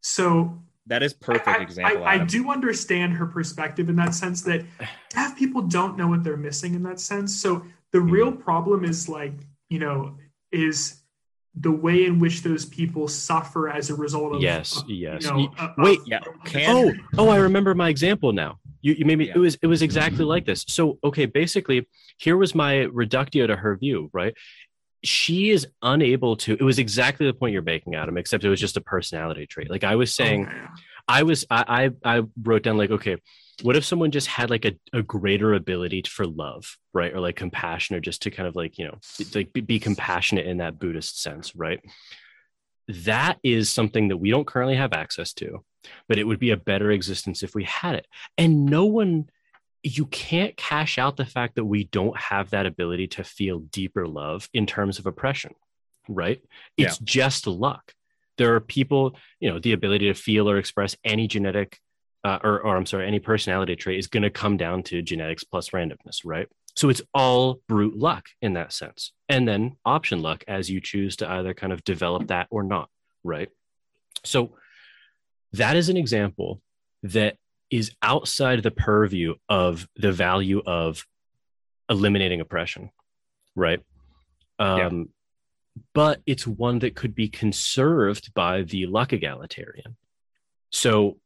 [0.03, 2.05] So That is perfect I, example.
[2.05, 4.65] I, I do understand her perspective in that sense that
[5.11, 7.35] deaf people don't know what they're missing in that sense.
[7.41, 8.11] So the Hmm.
[8.11, 9.33] real problem is like,
[9.69, 10.17] you know,
[10.53, 10.97] is
[11.55, 15.25] the way in which those people suffer as a result of Yes, yes.
[15.25, 18.60] You know, wait, Yeah, of- can- Oh, oh, I remember my example now.
[18.83, 19.27] You, you made me.
[19.27, 19.35] Yeah.
[19.37, 20.65] It was it was exactly like this.
[20.69, 24.11] So okay, basically, here was my reductio to her view.
[24.13, 24.35] Right,
[25.05, 26.55] she is unable to.
[26.55, 28.17] It was exactly the point you're making, Adam.
[28.17, 29.71] Except it was just a personality trait.
[29.71, 30.69] Like I was saying, yeah.
[31.09, 33.17] I was I I, I wrote down like okay.
[33.63, 37.13] What if someone just had like a, a greater ability for love, right?
[37.13, 38.97] Or like compassion, or just to kind of like, you know,
[39.35, 41.79] like be, be compassionate in that Buddhist sense, right?
[42.91, 45.65] That is something that we don't currently have access to
[46.09, 48.07] but it would be a better existence if we had it.
[48.37, 49.31] And no one,
[49.83, 54.07] you can't cash out the fact that we don't have that ability to feel deeper
[54.07, 55.55] love in terms of oppression,
[56.09, 56.43] right?
[56.77, 57.95] It's just luck.
[58.39, 61.79] There are people, you know, the ability to feel or express any genetic,
[62.25, 65.45] uh, or, or I'm sorry, any personality trait is going to come down to genetics
[65.45, 66.49] plus randomness, right?
[66.77, 69.13] So it's all brute luck in that sense.
[69.29, 72.89] And then option luck as you choose to either kind of develop that or not,
[73.25, 73.49] right?
[74.25, 74.57] So
[75.53, 76.61] that is an example
[77.03, 77.37] that
[77.71, 81.07] is outside the purview of the value of
[81.89, 82.91] eliminating oppression
[83.57, 83.81] right
[84.61, 85.83] um Yeah.
[85.93, 89.97] but it's one that could be conserved by the luck egalitarian
[90.71, 91.19] so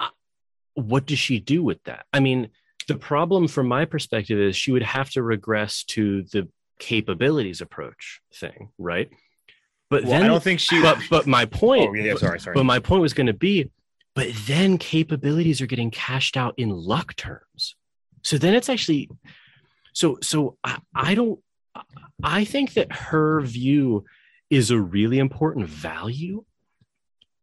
[0.00, 0.08] uh,
[0.74, 2.50] what does she do with that i mean
[2.88, 8.20] the problem from my perspective is she would have to regress to the capabilities approach
[8.34, 9.10] thing right
[9.92, 10.80] but Well, then I don't think she.
[10.80, 12.54] but but my point oh yeah, sorry, sorry.
[12.54, 13.70] but my point was going to be,
[14.14, 17.76] but then capabilities are getting cashed out in luck terms.
[18.22, 19.10] So then it's actually,
[19.92, 21.40] so so I, I don't.
[22.22, 24.06] I think that her view
[24.48, 26.42] is a really important value,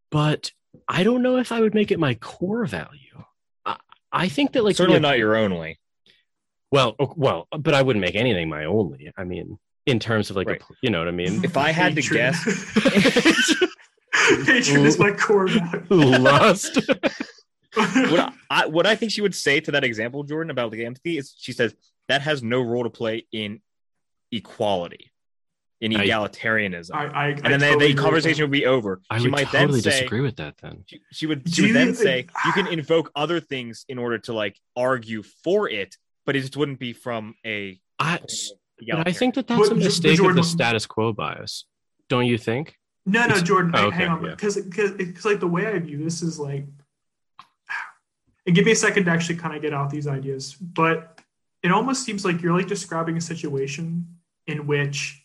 [0.09, 0.51] but
[0.87, 3.08] I don't know if I would make it my core value.
[4.11, 5.79] I, I think that like Certainly the- not your only.
[6.71, 9.11] Well, well, but I wouldn't make anything my only.
[9.17, 9.57] I mean,
[9.87, 10.59] in terms of like, Right.
[10.59, 11.43] pl- you know what I mean?
[11.43, 12.43] If I had to guess-
[14.45, 15.85] Hatred is my core value.
[15.89, 16.77] Lust.
[17.73, 21.17] what I what I think she would say to that example, Jordan, about the empathy
[21.17, 21.75] is she says
[22.07, 23.61] that has no role to play in
[24.31, 25.11] equality,
[25.81, 29.01] in egalitarianism, I, I, and then the, the conversation would be over.
[29.09, 30.57] I she would might totally then say disagree with that.
[30.61, 33.85] Then she, she would she would you then think- say you can invoke other things
[33.87, 37.79] in order to like argue for it, but it just wouldn't be from a.
[37.97, 38.19] I,
[38.91, 41.65] but I think that that's But a J- mistake of the status quo bias.
[42.09, 42.75] Don't you think?
[43.05, 44.31] No, no, It's- Jordan, oh, okay, hang on, yeah.
[44.31, 46.65] because because like the way I view this is like,
[48.45, 51.19] and give me a second to actually kind of get out these ideas, but
[51.63, 54.07] it almost seems like you're like describing a situation
[54.47, 55.18] in which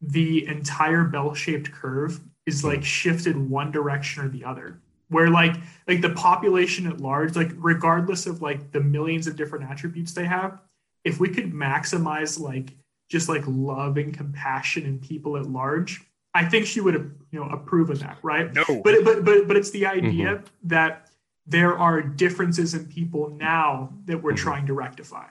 [0.00, 4.80] the entire bell-shaped curve is like shifted one direction or the other.
[5.08, 5.54] Where like
[5.86, 10.24] like the population at large like regardless of like the millions of different attributes they
[10.26, 10.60] have
[11.04, 12.70] if we could maximize like
[13.08, 16.02] just like love and compassion in people at large
[16.34, 18.52] i think she would have you know approve of that right?
[18.52, 21.08] No, but but but but it's the idea that
[21.46, 24.36] there are differences in people now that we're Mhm.
[24.38, 25.28] trying to rectify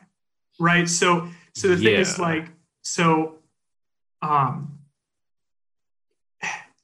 [0.58, 0.88] right?
[0.88, 2.48] So so the thing is like
[2.82, 3.40] so
[4.26, 4.72] um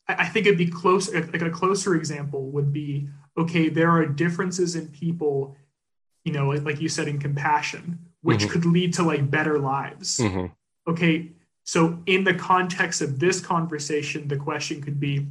[0.07, 3.07] I think it'd be close like a closer example would be
[3.37, 5.55] okay there are differences in people
[6.25, 7.83] you know like, like you said in compassion
[8.21, 8.49] which Mhm.
[8.51, 10.51] could lead to like better lives Mhm.
[10.91, 11.31] okay
[11.63, 15.27] so in the context of this conversation the question could be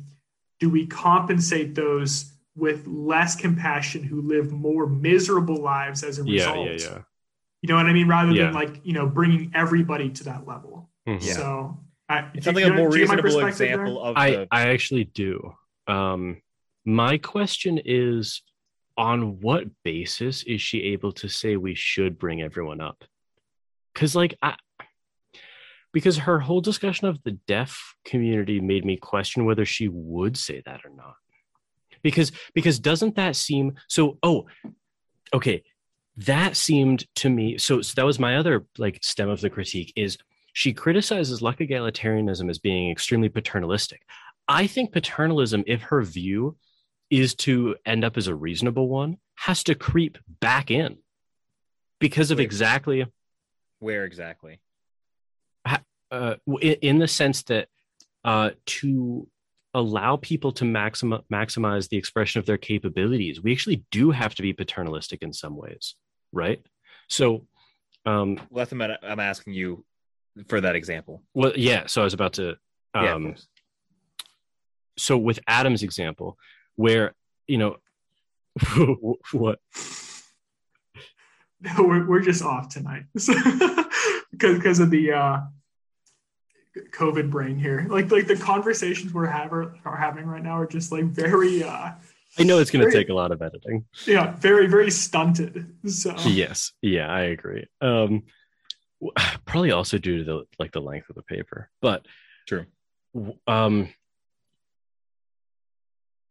[0.60, 6.66] do we compensate those with less compassion who live more miserable lives as a result
[6.68, 6.98] yeah, yeah.
[7.62, 8.08] You know what I mean?
[8.08, 8.44] Rather Yeah.
[8.46, 10.88] than like you know bringing everybody to that level.
[11.06, 11.22] Mhm.
[11.26, 11.34] Yeah.
[11.40, 11.78] So
[12.10, 13.68] I, It do you- like a more reasonable perspective there?
[13.82, 15.54] example of I, the I actually do.
[15.86, 16.42] Um,
[16.84, 18.42] my question is
[18.98, 23.04] on what basis is she able to say we should bring everyone up?
[23.94, 24.56] Because, like, I,
[25.92, 30.62] because her whole discussion of the deaf community made me question whether she would say
[30.66, 31.14] that or not.
[32.02, 34.18] Because, because doesn't that seem so?
[34.22, 34.46] Oh,
[35.34, 35.62] okay.
[36.16, 39.92] That seemed to me so, so that was my other like stem of the critique
[39.96, 40.18] is
[40.52, 44.02] she criticizes luck egalitarianism as being extremely paternalistic.
[44.48, 46.56] I think paternalism, if her view
[47.10, 50.98] is to end up as a reasonable one, has to creep back in
[51.98, 53.06] because of exactly
[53.78, 54.60] where exactly.
[56.10, 57.68] uh, in, in the sense that
[58.24, 59.26] uh, to
[59.74, 64.42] allow people to maxim- maximize the expression of their capabilities, we actually do have to
[64.42, 65.94] be paternalistic in some ways,
[66.32, 66.60] right?
[67.08, 67.46] So,
[68.06, 68.72] um, what
[69.02, 69.84] I'm asking you
[70.48, 71.22] for that example.
[71.34, 71.86] well, yeah.
[71.86, 72.56] So I was about to.
[72.92, 73.46] Um, course.
[74.96, 76.36] so with Adam's example,
[76.76, 77.14] where
[77.46, 77.76] you know
[79.32, 79.60] what
[81.62, 83.88] No, we're, we're just off tonight because
[84.32, 85.40] because of the uh,
[86.92, 87.86] COVID brain here.
[87.90, 91.90] Like like the conversations we're have, are having right now are just like very uh,
[92.38, 93.84] I know it's going to take a lot of editing.
[94.06, 95.74] yeah very very stunted.
[95.86, 97.66] So Yes, yeah, I agree.
[97.80, 98.22] Um, w-
[99.46, 102.06] probably also due to the like the length of the paper, but
[102.46, 102.66] True.
[103.46, 103.88] um,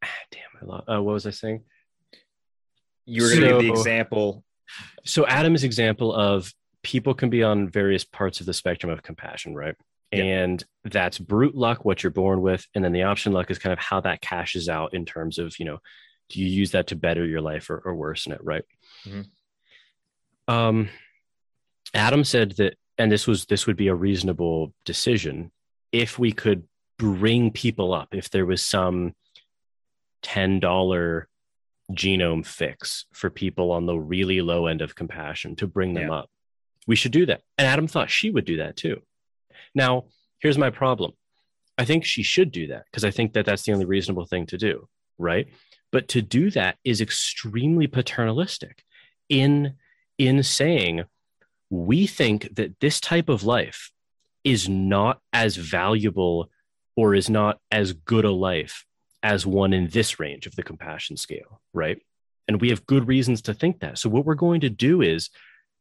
[0.31, 1.63] damn, I uh, what was I saying?
[3.05, 4.43] You were going to give the example.
[5.03, 9.55] So Adam's example of people can be on various parts of the spectrum of compassion,
[9.55, 9.75] right?
[10.11, 10.23] Yeah.
[10.23, 13.73] And that's brute luck, what you're born with, and then the option luck is kind
[13.73, 15.79] of how that cashes out in terms of you know,
[16.29, 18.63] do you use that to better your life or, or worsen it, right?
[19.05, 19.25] Mhm.
[20.47, 20.89] Um,
[21.93, 25.51] Adam said that, and this was this would be a reasonable decision
[25.91, 26.63] if we could
[26.97, 29.13] bring people up, if there was some
[30.21, 31.27] ten dollar
[31.91, 36.15] genome fix for people on the really low end of compassion to bring them Yeah.
[36.19, 36.29] up.
[36.85, 37.41] We should do that.
[37.57, 39.01] And Adam thought she would do that too.
[39.73, 40.05] Now,
[40.39, 41.13] here's my problem.
[41.77, 44.45] I think she should do that because I think that that's the only reasonable thing
[44.47, 44.87] to do,
[45.17, 45.47] right?
[45.91, 48.83] But to do that is extremely paternalistic
[49.29, 49.75] in
[50.19, 51.05] in saying
[51.69, 53.91] we think that this type of life
[54.43, 56.49] is not as valuable
[56.95, 58.85] or is not as good a life
[59.21, 61.99] as one in this range of the compassion scale, right?
[62.47, 63.97] And we have good reasons to think that.
[63.97, 65.29] So what we're going to do is,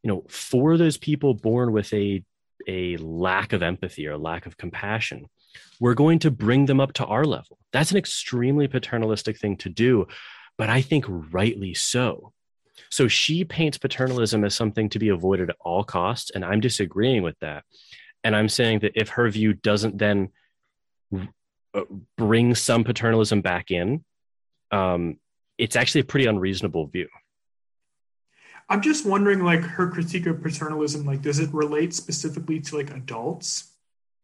[0.02, 2.22] you know, for those people born with a
[2.66, 5.26] a lack of empathy or lack of compassion,
[5.80, 7.58] we're going to bring them up to our level.
[7.72, 10.06] That's an extremely paternalistic thing to do,
[10.58, 12.32] but I think rightly so.
[12.90, 17.22] So she paints paternalism as something to be avoided at all costs, and I'm disagreeing
[17.22, 17.64] with that.
[18.24, 20.30] And I'm saying that if her view doesn't then
[21.74, 21.82] uh,
[22.16, 24.04] bring some paternalism back in,
[24.70, 25.18] um,
[25.56, 27.08] it's actually a pretty unreasonable view.
[28.68, 32.90] I'm just wondering, like her critique of paternalism, like does it relate specifically to like
[32.90, 33.72] adults?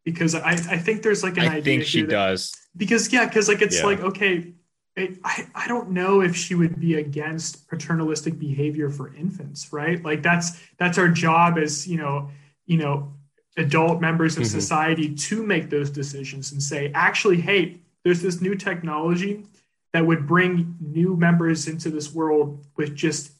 [0.03, 2.53] Because I, I think there's like an I idea I think she here that- does.
[2.77, 3.85] because yeah because like it's Yeah.
[3.85, 4.53] like okay
[4.95, 10.03] it, I, I don't know if she would be against paternalistic behavior for infants right?
[10.03, 12.29] Like that's that's our job as you know
[12.65, 13.13] you know
[13.57, 14.47] adult members of Mhm.
[14.47, 19.45] society to make those decisions and say actually hey there's this new technology
[19.93, 23.31] that would bring new members into this world with just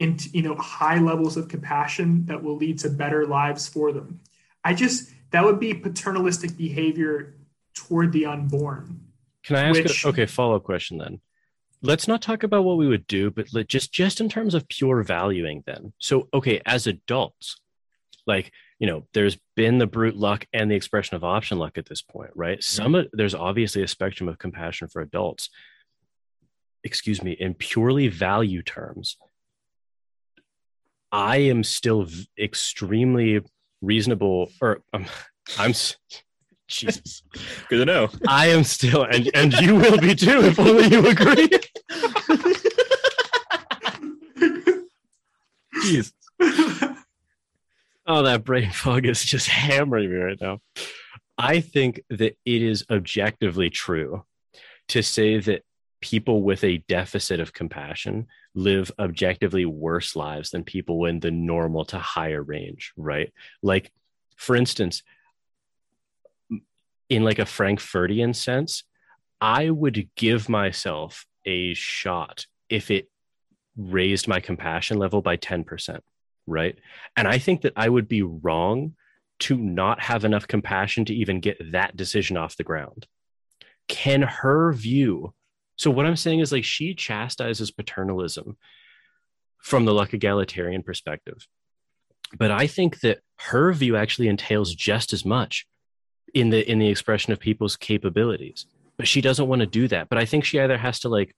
[0.00, 4.20] into you know high levels of compassion that will lead to better lives for them.
[4.64, 7.34] I just that would be paternalistic behavior
[7.74, 9.00] toward the unborn
[9.44, 9.82] Can I ask?
[9.82, 11.20] Which- a, okay, follow up question then.
[11.82, 14.66] Let's not talk about what we would do, but let, just just in terms of
[14.68, 15.62] pure valuing.
[15.66, 17.60] Then, so okay, as adults,
[18.26, 21.86] like you know, there's been the brute luck and the expression of option luck at
[21.86, 22.62] this point, right?
[22.64, 25.50] Some of- there's obviously a spectrum of compassion for adults.
[26.82, 29.16] Excuse me, in purely value terms,
[31.12, 33.40] I am still v- extremely
[33.80, 35.06] reasonable, or um,
[35.58, 35.72] I'm.
[36.68, 37.22] Jesus.
[37.68, 38.08] Good to know.
[38.28, 41.48] I am still, and, and you will be too, if only you agree.
[45.82, 46.12] Jesus.
[48.06, 50.60] Oh, that brain fog is just hammering me right now.
[51.38, 54.24] I think that it is objectively true
[54.88, 55.62] to say that
[56.00, 61.84] people with a deficit of compassion live objectively worse lives than people in the normal
[61.86, 63.32] to higher range, right?
[63.62, 63.90] Like,
[64.36, 65.02] for instance,
[67.08, 68.84] in like a Frankfurtian sense,
[69.40, 73.08] I would give myself a shot if it
[73.76, 76.00] raised my compassion level by 10%.
[76.46, 76.78] right?
[77.16, 78.94] And I think that I would be wrong
[79.40, 83.06] to not have enough compassion to even get that decision off the ground.
[83.88, 85.34] Can her view?
[85.76, 88.56] So, what I'm saying is like she chastises paternalism
[89.58, 91.46] from the luck egalitarian perspective.
[92.38, 95.66] But I think that her view actually entails just as much
[96.34, 98.66] in the in the expression of people's capabilities.
[98.96, 100.08] But she doesn't want to do that.
[100.08, 101.34] But I think she either has to like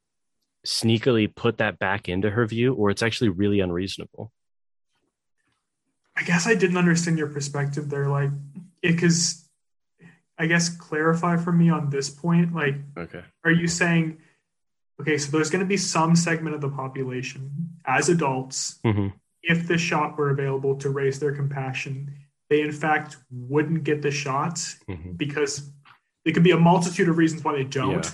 [0.66, 4.32] sneakily put that back into her view or it's actually really unreasonable.
[6.16, 8.09] I guess I didn't understand your perspective there.
[8.09, 8.31] Like,
[8.82, 9.48] because
[10.39, 12.55] I guess clarify for me on this point.
[12.55, 14.18] Like, okay, are you saying,
[15.01, 19.09] okay, so there's going to be some segment of the population as adults, mm-hmm.
[19.43, 22.14] if the shot were available to raise their compassion,
[22.51, 24.55] they in fact wouldn't get the shot
[24.89, 25.12] mm-hmm.
[25.12, 25.70] because
[26.24, 28.05] there could be a multitude of reasons why they don't.
[28.05, 28.10] Yeah.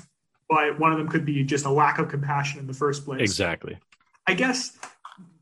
[0.48, 3.20] But one of them could be just a lack of compassion in the first place.
[3.20, 3.78] Exactly.
[4.26, 4.78] I guess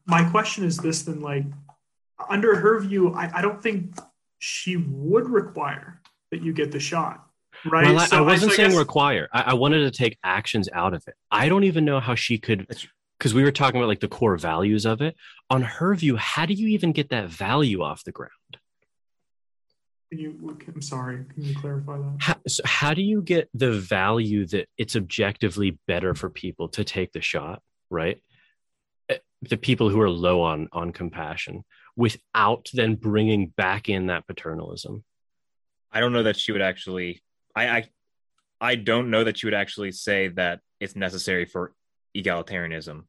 [0.06, 1.44] my question is this then like
[2.28, 3.98] under her view, I, I don't think
[4.38, 6.00] she would require
[6.30, 7.26] that you get the shot.
[7.64, 7.86] Right.
[7.86, 9.28] Well, I, So I wasn't so saying guess- require.
[9.32, 11.14] I, I wanted to take actions out of it.
[11.30, 12.66] I don't even know how she could,
[13.18, 15.16] because we were talking about like the core values of it.
[15.50, 18.32] On her view, how do you even get that value off the ground?
[20.11, 21.24] Can you, I'm sorry.
[21.32, 22.16] Can you clarify that?
[22.19, 26.82] How, so how do you get the value that it's objectively better for people to
[26.82, 28.20] take the shot, right?
[29.09, 31.65] Eh, The people who are low on on compassion,
[31.97, 35.05] without then bringing back in that paternalism.
[35.93, 37.23] I don't know that she would actually.
[37.55, 37.89] I, I
[38.61, 41.73] I don't know that she would actually say that it's necessary for
[42.16, 43.05] egalitarianism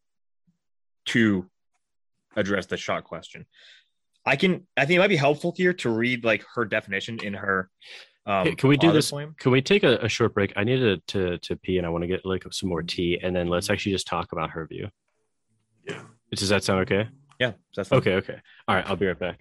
[1.06, 1.50] to
[2.36, 3.46] address the shot question.
[4.26, 4.68] I can.
[4.78, 7.70] I think it might be helpful here to read like her definition in her.
[8.26, 9.10] Um, Hey, can we do this?
[9.10, 9.36] poem.
[9.40, 10.54] Can we take a, a short break?
[10.56, 13.20] I need to, to to pee, and I want to get like some more tea,
[13.22, 14.90] and then let's actually just talk about her view.
[15.88, 16.04] Yeah.
[16.36, 17.10] Does that sound okay?
[17.40, 17.98] Yeah, that's fine.
[17.98, 18.40] Okay, okay.
[18.68, 19.40] All right, I'll be right back.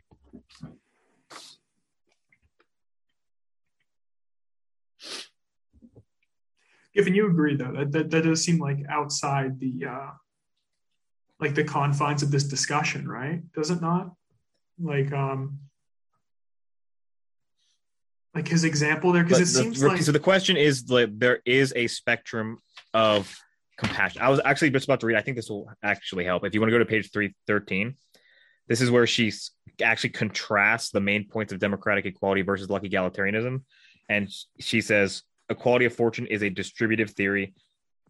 [6.95, 10.11] Given you agree though, that, that that does seem like outside the uh
[11.39, 13.41] like the confines of this discussion, right?
[13.53, 14.13] Does it not?
[14.83, 15.59] Like um
[18.35, 21.41] like his example there, because it the- seems like so the question is like there
[21.45, 22.59] is a spectrum
[22.95, 23.35] of
[23.77, 24.23] compassion.
[24.23, 25.17] I was actually just about to read.
[25.17, 26.45] I think this will actually help.
[26.45, 27.97] If you want to go to page three thirteen,
[28.69, 29.33] this is where she
[29.83, 33.63] actually contrasts the main points of democratic equality versus luck egalitarianism,
[34.09, 37.55] and she says equality of fortune is a distributive theory.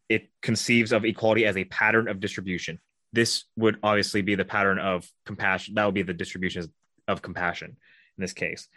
[0.08, 2.78] It conceives of equality as a pattern of distribution.
[3.12, 5.74] This would obviously be the pattern of compassion.
[5.74, 6.72] That would be the distribution
[7.08, 7.76] of compassion
[8.16, 8.68] in this case.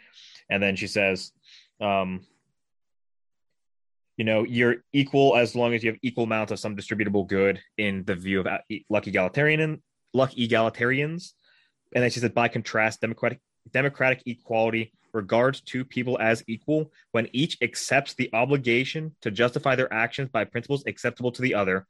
[0.50, 1.32] And then she says,
[1.80, 2.26] um,
[4.16, 7.60] you know, you're equal as long as you have equal amounts of some distributable good
[7.78, 8.58] in the view of uh,
[8.88, 9.82] luck egalitarian,
[10.12, 11.32] luck egalitarians.
[11.94, 13.40] And then she said, by contrast, democratic
[13.72, 19.92] democratic equality regards two people as equal when each accepts the obligation to justify their
[19.92, 21.86] actions by principles acceptable to the other,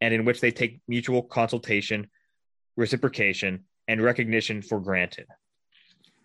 [0.00, 2.08] and in which they take mutual consultation,
[2.76, 5.26] reciprocation, and recognition for granted.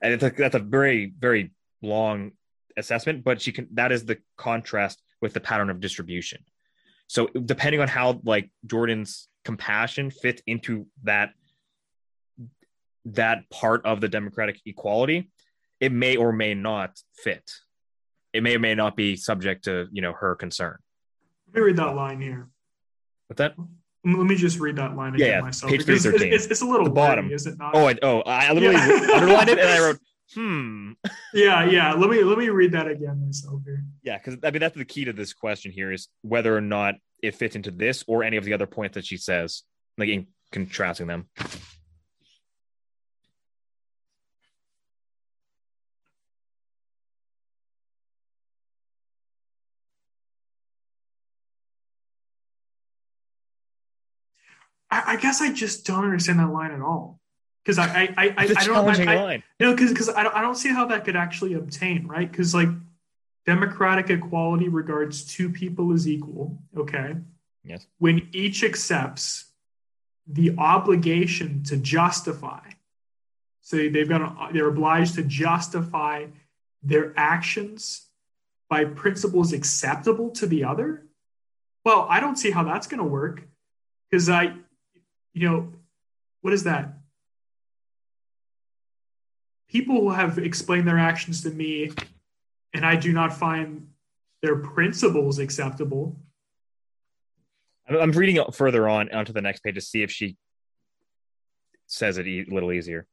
[0.02, 1.52] And a, that's a very, very
[1.82, 2.34] long
[2.78, 6.44] assessment, but she can that is the contrast with the pattern of distribution.
[7.08, 11.32] So depending on how like Jordan's compassion fits into that
[13.06, 15.30] that part of the democratic equality,
[15.84, 17.52] it may or may not fit.
[18.32, 20.78] It may or may not be subject to you know her concern.
[21.48, 22.48] let me read that line here.
[23.28, 23.56] What's that?
[24.06, 25.70] Let me just read that line again yeah, myself.
[25.72, 26.34] page because it's, 313.
[26.34, 27.26] it's, it's a little The bottom.
[27.26, 27.74] wordy, is it not?
[27.74, 29.14] Oh, I, oh, I literally Yeah.
[29.16, 30.00] underlined it and I wrote,
[30.34, 30.92] hmm.
[31.34, 31.94] yeah, yeah.
[31.94, 33.84] Let me let me read that again myself here.
[34.04, 36.96] Yeah, because I mean that's the key to this question here is whether or not
[37.22, 39.64] it fits into this or any of the other points that she says,
[39.98, 41.28] like in contrasting them.
[54.94, 57.20] I, I guess I just don't understand that line at all.
[57.64, 59.44] Because I I I, I, It's a I don't I, I, line.
[59.60, 62.30] you know because because I don't, I don't see how that could actually obtain right
[62.30, 62.68] because like
[63.46, 67.16] democratic equality regards two people as equal okay
[67.66, 67.88] Yes.
[67.98, 69.46] when each accepts
[70.28, 72.60] the obligation to justify
[73.62, 76.26] so they've got they're obliged to justify
[76.82, 78.08] their actions
[78.70, 81.06] by principles acceptable to the other
[81.86, 83.44] well i don't see how that's going to work
[84.12, 84.54] because i
[85.34, 85.72] you know
[86.42, 86.94] what is that
[89.70, 91.92] people have explained their actions to me
[92.74, 93.88] and i do not find
[94.42, 96.16] their principles acceptable
[97.88, 100.38] I'm- reading further on onto the next page to see if she
[101.88, 103.06] says it a little easier.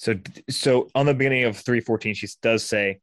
[0.00, 0.14] So,
[0.48, 3.00] so on the beginning of 314, she does say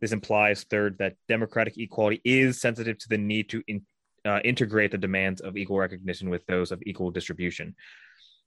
[0.00, 3.82] this implies third that democratic equality is sensitive to the need to in,
[4.24, 7.76] uh, integrate the demands of equal recognition with those of equal distribution.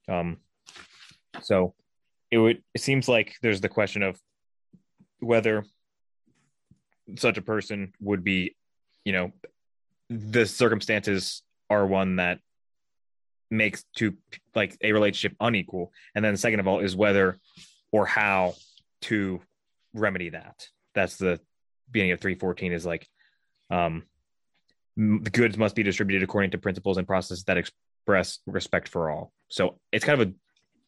[0.09, 0.39] Um,
[1.41, 1.75] so
[2.29, 4.19] it would it seems like there's the question of
[5.21, 5.63] whether
[7.15, 8.57] such a person would be,
[9.05, 9.31] you know,
[10.09, 12.39] the circumstances are one that
[13.49, 14.17] makes to
[14.55, 17.39] like a relationship unequal, and then second of all is whether
[17.93, 18.55] or how
[19.03, 19.39] to
[19.93, 20.67] remedy that.
[20.93, 21.39] That's the
[21.89, 23.07] beginning of 314 is like
[23.69, 24.03] um
[24.97, 29.31] the goods must be distributed according to principles and processes that express respect for all.
[29.47, 30.33] So it's kind of a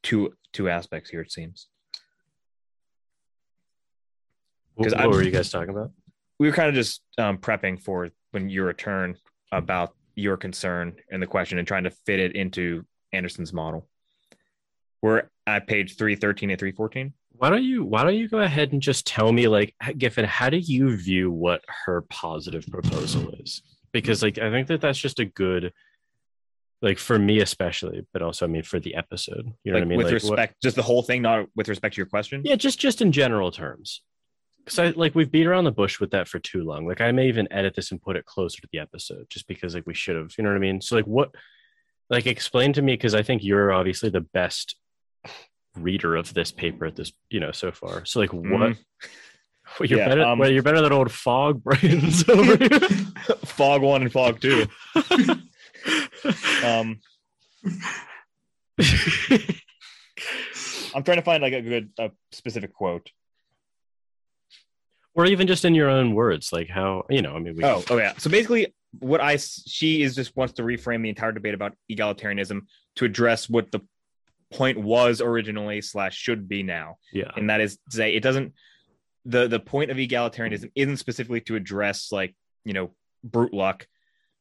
[0.04, 1.68] two two aspects here it seems.
[4.74, 5.92] What, what were you guys talking about?
[6.38, 9.16] We were kind of just um, prepping for when you return
[9.54, 12.84] about your concern and the question and trying to fit it into
[13.14, 13.88] Anderson's model.
[15.06, 17.14] We're at page 313 and 314.
[17.34, 20.50] Why don't you why don't you go ahead and just tell me like Giffen, how
[20.50, 23.62] do you view what her positive proposal is?
[23.92, 25.74] Because like I think that that's just a good
[26.82, 29.54] like for me especially, but also I mean for the episode.
[29.64, 29.98] You know like, what I mean?
[30.00, 32.42] With like, respect, what, just the whole thing, not with respect to your question.
[32.44, 34.02] Yeah, just just in general terms.
[34.58, 36.88] Because I like we've beat around the bush with that for too long.
[36.88, 39.76] Like I may even edit this and put it closer to the episode, just because
[39.76, 40.32] like we should have.
[40.36, 40.82] You know what I mean?
[40.82, 41.30] So like what,
[42.10, 44.76] like explain to me because I think you're obviously the best
[45.76, 48.06] reader of this paper at this you know so far.
[48.06, 48.44] So like what?
[48.44, 48.78] Mhm.
[49.80, 50.22] Well, you're Yeah, better.
[50.22, 52.70] um, well, you're better than old fog brains over here.
[53.46, 54.68] fog one and fog two.
[56.64, 57.00] Um,
[60.94, 63.10] I'm trying to find like a good a specific quote.
[65.14, 67.36] or even just in your own words, like how you know.
[67.36, 68.14] I mean, we, Oh, oh yeah.
[68.18, 72.62] So basically, what i she is just wants to reframe the entire debate about egalitarianism
[72.98, 73.82] to address what the
[74.54, 78.54] point was originally slash should be now, yeah, and that is to say it doesn't.
[79.26, 82.94] the The point of egalitarianism isn't specifically to address like you know
[83.24, 83.88] brute luck.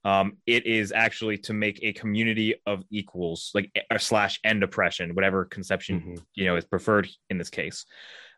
[0.05, 5.15] Um, it is actually to make a community of equals, like or slash end oppression,
[5.15, 6.25] whatever conception Mhm.
[6.35, 7.87] you know is preferred in this case.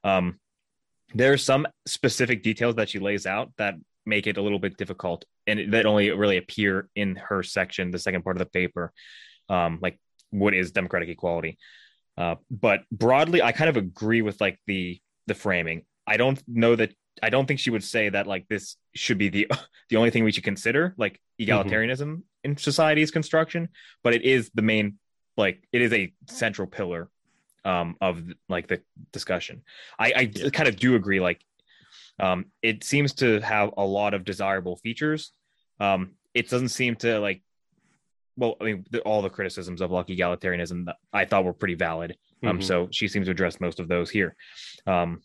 [0.05, 0.39] Um,
[1.15, 3.75] there are some specific details that she lays out that
[4.05, 7.99] make it a little bit difficult, and that only really appear in her section, the
[7.99, 8.93] second part of the paper,
[9.49, 9.99] um, like
[10.31, 11.59] what is democratic equality.
[12.17, 15.85] Uh, but broadly, I kind of agree with like the the framing.
[16.07, 16.93] I don't know that
[17.23, 19.51] I don't think she would say that like this should be the
[19.91, 23.69] the only thing we should consider, like egalitarianism in society's construction,
[24.03, 24.99] but it is the main
[25.37, 27.11] like it is a central pillar
[27.65, 28.81] um, of like the
[29.13, 29.63] discussion.
[29.99, 30.51] I, I Yeah.
[30.51, 31.21] kind of do agree.
[31.21, 31.41] Like,
[32.19, 35.33] um, it seems to have a lot of desirable features.
[35.81, 37.43] Um, it doesn't seem to like.
[38.37, 41.75] Well, I mean, the, all the criticisms of like egalitarianism that I thought were pretty
[41.75, 42.17] valid.
[42.45, 42.63] Um, Mhm.
[42.65, 44.37] so she seems to address most of those here.
[44.87, 45.23] Um,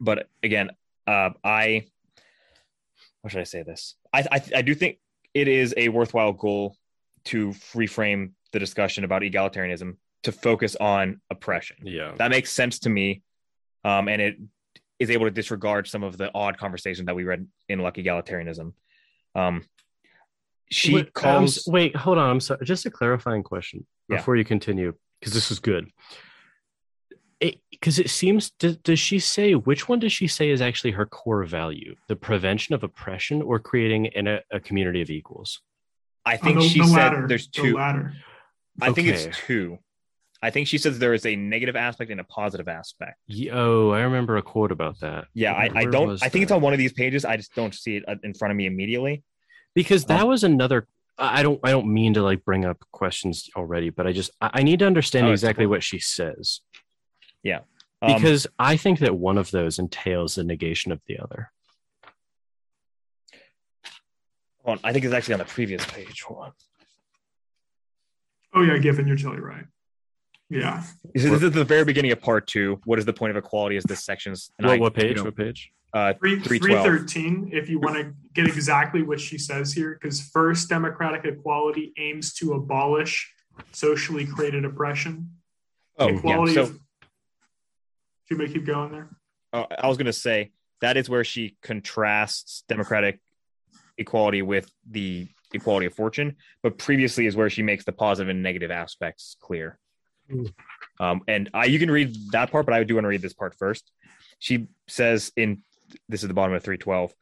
[0.00, 0.70] but again,
[1.06, 1.86] uh, I
[3.22, 3.96] how should I say this?
[4.12, 4.98] I, I I do think
[5.34, 6.76] it is a worthwhile goal
[7.24, 11.76] to reframe the discussion about egalitarianism to focus on oppression.
[11.82, 12.14] yeah.
[12.16, 13.22] That makes sense to me,
[13.84, 14.36] um, and it
[14.98, 18.72] is able to disregard some of the odd conversation that we read in Lucky Egalitarianism.
[19.34, 19.64] Um,
[20.70, 21.64] she Wait, I'm calls.
[21.66, 22.28] wait, hold on.
[22.30, 22.64] I'm sorry.
[22.64, 24.16] Just a clarifying question Yeah.
[24.16, 25.90] before you continue, because this is good.
[27.70, 31.04] Because it, seems, does, does she say which one does she say is actually her
[31.04, 31.94] core value?
[32.08, 35.60] The prevention of oppression or creating in a, a community of equals?
[36.24, 37.76] I think Oh, the- she the said latter, there's two.
[37.76, 38.14] latter.
[38.80, 39.18] I think Okay.
[39.22, 39.78] it's two.
[40.42, 43.18] I think she says there is a negative aspect and a positive aspect.
[43.26, 45.26] Ye- Oh, I remember a quote about that.
[45.34, 46.22] Yeah, I, I don't.
[46.22, 47.24] I think it's on one of these pages.
[47.24, 49.22] I just don't see it uh, in front of me immediately.
[49.76, 50.88] Because that Um, was another.
[51.16, 51.60] I I don't.
[51.62, 54.80] I don't mean to like bring up questions already, but I just I I need
[54.80, 55.70] to understand Oh, exactly cool.
[55.70, 56.60] what she says
[58.02, 61.52] Um, because I think that one of those entails the negation of the other.
[64.64, 66.22] hold on, I think it's actually on the previous page.
[66.22, 66.52] Hold on.
[68.54, 69.64] Oh yeah, Giffen, you're totally right.
[70.48, 70.82] Yeah.
[71.14, 72.80] This is, this is the very beginning of part two.
[72.84, 73.76] What is the point of equality?
[73.76, 74.50] Is this section's?
[74.58, 75.08] and What, I- what page?
[75.10, 75.70] you know, what page?
[75.96, 80.68] Uh, Three, 313, if you want to get exactly what she says here, because first,
[80.68, 83.32] democratic equality aims to abolish
[83.72, 85.30] socially created oppression.
[85.98, 86.16] oh, yeah.
[86.16, 86.80] equality So of.
[88.28, 89.08] Should we keep going there?
[89.52, 90.50] uh, I was going to say
[90.80, 93.20] that is where she contrasts democratic
[93.96, 98.42] equality with the equality of fortune, but previously is where she makes the positive and
[98.42, 99.78] negative aspects clear.
[100.30, 100.52] Mm.
[101.00, 103.32] Um, and I, you can read that part, but I do want to read this
[103.32, 103.90] part first.
[104.38, 105.62] She says in
[106.08, 107.14] this is the bottom of 312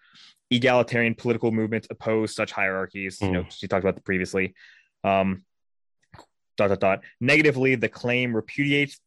[0.50, 3.20] egalitarian political movements oppose such hierarchies.
[3.20, 4.54] You know, she talked about the previously.
[5.02, 5.44] Um,
[6.56, 7.00] dot dot dot.
[7.20, 9.00] Negatively, the claim repudiates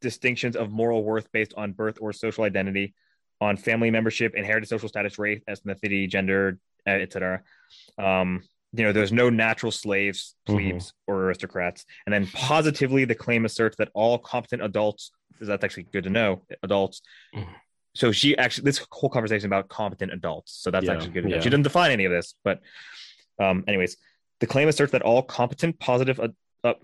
[0.00, 2.94] distinctions of moral worth based on birth or social identity,
[3.40, 7.42] on family membership, inherited social status, race, ethnicity, gender, etc.
[7.98, 8.42] Um,
[8.72, 11.12] you know, there's no natural slaves, plebes, mm-hmm.
[11.12, 11.84] or aristocrats.
[12.04, 15.10] And then positively, the claim asserts that all competent adults,
[15.40, 17.00] Is that's actually good to know, adults.
[17.34, 17.46] Mm.
[17.96, 20.52] So she actually, this whole conversation about competent adults.
[20.52, 21.30] So that's yeah, actually good.
[21.30, 21.40] Yeah.
[21.40, 22.60] She didn't define any of this, but
[23.40, 23.96] um, anyways,
[24.40, 26.28] the claim asserts that all competent, positive, uh,
[26.64, 26.74] uh,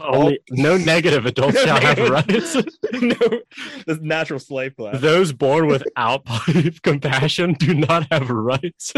[0.00, 2.14] Only, no negative adults no shall negative.
[2.14, 2.54] have rights.
[2.92, 3.40] no,
[3.86, 5.00] the natural slave class.
[5.00, 6.24] Those born without
[6.82, 8.92] compassion do not have rights.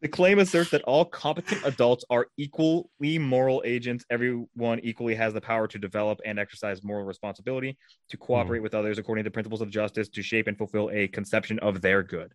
[0.00, 4.04] The claim asserts that all competent adults are equally moral agents.
[4.10, 7.76] Everyone equally has the power to develop and exercise moral responsibility,
[8.10, 8.62] to cooperate mm.
[8.62, 12.02] with others according to principles of justice, to shape and fulfill a conception of their
[12.02, 12.32] good.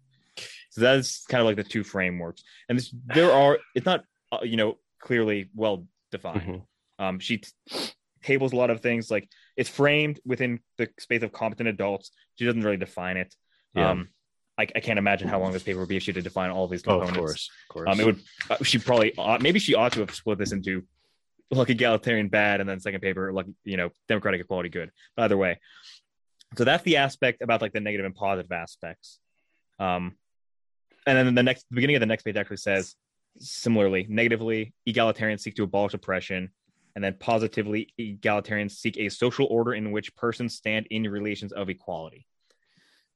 [0.71, 2.43] So that's kind of like the two frameworks.
[2.67, 6.41] And this, there are, it's not, uh, you know, clearly well defined.
[6.41, 7.05] Mm-hmm.
[7.05, 7.51] Um, she t-
[8.23, 12.11] tables a lot of things like it's framed within the space of competent adults.
[12.35, 13.33] She doesn't really define it.
[13.75, 13.91] Yeah.
[13.91, 14.09] Um,
[14.57, 16.51] I, I, can't imagine how long this paper would be if she had to define
[16.51, 17.11] all these components.
[17.17, 17.89] Oh, of course, of course.
[17.89, 18.21] Um, it would.
[18.49, 20.83] Uh, she probably ought, maybe she ought to have split this into
[21.49, 24.91] like egalitarian bad, and then second paper like you know democratic equality good.
[25.15, 25.59] But either way,
[26.55, 29.19] so that's the aspect about like the negative and positive aspects.
[29.79, 30.15] Um,
[31.05, 32.95] and then the next the beginning of the next page actually says
[33.39, 36.51] similarly negatively egalitarians seek to abolish oppression
[36.95, 41.69] and then positively egalitarians seek a social order in which persons stand in relations of
[41.69, 42.27] equality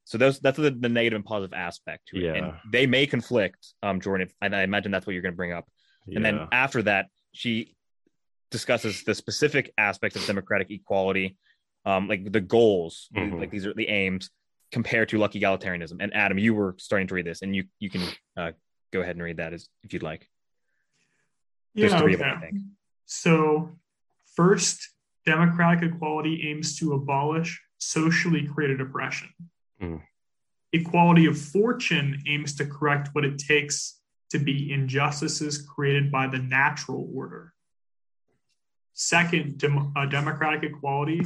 [0.07, 2.23] so those that's the, the negative and positive aspect to it.
[2.23, 2.33] Yeah.
[2.35, 4.27] And they may conflict, um, Jordan.
[4.27, 5.67] If, and I imagine that's what you're going to bring up.
[6.05, 6.15] Yeah.
[6.15, 7.75] And then after that, she
[8.49, 11.35] discusses the specific aspects of democratic equality,
[11.83, 13.37] um, like the goals, mm-hmm.
[13.37, 14.29] like these are the aims
[14.71, 15.97] compared to luck egalitarianism.
[15.99, 18.03] And Adam, you were starting to read this, and you you can
[18.37, 18.51] uh,
[18.93, 20.25] go ahead and read that as if you'd like.
[21.75, 22.23] There's yeah, three okay.
[22.23, 22.61] of them, I think.
[23.07, 23.71] So
[24.37, 24.87] first,
[25.25, 29.27] democratic equality aims to abolish socially created oppression.
[29.81, 30.01] Mm.
[30.73, 33.99] Equality of fortune aims to correct what it takes
[34.29, 37.53] to be injustices created by the natural order.
[38.93, 41.21] Second, dem- democratic equality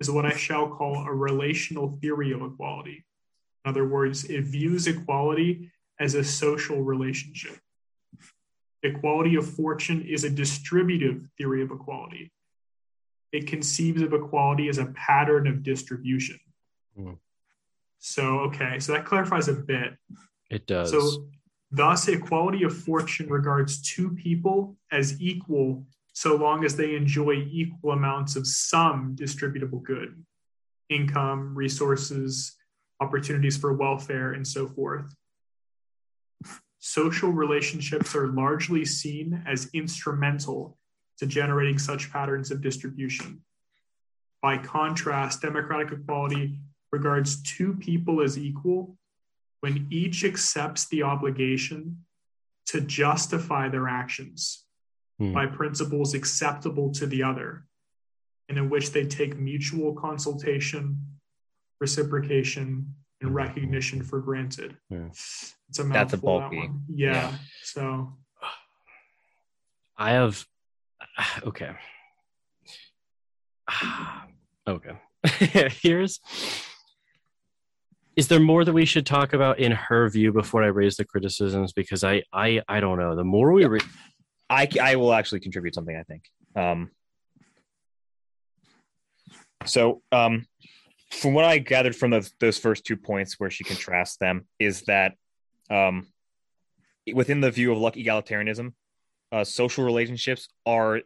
[0.00, 3.04] is what I shall call a relational theory of equality.
[3.64, 5.70] In other words, it views equality
[6.00, 7.58] as a social relationship.
[8.82, 12.32] Equality of fortune is a distributive theory of equality.
[13.32, 16.40] It conceives of equality as a pattern of distribution.
[16.98, 17.18] Mm.
[18.00, 19.96] So, okay, so that clarifies a bit.
[20.50, 20.90] It does.
[20.90, 21.28] So,
[21.70, 27.92] thus, equality of fortune regards two people as equal so long as they enjoy equal
[27.92, 30.24] amounts of some distributable good
[30.88, 32.56] income, resources,
[33.00, 35.14] opportunities for welfare, and so forth.
[36.80, 40.76] Social relationships are largely seen as instrumental
[41.18, 43.42] to generating such patterns of distribution.
[44.42, 46.58] By contrast, democratic equality
[46.92, 48.96] regards two people as equal
[49.60, 52.04] when each accepts the obligation
[52.66, 54.64] to justify their actions
[55.18, 55.32] hmm.
[55.32, 57.66] by principles acceptable to the other,
[58.48, 60.98] and in which they take mutual consultation,
[61.80, 64.76] reciprocation, and recognition for granted.
[64.88, 65.08] Yeah.
[65.68, 66.60] It's a mouthful, That's a bulky.
[66.60, 67.32] That yeah, yeah.
[67.62, 68.16] So
[69.98, 70.44] I have
[71.44, 71.72] okay.
[74.68, 74.92] Okay.
[75.82, 76.20] Here's
[78.16, 81.04] is there more that we should talk about in her view before I raise the
[81.04, 81.72] criticisms?
[81.72, 83.14] Because I I I don't know.
[83.16, 83.82] The more we read,
[84.48, 85.96] I I will actually contribute something.
[85.96, 86.24] I think.
[86.56, 86.90] Um,
[89.64, 90.46] so um,
[91.10, 94.82] from what I gathered from those those first two points where she contrasts them is
[94.82, 95.14] that
[95.70, 96.08] um,
[97.12, 98.72] within the view of luck egalitarianism,
[99.32, 101.00] uh, social relationships are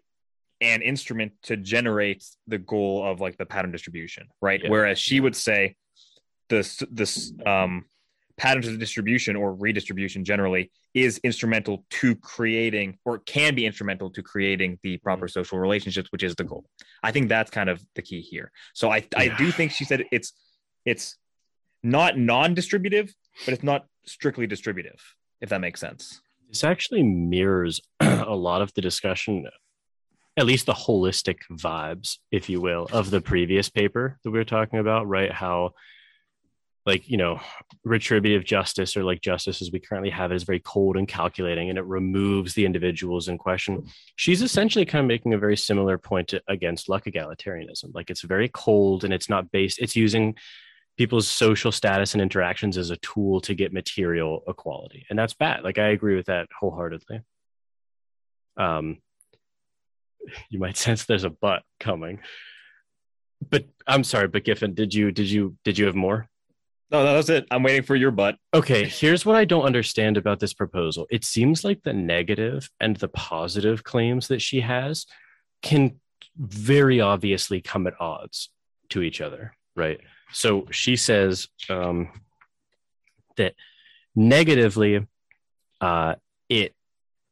[0.60, 4.60] an instrument to generate the goal of like the pattern distribution, right?
[4.62, 4.70] Yeah.
[4.70, 5.76] Whereas she would say
[6.54, 7.84] this this um,
[8.36, 14.22] patterns of distribution or redistribution generally is instrumental to creating or can be instrumental to
[14.22, 16.64] creating the proper social relationships which is the goal.
[17.02, 18.50] I think that's kind of the key here.
[18.74, 20.32] So i i do think she said it's
[20.84, 21.16] it's
[21.82, 23.14] not non-distributive
[23.44, 25.00] but it's not strictly distributive
[25.40, 26.20] if that makes sense.
[26.48, 29.46] This actually mirrors a lot of the discussion
[30.36, 34.44] at least the holistic vibes if you will of the previous paper that we were
[34.44, 35.32] talking about right?
[35.32, 35.74] How
[36.86, 37.40] like you know
[37.84, 41.70] retributive justice or like justice as we currently have it is very cold and calculating
[41.70, 43.86] and it removes the individuals in question.
[44.16, 47.94] She's essentially kind of making a very similar point to, against luck egalitarianism.
[47.94, 50.34] Like it's very cold and it's not based it's using
[50.96, 55.64] people's social status and interactions as a tool to get material equality and that's bad.
[55.64, 57.22] Like i agree with that wholeheartedly.
[58.56, 58.98] Um
[60.50, 62.20] you might sense there's a but coming.
[63.50, 66.28] But I'm sorry, but Giffen, did you did you did you have more?
[66.90, 67.46] No, no, that's it.
[67.50, 68.36] I'm waiting for your butt.
[68.52, 71.06] Okay, here's what I don't understand about this proposal.
[71.10, 75.06] It seems like the negative and the positive claims that she has
[75.62, 75.98] can
[76.36, 78.50] very obviously come at odds
[78.90, 80.00] to each other, right?
[80.32, 82.10] So she says um,
[83.36, 83.54] that
[84.14, 85.06] negatively,
[85.80, 86.14] uh,
[86.48, 86.74] it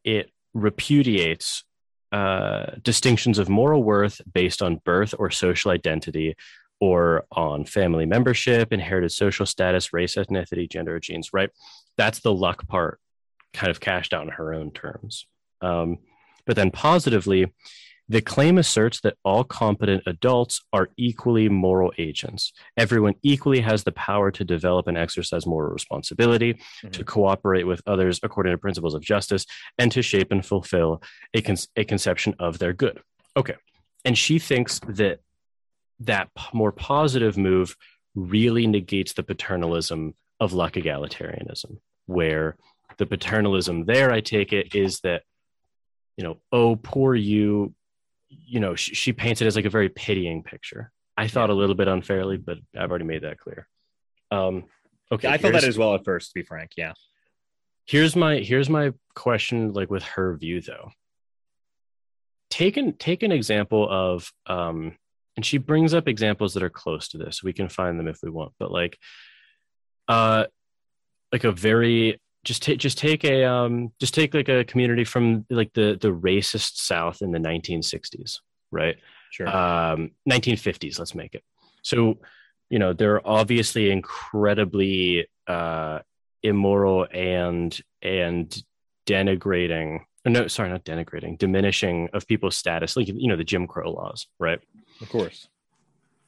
[0.05, 1.65] it repudiates
[2.11, 6.37] uh, distinctions of moral worth based on birth or social identity
[6.83, 11.49] or on family membership, inherited social status, race, ethnicity, gender, or genes, right?
[11.97, 12.99] That's the luck part
[13.53, 15.25] kind of cashed out in her own terms.
[15.61, 15.99] Um,
[16.45, 17.53] but then positively,
[18.09, 22.53] the claim asserts that all competent adults are equally moral agents.
[22.77, 26.91] Everyone equally has the power to develop and exercise moral responsibility, mm-hmm.
[26.91, 29.47] to cooperate with others according to principles of justice,
[29.79, 31.01] and to shape and fulfill
[31.33, 32.99] a, con- a conception of their good.
[33.37, 33.55] Okay.
[34.05, 35.21] And she thinks that
[36.07, 37.77] that more positive move
[38.15, 42.57] really negates the paternalism of luck egalitarianism, where
[42.99, 45.23] the paternalism there, I take it, is that,
[46.17, 47.75] you know, oh, poor you,
[48.29, 50.91] you know, she, she paints it as like a very pitying picture.
[51.17, 53.69] I thought a little bit unfairly, but I've already made that clear.
[54.31, 54.65] Um,
[55.11, 56.73] okay, I thought that as well at first, to be frank.
[56.77, 56.93] Yeah.
[57.85, 60.91] Here's my here's my question, like with her view though.
[62.49, 64.97] Take an take an example of um,
[65.37, 67.43] and she brings up examples that are close to this.
[67.43, 68.99] We can find them if we want but like
[70.09, 70.45] uh
[71.33, 75.47] like a very just take just take a um just take like a community from
[75.49, 78.39] like the the racist south in the 1960s
[78.73, 78.97] right?
[79.31, 79.49] Sure.
[79.49, 81.43] Um 1950s let's make it.
[81.83, 82.19] So
[82.71, 86.01] you know they're obviously incredibly uh
[86.43, 88.63] immoral and and
[89.07, 93.91] denigrating no sorry not denigrating diminishing of people's status like you know the jim crow
[93.91, 94.61] laws right
[95.03, 95.49] of course.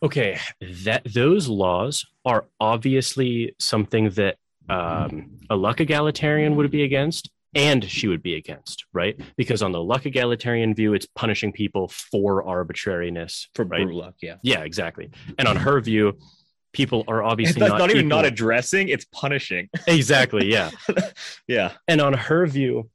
[0.02, 0.38] Okay,
[0.84, 4.36] that those laws are obviously something that
[4.68, 9.18] um, a luck egalitarian would be against, and she would be against, right?
[9.36, 13.82] Because on the luck egalitarian view, it's punishing people for arbitrariness, for right?
[13.82, 14.14] brutal luck.
[14.20, 15.10] Yeah, yeah, exactly.
[15.38, 16.18] And on her view,
[16.72, 18.18] people are obviously not, not, even equal.
[18.18, 19.68] not addressing; it's punishing.
[19.86, 20.50] exactly.
[20.50, 20.70] Yeah.
[21.48, 21.72] yeah.
[21.88, 22.90] And on her view,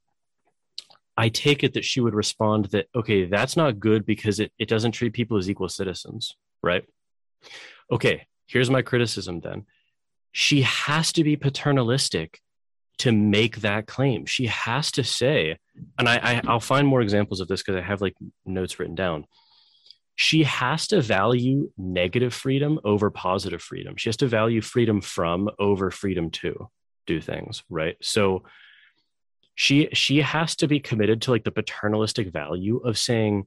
[1.20, 4.70] I take it that she would respond that, okay, that's not good because it, it
[4.70, 6.82] doesn't treat people as equal citizens, right?
[7.92, 9.66] Okay, here's my criticism then.
[10.32, 12.40] She has to be paternalistic
[13.00, 14.24] to make that claim.
[14.24, 15.58] She has to say,
[15.98, 18.16] and I, I I'll find more examples of this because I have like
[18.46, 19.26] notes written down.
[20.14, 23.96] She has to value negative freedom over positive freedom.
[23.98, 26.70] She has to value freedom from over freedom to
[27.06, 27.96] do things, right?
[28.00, 28.44] So
[29.60, 33.46] she she has to be committed to like the paternalistic value of saying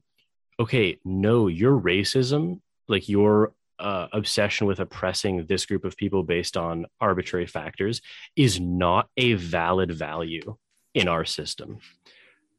[0.60, 6.56] okay no your racism like your uh, obsession with oppressing this group of people based
[6.56, 8.00] on arbitrary factors
[8.36, 10.56] is not a valid value
[10.94, 11.78] in our system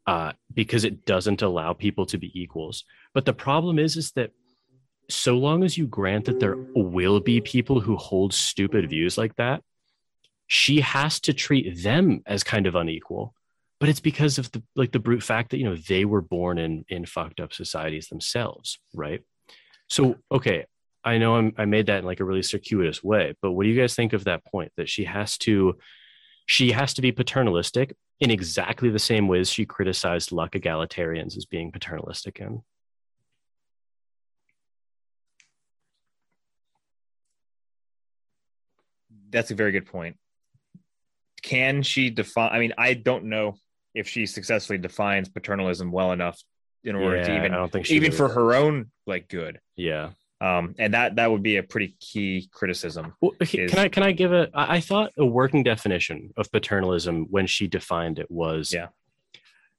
[0.06, 2.84] uh, because it doesn't allow people to be equals.
[3.14, 4.32] But the problem is is that
[5.10, 9.36] so long as you grant that there will be people who hold stupid views like
[9.38, 9.64] that
[10.48, 13.34] she has to treat them as kind of unequal
[13.86, 16.58] but it's because of the like the brute fact that you know they were born
[16.58, 19.22] in in fucked up societies themselves right?
[19.88, 20.66] So okay
[21.04, 23.70] i know I'm, i made that in like a really circuitous way but what do
[23.70, 25.76] you guys think of that point that she has to
[26.48, 31.46] she has to be paternalistic in exactly the same ways she criticized luck egalitarians as
[31.46, 32.64] being paternalistic in?
[39.30, 40.18] that's a very good point
[41.44, 43.56] can she define i mean i don't know
[43.96, 46.40] if she successfully defines paternalism well enough
[46.84, 48.18] in order yeah, to even I don't think even would.
[48.18, 49.60] for her own like good.
[49.76, 50.12] Yeah.
[50.42, 53.16] Um, and that that would be a pretty key criticism.
[53.22, 54.50] Well, is, can I can I give a?
[54.54, 58.88] I thought a working definition of paternalism when she defined it was yeah.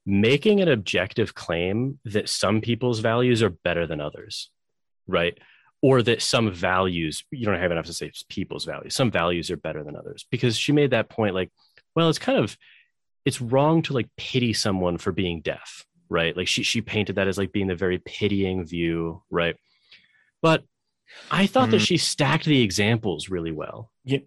[0.06, 4.50] making an objective claim that some people's values are better than others,
[5.06, 5.38] right?
[5.82, 8.96] Or that some values you don't have enough to say people's values.
[8.96, 11.34] Some values are better than others because she made that point.
[11.34, 11.52] Like,
[11.94, 12.56] well, it's kind of
[13.26, 16.34] it's wrong to like pity someone for being deaf, right?
[16.34, 19.56] Like she she painted that as like being the very pitying view, right?
[20.40, 20.62] But
[21.30, 21.72] I thought mm.
[21.72, 23.90] that she stacked the examples really well.
[24.04, 24.22] You,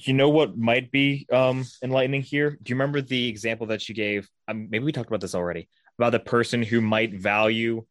[0.00, 2.50] you know what might be um, enlightening here?
[2.50, 4.28] Do you remember the example that she gave?
[4.46, 5.68] Um, maybe we talked about this already
[5.98, 7.84] about the person who might value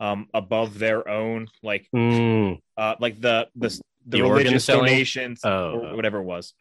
[0.00, 2.58] um, above their own, like, mm.
[2.76, 3.68] uh, like the the,
[4.04, 6.54] the, the religious donations oh, or whatever it was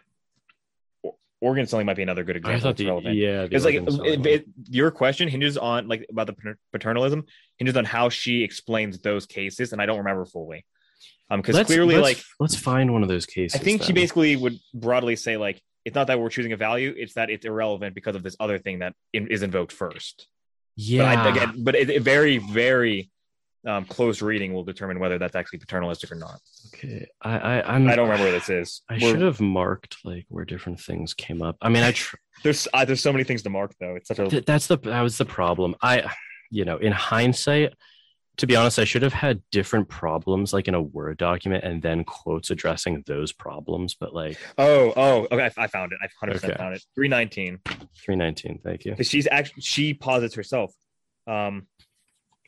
[1.41, 2.73] organ selling might be another good example.
[2.73, 3.15] The, relevant.
[3.15, 7.25] yeah, it's like it, it, your question hinges on like about the paternalism
[7.57, 10.65] hinges on how she explains those cases, and I don't remember fully.
[11.29, 13.59] Um, because clearly, let's- like let's find one of those cases.
[13.59, 16.93] I think she basically would broadly say like it's not that we're choosing a value;
[16.95, 20.27] it's that it's irrelevant because of this other thing that in, is invoked first.
[20.75, 21.15] yeah.
[21.15, 23.10] But I, again, but it, it very, very
[23.65, 26.39] um, close reading will determine whether that's actually paternalistic or not.
[26.73, 27.07] okay.
[27.21, 28.81] I I I'm, I don't remember where this is.
[28.89, 31.57] I We're- should have marked like where different things came up.
[31.61, 33.95] I mean, I tr- There's uh, there's so many things to mark though.
[33.95, 35.75] It's such a th- that's the that was the problem.
[35.81, 36.11] I,
[36.49, 37.73] you know, in hindsight,
[38.37, 41.81] to be honest, I should have had different problems like in a Word document and
[41.83, 43.93] then quotes addressing those problems.
[43.93, 45.51] But like oh oh okay.
[45.55, 45.99] I, I found it.
[46.01, 46.83] I 100 percent found it.
[46.95, 47.59] 319
[48.03, 48.59] three nineteen.
[48.63, 48.95] Thank you.
[49.03, 50.73] she's actually she posits herself.
[51.27, 51.67] Um,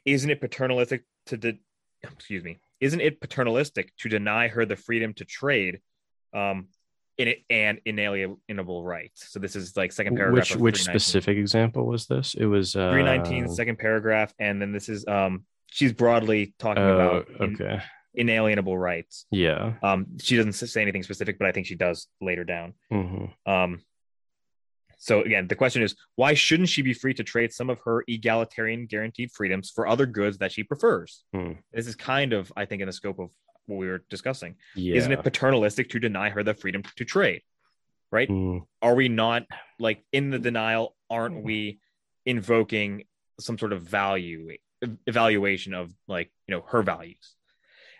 [0.05, 1.59] isn't it paternalistic to de-
[2.03, 2.59] excuse me?
[2.79, 5.79] Isn't it paternalistic to deny her the freedom to trade?
[6.33, 6.67] Um,
[7.19, 9.31] in it and inalienable rights.
[9.31, 10.49] So this is like second paragraph.
[10.49, 12.33] Which which specific example was this?
[12.33, 16.95] It was uh, 319 second paragraph and then this is um she's broadly talking Oh,
[16.95, 17.83] about in- okay.
[18.15, 19.73] inalienable rights Yeah.
[19.83, 23.79] um she doesn't say anything specific but i think she does later down hmm um
[25.03, 28.03] so again the question is why shouldn't she be free to trade some of her
[28.07, 31.53] egalitarian guaranteed freedoms for other goods that she prefers Hmm.
[31.73, 33.29] this is kind of i think in the scope of
[33.67, 34.95] what we were discussing Yeah.
[34.95, 37.41] isn't it paternalistic to deny her the freedom to trade
[38.11, 39.43] right Mm, are we not
[39.79, 41.79] like in the denial aren't we
[42.25, 43.03] invoking
[43.39, 44.41] some sort of value
[45.07, 47.33] evaluation of like you know her values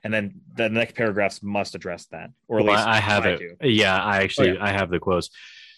[0.04, 3.24] and then the next paragraphs must address that or at Well, least I I have
[3.24, 3.60] try it.
[3.62, 3.70] to.
[3.70, 4.66] Yeah, I actually Oh, yeah.
[4.66, 5.30] I have the quotes.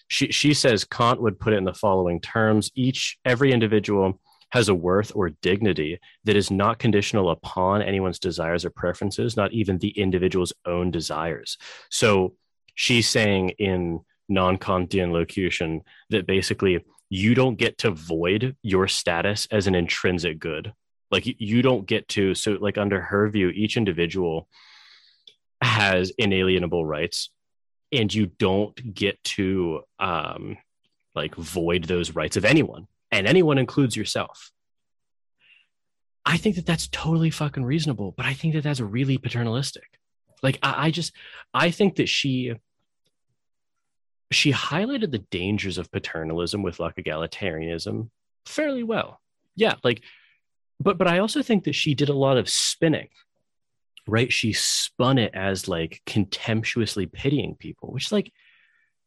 [0.08, 4.20] She she says Kant would put it in the following terms: each every individual
[4.52, 9.52] has a worth or dignity that is not conditional upon anyone's desires or preferences, not
[9.52, 11.58] even the individual's own desires.
[11.90, 12.36] So
[12.76, 19.68] she's saying in non-Kantian locution that basically you don't get to void your status as
[19.68, 20.74] an intrinsic good.
[21.12, 24.48] Like you- don't get to so like under her view, each individual
[25.62, 27.30] has inalienable rights
[27.98, 30.58] and you don't get to um
[31.14, 34.52] like void those rights of anyone and anyone includes yourself.
[36.26, 39.88] I think that that's totally fucking reasonable but i think that that's really paternalistic.
[40.44, 41.14] Like i, I just
[41.54, 42.54] i think that she
[44.32, 48.10] she highlighted the dangers of paternalism with like egalitarianism
[48.46, 49.22] fairly well.
[49.56, 50.04] Yeah like
[50.80, 53.08] but but i also think that she did a lot of spinning
[54.08, 54.32] right?
[54.32, 58.32] She spun it as like contemptuously pitying people which like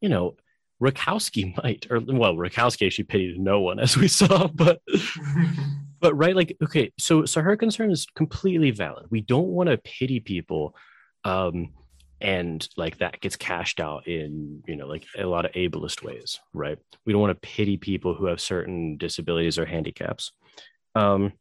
[0.01, 0.35] you know
[0.81, 4.81] Rakowski might or well Rakowski she pitied no one as we saw but
[5.99, 9.07] but right like okay so so her concern is completely valid.
[9.09, 10.75] We don't want to pity people
[11.25, 11.73] um
[12.21, 16.39] and like that gets cashed out in you know like a lot of ableist ways
[16.53, 16.77] right?
[17.05, 20.31] We don't want to pity people who have certain disabilities or handicaps.
[20.95, 21.33] Um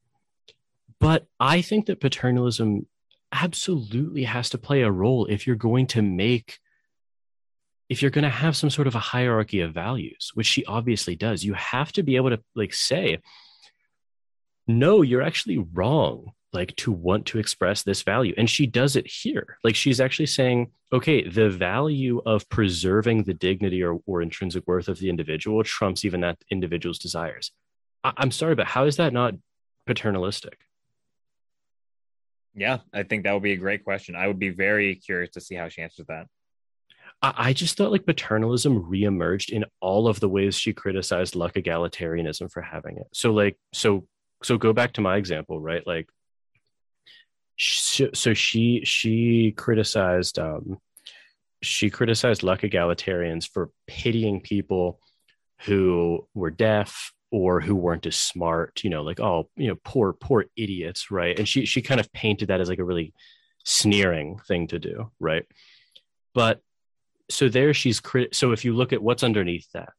[1.01, 2.87] but i think that paternalism
[3.33, 6.59] absolutely has to play a role if you're going to make
[7.89, 11.17] if you're going to have some sort of a hierarchy of values which she obviously
[11.17, 11.43] does.
[11.43, 13.19] You have to be able to like say
[14.67, 18.35] no you're actually wrong like to want to express this value.
[18.39, 19.59] And she does it here.
[19.63, 24.89] Like she's actually saying okay the value of preserving the dignity or, or intrinsic worth
[24.89, 27.53] of the individual trumps even that individual's desires.
[28.05, 29.35] I- i'm sorry but how is that not
[29.87, 30.59] paternalistic
[32.59, 35.41] yeah i think that would be a great question i would be very curious to
[35.41, 36.27] see how she answers that
[37.21, 42.51] I, just thought like paternalism reemerged in all of the ways she criticized luck egalitarianism
[42.53, 43.09] for having it.
[43.13, 44.07] So like so
[44.45, 45.85] so go back to my example, right?
[45.85, 46.09] Like
[47.57, 50.79] sh- so she she criticized um
[51.61, 55.01] she criticized luck egalitarians for pitying people
[55.63, 60.13] who were deaf or who weren't as smart, you know, like oh, you know, poor
[60.13, 61.39] poor idiots, right?
[61.39, 63.13] And she she kind of painted that as like a really
[63.65, 65.45] sneering thing to do, right?
[66.35, 66.61] But
[67.31, 69.91] so there she's crit- so if you look at what's underneath that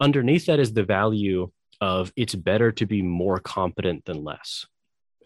[0.00, 1.50] underneath that is the value
[1.80, 4.66] of it's better to be more competent than less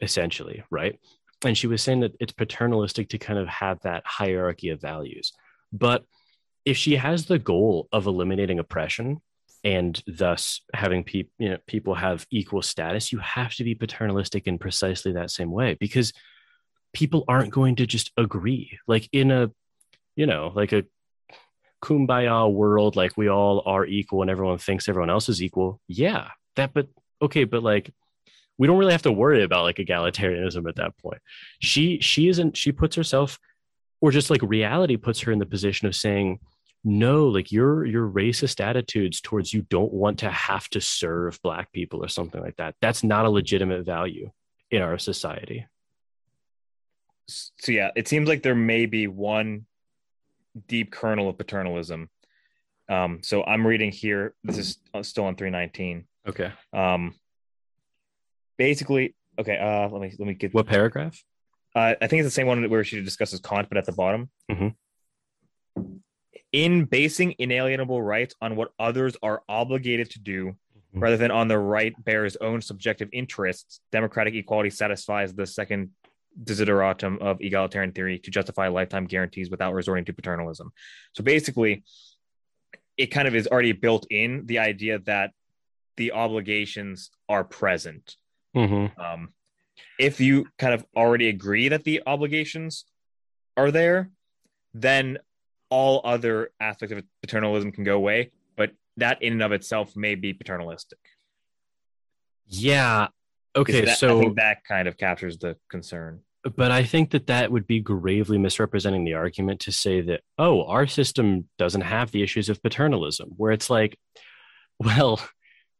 [0.00, 0.98] essentially right
[1.44, 5.32] and she was saying that it's paternalistic to kind of have that hierarchy of values
[5.72, 6.04] but
[6.64, 9.20] if she has the goal of eliminating oppression
[9.62, 14.46] and thus having people you know people have equal status you have to be paternalistic
[14.46, 16.14] in precisely that same way because
[16.92, 18.78] people aren't going to just agree.
[18.86, 19.50] Like in a
[20.16, 20.84] you know like a
[21.82, 25.80] kumbaya world like we all are equal and everyone thinks everyone else is equal.
[25.88, 26.88] Yeah that but
[27.22, 27.92] okay but like
[28.58, 31.20] we don't really have to worry about like egalitarianism at that point.
[31.60, 33.38] She she isn't she puts herself
[34.00, 36.40] or just like reality puts her in the position of saying
[36.82, 41.70] no like your your racist attitudes towards you don't want to have to serve black
[41.72, 44.30] people or something like that that's not a legitimate value
[44.70, 45.66] in our society
[47.58, 49.66] so yeah, it seems like there may be one
[50.66, 52.08] deep kernel of paternalism.
[52.88, 54.34] Um, so I'm reading here.
[54.42, 56.06] This is still on 319.
[56.28, 56.52] Okay.
[56.72, 57.14] Um,
[58.58, 59.56] basically, okay.
[59.58, 61.22] Uh, let me let me get What paragraph?
[61.74, 64.28] Uh, I think it's the same one where she discusses Kant, but at the bottom.
[64.50, 64.74] Mhm.
[66.52, 70.56] In basing inalienable rights on what others are obligated to do,
[70.94, 71.02] Mhm.
[71.02, 75.90] rather than on the right bearer's own subjective interests, democratic equality satisfies the second
[76.42, 80.72] desideratum of egalitarian theory to justify lifetime guarantees without resorting to paternalism.
[81.12, 81.84] So basically,
[82.96, 85.32] it kind of is already built in the idea that
[85.96, 88.16] the obligations are present
[88.54, 88.98] Mhm.
[88.98, 89.34] um,
[89.98, 92.84] if you kind of already agree that the obligations
[93.56, 94.10] are there,
[94.74, 95.18] then
[95.70, 98.32] all other aspects of paternalism can go away.
[98.56, 100.98] But that in and of itself may be paternalistic.
[102.46, 103.08] Yeah.
[103.56, 103.80] Okay.
[103.80, 106.20] That- I so, think that kind of captures the concern.
[106.56, 110.64] but I think that that would be gravely misrepresenting the argument to say that, oh,
[110.64, 113.98] our system doesn't have the issues of paternalism, where it's like,
[114.78, 115.20] well,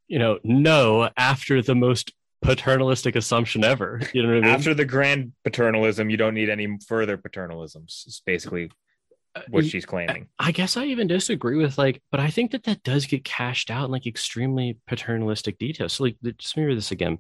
[0.06, 2.12] you know, no, after the most
[2.42, 4.00] paternalistic assumption ever.
[4.12, 4.50] You know what I mean?
[4.50, 8.06] After the grand paternalism, you don't need any further paternalisms.
[8.06, 8.70] It's basically
[9.48, 10.28] what Uh, she's claiming.
[10.38, 13.70] I guess I even disagree with like, but I think that that does get cashed
[13.70, 15.94] out in like extremely paternalistic details.
[15.94, 17.18] So like, just mirror this again.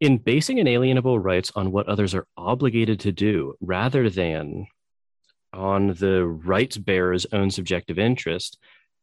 [0.00, 4.66] In basing inalienable rights on what others are obligated to do, rather than
[5.52, 8.58] on the rights bearer's own subjective interest,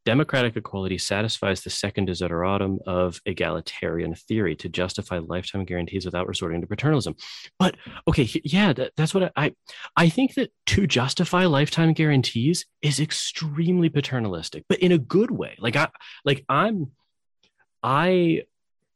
[0.09, 6.61] democratic equality satisfies the second desideratum of egalitarian theory to justify lifetime guarantees without resorting
[6.61, 7.13] to paternalism.
[7.59, 7.75] But
[8.07, 9.53] okay, yeah, that, that's what I, I
[9.95, 15.55] I think that to justify lifetime guarantees is extremely paternalistic, but in a good way.
[15.59, 15.89] Like I
[16.25, 16.89] like I'm
[17.83, 18.45] I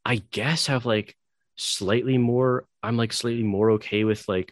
[0.03, 1.15] I guess have like
[1.57, 4.52] slightly more I'm like slightly more okay with like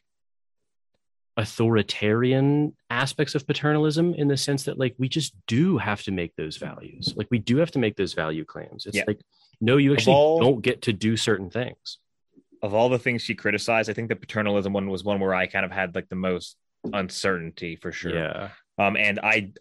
[1.41, 6.35] authoritarian aspects of paternalism in the sense that like we just do have to make
[6.35, 7.13] those values.
[7.15, 8.85] Like we do have to make those value claims.
[8.85, 9.03] It's Yeah.
[9.07, 9.21] like
[9.59, 11.99] no, you actually all- don't get to do certain things.
[12.63, 15.47] Of all the things she criticized, I think the paternalism one was one where I
[15.47, 16.57] kind of had like the most
[16.93, 18.15] uncertainty for sure.
[18.15, 18.49] Yeah.
[18.79, 19.51] um and i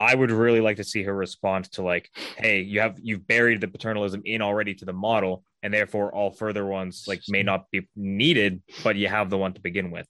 [0.00, 3.60] i would really like to see her respond to like hey you have you've buried
[3.60, 7.70] the paternalism in already to the model and therefore all further ones like may not
[7.70, 10.08] be needed but you have the one to begin with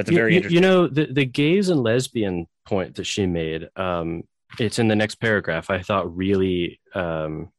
[0.00, 3.04] that's a You- very you, interesting you know the, the gays and lesbian point that
[3.04, 4.22] she made um
[4.58, 7.50] it's in the next paragraph i thought really um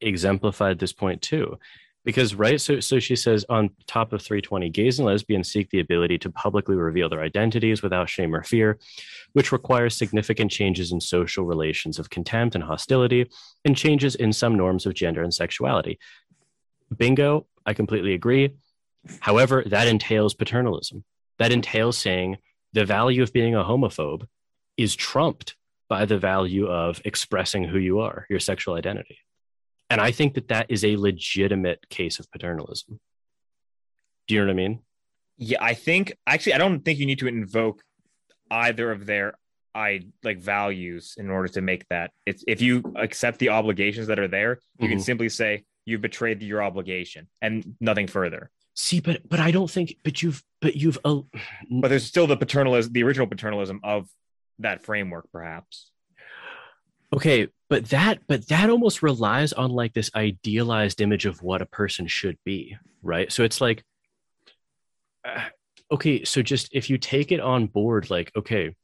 [0.00, 1.58] exemplified this point too.
[2.04, 5.80] Because right so so she says on top of 320 gays and lesbians seek the
[5.80, 8.78] ability to publicly reveal their identities without shame or fear
[9.32, 13.26] which requires significant changes in social relations of contempt and hostility
[13.64, 15.98] and changes in some norms of gender and sexuality.
[16.94, 18.50] Bingo i completely agree.
[19.20, 21.04] However that entails paternalism
[21.38, 22.38] that entails saying
[22.72, 24.26] the value of being a homophobe
[24.76, 25.56] is trumped
[25.88, 29.18] by the value of expressing who you are, your sexual identity.
[29.90, 32.98] And I think that that is a legitimate case of paternalism.
[34.26, 34.80] Do you know what I mean?
[35.36, 37.82] yeah i think actually i don't think you need to invoke
[38.52, 39.34] either of their
[39.74, 44.20] i like values in order to make that it's if you accept the obligations that
[44.20, 45.02] are there you can Mhm.
[45.02, 49.96] simply say you've betrayed your obligation and nothing further See, but but I don't think.
[50.02, 51.20] But you've but you've uh,
[51.70, 54.08] but there's still the paternalism the original paternalism of
[54.58, 55.90] that framework perhaps
[57.14, 57.48] okay.
[57.70, 62.06] But that but that almost relies on like this idealized image of what a person
[62.06, 63.32] should be, right?
[63.32, 63.82] So it's like,
[65.24, 65.44] uh,
[65.92, 68.74] okay, so just if you take it on board, like okay,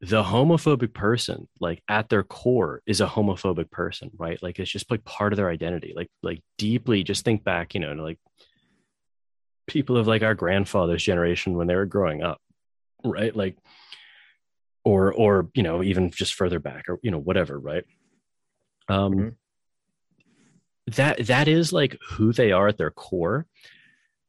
[0.00, 4.88] the homophobic person like at their core is a homophobic person right like it's just
[4.92, 8.18] like part of their identity like like deeply just think back you know to like
[9.68, 12.40] people of like our grandfather's generation when they were growing up
[13.04, 13.34] right?
[13.34, 13.56] Like
[14.84, 17.84] or or you know even just further back or you know whatever right?
[18.88, 19.34] Um Mhm.
[20.96, 23.46] that that is like who they are at their core.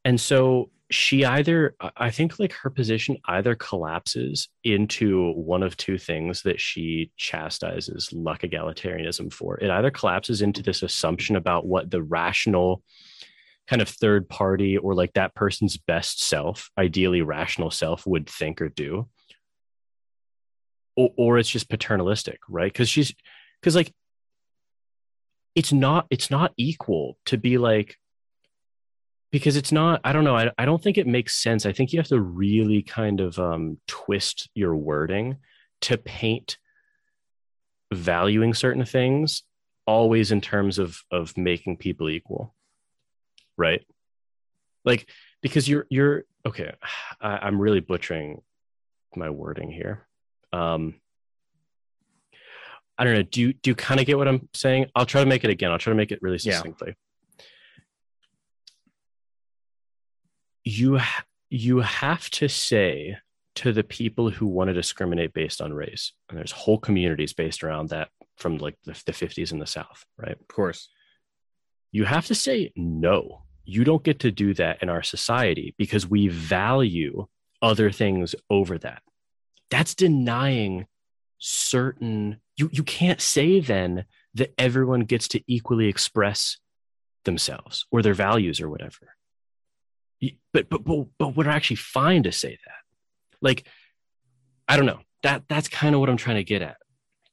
[0.06, 6.00] And so she either i think like her position either collapses into one of two
[6.00, 9.60] things that she chastises luck egalitarianism for.
[9.60, 12.82] It either collapses into this assumption about what the rational
[13.70, 18.62] kind of third party or like that person's best self ideally rational self would think
[18.62, 19.08] or do.
[20.96, 22.72] Or, or it's just paternalistic right?
[22.72, 23.14] Because she's
[23.62, 23.94] because like
[25.56, 27.98] it's not it's not equal to be like
[29.32, 31.66] because it's not i don't know I, I don't think it makes sense.
[31.66, 35.38] I think you have to really kind of um, twist your wording
[35.82, 36.58] to paint
[37.94, 39.44] valuing certain things
[39.86, 42.56] always in terms of of making people equal
[43.60, 43.86] right
[44.86, 45.08] like
[45.42, 46.74] because you're you're okay,
[47.22, 48.42] I, I'm really butchering
[49.16, 50.08] my wording here.
[50.54, 50.96] Um,
[52.98, 53.24] I don't know.
[53.24, 54.88] Do you do you kind of get what I'm saying?
[54.96, 55.72] I'll try to make it again.
[55.72, 56.96] I'll try to make it really succinctly.
[57.38, 57.44] Yeah.
[60.66, 63.18] You ha- you have to say
[63.56, 67.64] to the people who want to discriminate based on race, and there's whole communities based
[67.64, 70.38] around that from like the, the 50s in the South, right?
[70.40, 70.90] Of course.
[71.92, 76.08] you have to say no you don't get to do that in our society because
[76.08, 77.28] we value
[77.62, 79.02] other things over that.
[79.70, 80.88] That's denying
[81.38, 86.58] certain you you can't say then that everyone gets to equally express
[87.24, 89.16] themselves or their values or whatever.
[90.52, 93.38] But but but, but we're actually fine to say that?
[93.42, 93.68] Like
[94.68, 95.00] i don't know.
[95.24, 96.78] That that's kind of what i'm trying to get at.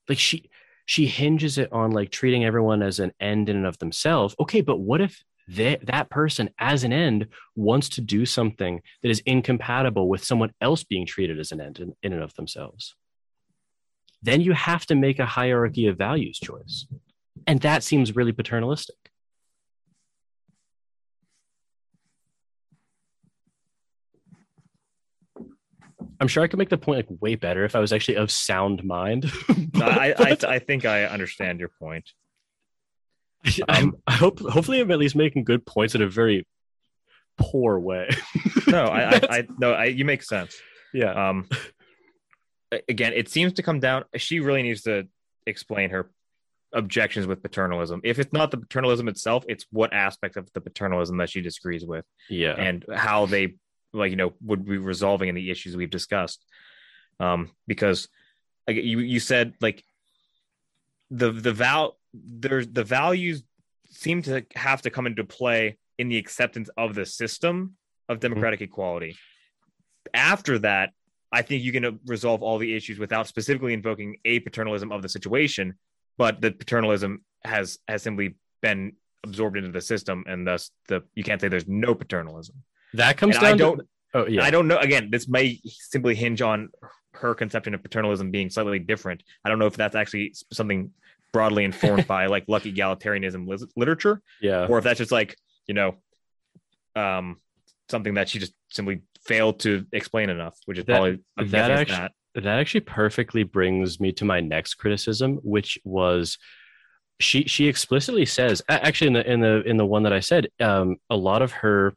[0.09, 0.49] Like she
[0.85, 4.37] she hinges it on like treating everyone as an end in and of themselves.
[4.39, 9.11] Okay, but what if that that person as an end wants to do something that
[9.11, 12.95] is incompatible with someone else being treated as an end in, in and of themselves?
[14.23, 16.87] Then you have to make a hierarchy of values choice.
[17.47, 18.97] And that seems really paternalistic.
[26.19, 28.31] I'm sure I could make the point like way better if I was actually of
[28.31, 29.31] sound mind.
[29.75, 32.11] No, I, I, I think I understand your point.
[33.69, 36.47] I'm, I hope hopefully I'm at least making good points in a very
[37.39, 38.09] poor way.
[38.69, 40.57] No, I, I, I no, I, you make sense.
[40.93, 41.29] yeah.
[41.29, 41.49] Um,
[42.89, 44.05] again, it seems to come down.
[44.17, 45.07] She really needs to
[45.47, 46.11] explain her
[46.73, 48.01] objections with paternalism.
[48.03, 51.85] If it's not the paternalism itself, it's what aspect of the paternalism that she disagrees
[51.87, 52.55] with, Yeah.
[52.59, 53.55] and how they,
[53.93, 56.45] like you know, would be resolving any issues we've discussed.
[57.21, 58.09] Um, because
[58.67, 59.85] like you you said like
[61.11, 63.43] the the val there's the values
[63.91, 67.77] seem to have to come into play in the acceptance of the system
[68.09, 68.29] of mm-hmm.
[68.29, 69.17] democratic equality.
[70.15, 70.91] After that,
[71.33, 75.03] I think you can uh, resolve all the issues without specifically invoking a paternalism of
[75.03, 75.75] the situation,
[76.19, 78.93] but the paternalism has has simply been
[79.25, 82.63] absorbed into the system, and thus the you can't say there's no paternalism.
[82.95, 83.87] that comes And down I don't to
[84.17, 84.45] Oh yeah.
[84.45, 84.79] I don't know.
[84.79, 86.71] Again, this may simply hinge on
[87.13, 89.23] her conception of paternalism being slightly different.
[89.45, 90.91] I don't know if that's actually something
[91.37, 94.67] broadly informed by like lucky egalitarianism lis- literature, yeah.
[94.69, 95.37] or if that's just like
[95.69, 95.97] you know,
[96.95, 97.37] um,
[97.91, 101.73] something that she just simply failed to explain enough, which is That- probably that guessing
[101.83, 102.43] it's actu- that.
[102.45, 106.39] that actually perfectly brings me to my next criticism which was
[107.19, 110.49] she she explicitly says actually in the in the in the one that i said
[110.61, 111.95] um a lot of her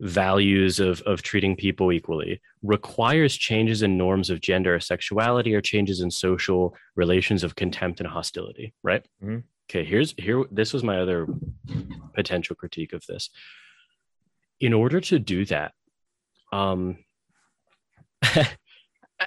[0.00, 5.60] values of of treating people equally requires changes in norms of gender or sexuality or
[5.60, 9.04] changes in social relations of contempt and hostility right?
[9.22, 9.42] Mhm.
[9.68, 11.26] okay here's here this was my other
[12.14, 13.30] potential critique of this.
[14.60, 15.72] In order to do that
[16.52, 16.98] um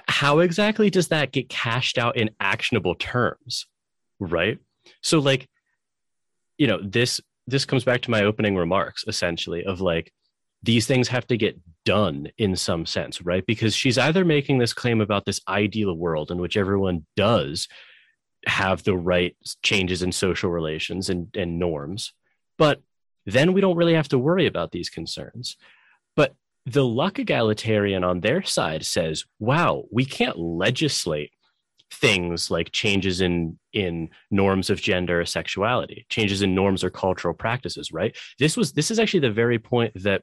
[0.08, 3.66] how exactly does that get cashed out in actionable terms
[4.20, 4.58] right?
[5.02, 5.48] So like
[6.56, 10.12] you know this this comes back to my opening remarks essentially of like
[10.62, 13.44] these things have to get done in some sense right?
[13.46, 17.68] Because she's either making this claim about this ideal world in which everyone does
[18.46, 22.12] have the right changes in social relations and, and norms
[22.58, 22.80] but
[23.26, 25.56] then we don't really have to worry about these concerns.
[26.16, 26.34] But
[26.66, 31.32] the luck egalitarian on their side says, wow, we can't legislate
[31.90, 37.34] things like changes in in norms of gender or sexuality, changes in norms or cultural
[37.34, 38.16] practices, right?
[38.38, 40.22] This was this is actually the very point that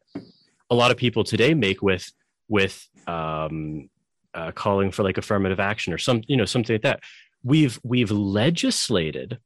[0.69, 2.11] a lot of people today make with
[2.47, 3.89] with um,
[4.33, 7.01] uh, calling for like affirmative action or some you know something like that.
[7.43, 9.39] We've we've legislated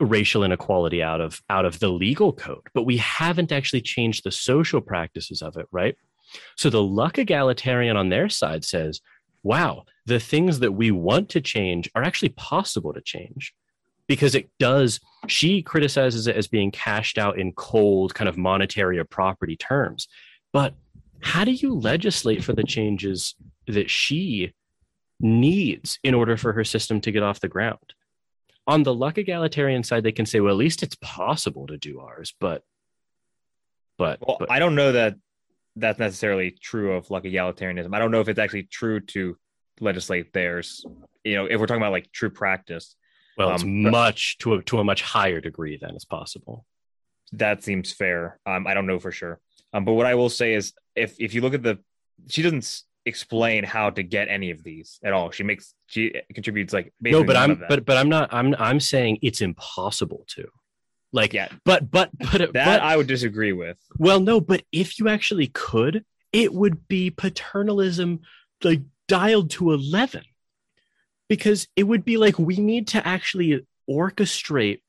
[0.00, 4.32] racial inequality out of out of the legal code, but we haven't actually changed the
[4.32, 5.96] social practices of it, right?
[6.56, 9.00] So the luck egalitarian on their side says,
[9.42, 13.54] wow, the things that we want to change are actually possible to change
[14.06, 15.00] because it does.
[15.28, 20.08] She criticizes it as being cashed out in cold, kind of monetary or property terms.
[20.52, 20.74] But
[21.20, 23.34] how do you legislate for the changes
[23.66, 24.52] that she
[25.20, 27.94] needs in order for her system to get off the ground?
[28.66, 32.00] On the luck egalitarian side, they can say, well, at least it's possible to do
[32.00, 32.62] ours, but.
[33.96, 35.16] But, Well, but I don't know that
[35.76, 37.94] that's necessarily true of luck egalitarianism.
[37.94, 39.36] I don't know if it's actually true to
[39.80, 40.84] legislate theirs.
[41.24, 42.96] You know, if we're talking about like true practice,
[43.38, 46.66] Well, it's Um, but- much to a to a much higher degree than is possible.
[47.32, 48.40] that seems fair.
[48.44, 49.40] Um, I don't know for sure.
[49.72, 51.78] Um, but what I will say is, if if you look at the,
[52.28, 55.30] she doesn't explain how to get any of these at all.
[55.30, 59.20] She makes she contributes like No, but I'm but but I'm not I'm I'm saying
[59.22, 60.44] it's impossible to.
[61.12, 63.78] Like yeah, but but but that but I would disagree with.
[63.98, 68.20] well no, but if you actually could it would be paternalism
[68.62, 70.22] like dialed to 11
[71.28, 74.80] because it would be like we need to actually orchestrate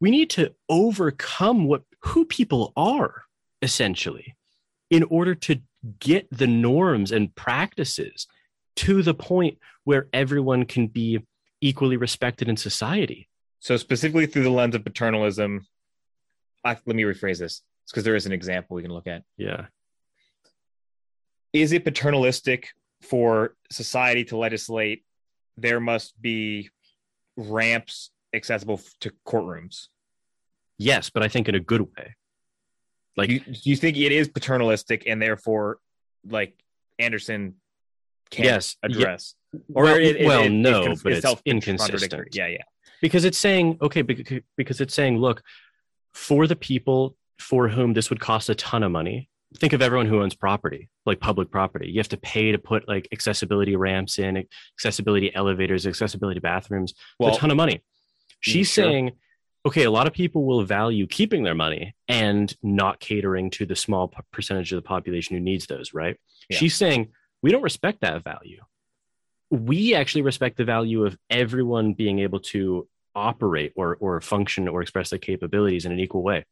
[0.00, 3.24] we need to overcome what who people are
[3.62, 4.36] essentially
[4.90, 5.60] in order to
[6.00, 8.26] get the norms and practices
[8.74, 11.20] to the point where everyone can be
[11.60, 13.27] equally respected in society
[13.60, 15.66] So specifically through the lens of paternalism,
[16.64, 19.22] I, let me rephrase this because there is an example we can look at.
[19.36, 19.66] yeah
[21.52, 22.68] Is it paternalistic
[23.02, 25.04] for society to legislate
[25.56, 26.68] there must be
[27.36, 29.88] ramps accessible to courtrooms?
[30.80, 32.14] yes but i think in a good way
[33.16, 35.78] like you, do you think it is paternalistic and therefore
[36.28, 36.54] like
[37.00, 37.54] Anderson
[38.30, 38.90] can't Yes, yeah.
[38.96, 39.34] address?
[39.68, 42.34] well, it- it- well it- no it's but it's inconsistent.
[42.34, 42.62] Yeah, yeah.
[43.02, 45.42] Because it's saying okay because it's saying look
[46.12, 50.06] for the people for whom this would cost a ton of money think of everyone
[50.06, 51.88] who owns property like public property.
[51.88, 54.44] You have to pay to put like accessibility ramps in
[54.78, 56.92] accessibility elevators accessibility bathrooms.
[56.92, 57.76] It's Well, a ton of money.
[57.76, 57.82] Mm,
[58.40, 58.84] she's sure.
[58.84, 59.12] saying
[59.64, 63.76] okay a lot of people will value keeping their money and not catering to the
[63.76, 66.16] small percentage of the population who needs those right?
[66.50, 66.58] Yeah.
[66.58, 67.08] she's saying
[67.42, 68.60] we don't respect that value
[69.50, 74.82] we actually respect the value of everyone being able to operate or or function or
[74.82, 76.44] express their capabilities in an equal way.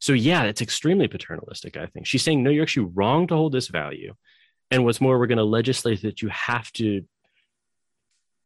[0.00, 2.06] So yeah, it's extremely paternalistic, I think.
[2.06, 4.14] She's saying, no, you're actually wrong to hold this value.
[4.70, 7.06] And what's more, we're going to legislate that you have to,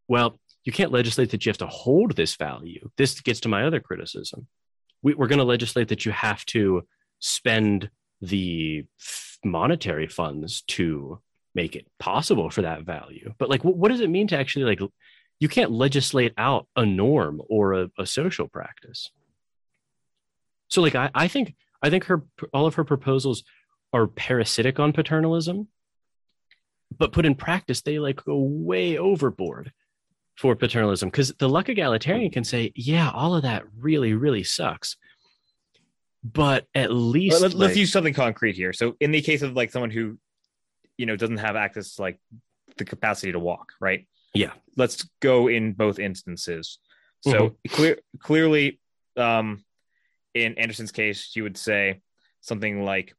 [0.07, 2.91] well, you can't legislate that you have to hold this value.
[2.97, 4.47] This gets to my other criticism.
[5.03, 6.83] We, we're going to legislate that you have to
[7.19, 7.91] spend
[8.21, 8.85] the
[9.45, 11.21] monetary funds to
[11.59, 13.35] make it possible for that value.
[13.37, 14.81] But like, what, what does it mean to actually like,
[15.41, 19.11] you can't legislate out a norm or a, a social practice.
[20.69, 22.23] So like, I, I think, I think her,
[22.53, 23.43] all of her proposals
[23.93, 25.67] are parasitic on paternalism,
[26.97, 29.73] but put in practice, they like go way overboard
[30.37, 31.11] for paternalism.
[31.11, 34.97] Cause the luck egalitarian can say, yeah, all of that really, really sucks.
[36.23, 38.73] But at least Let, us like- use something concrete here.
[38.73, 40.19] So, in the case of like someone who,
[40.99, 42.19] you know, doesn't have access to like
[42.77, 44.07] the capacity to walk, right?
[44.35, 44.53] Yeah.
[44.77, 46.79] Let's go in both instances.
[47.21, 47.75] So Mm-hmm.
[47.75, 48.81] clear, clearly,
[49.17, 49.65] um,
[50.35, 52.01] in Anderson's case, you would say
[52.43, 53.15] something like,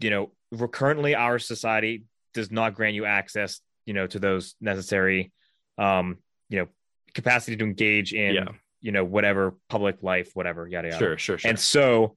[0.00, 0.32] you know,
[0.68, 5.32] currently our society does not grant you access, you know, to those necessary,
[5.78, 6.18] um,
[6.48, 6.68] you know,
[7.14, 8.48] capacity to engage in, Yeah.
[8.80, 10.98] you know, whatever public life, whatever, yada yada.
[10.98, 11.48] sure, sure, sure.
[11.48, 12.16] And so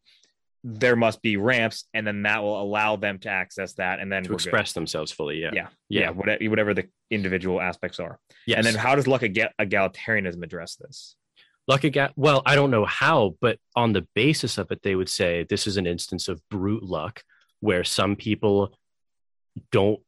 [0.69, 4.23] there must be ramps, and then that will allow them to access that, and then
[4.23, 4.47] to we're good.
[4.47, 5.41] express themselves fully.
[5.41, 5.51] Yeah.
[5.53, 5.67] Yeah.
[5.87, 6.01] Yeah.
[6.01, 8.19] yeah, whatever, whatever the individual aspects are.
[8.45, 8.57] Yes.
[8.57, 11.15] And then how does luck egal- egalitarianism address this?
[11.69, 15.09] Luck egal- well, I don't know how, but on the basis of it, they would
[15.09, 17.23] say this is an instance of brute luck
[17.61, 18.77] where some people
[19.71, 19.99] don't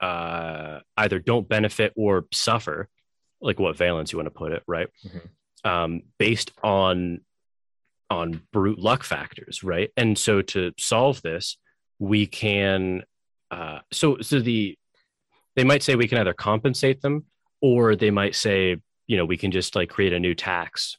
[0.00, 2.88] uh, either don't benefit or suffer,
[3.40, 4.88] like what valence you want to put it, right?
[5.06, 5.68] Mhm.
[5.68, 7.20] Um, based on
[8.14, 9.90] on brute luck factors, right?
[9.96, 11.58] And so to solve this,
[11.98, 13.02] we can
[13.50, 14.76] uh, so so the
[15.56, 17.24] they might say we can either compensate them
[17.60, 18.76] or they might say
[19.06, 20.96] you know we can just like create a new tax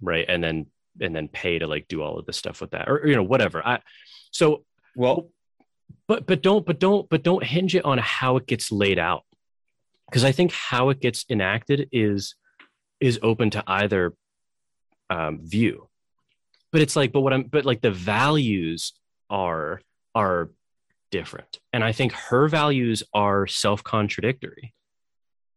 [0.00, 0.24] right?
[0.28, 0.66] And then
[1.00, 3.22] and then pay to like do all of this stuff with that or you know
[3.22, 3.66] whatever.
[3.66, 3.80] I
[4.30, 4.64] so
[4.94, 5.30] Well,
[6.06, 9.24] but but don't but don't but don't hinge it on how it gets laid out.
[10.08, 12.36] Because i think how it gets enacted is
[13.00, 14.14] is open to either
[15.10, 15.88] um, view
[16.72, 18.92] but it's like but what i'm but like the values
[19.30, 19.80] are
[20.14, 20.50] are
[21.10, 24.72] different and i think her values are self-contradictory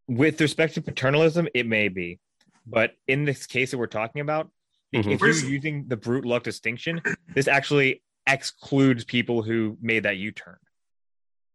[0.07, 2.17] with respect to paternalism, it may be,
[2.65, 4.49] but in this case that we're talking about,
[4.91, 5.11] if- Mhm.
[5.13, 6.99] if you're using the brute luck distinction,
[7.35, 10.57] this actually excludes people who made that U-turn.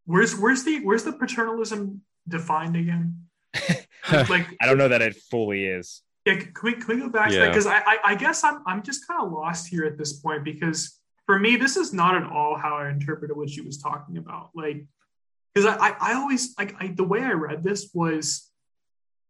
[0.04, 3.26] Where's where's the where's the paternalism defined again?
[4.12, 6.02] Like, like I don't know that it fully is.
[6.24, 7.42] Yeah, can we can we go back to that?
[7.44, 7.48] Yeah.
[7.48, 10.44] Because I, I I guess I'm I'm just kind of lost here at this point
[10.44, 14.16] because for me this is not at all how I interpreted what she was talking
[14.18, 14.50] about.
[14.54, 14.86] Like
[15.54, 18.50] because I, I I always like I the way I read this was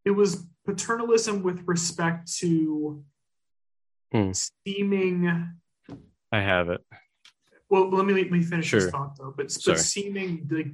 [0.05, 3.03] it was paternalism with respect to
[4.13, 4.31] Hmm.
[4.33, 5.51] seeming
[6.31, 6.81] i have it
[7.69, 8.79] well let me let me finish Sure.
[8.81, 9.75] this thought though but, Sorry.
[9.75, 10.73] but seeming the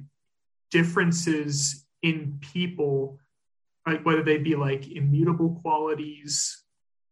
[0.69, 3.19] differences in people
[3.85, 6.63] like whether they be like immutable qualities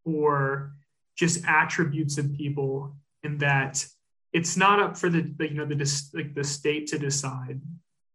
[0.05, 0.73] or
[1.17, 3.85] just attributes of people and that
[4.31, 7.59] it's not up for the, the you know the like the state to decide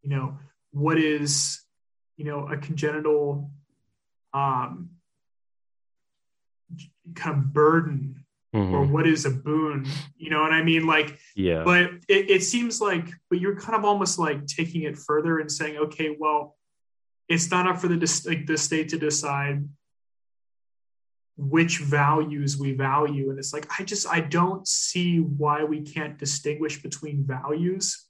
[0.03, 0.39] you know
[0.71, 1.61] what is
[2.17, 3.51] you know a congenital
[4.33, 4.91] um
[7.15, 8.25] kind of burden
[8.55, 8.71] Mhm.
[8.73, 9.85] or what is a boon
[10.17, 10.87] you know what i mean?
[10.87, 11.65] Like yeah.
[11.65, 15.51] but it, it seems like but you're kind of almost like taking it further and
[15.51, 16.57] saying okay well
[17.29, 19.67] it's not up for the like the state to decide
[21.37, 23.31] which values we value.
[23.31, 28.07] And it's like i just i don't see why we can't distinguish between values.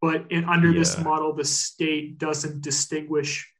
[0.00, 3.50] But in under this model the state doesn't distinguish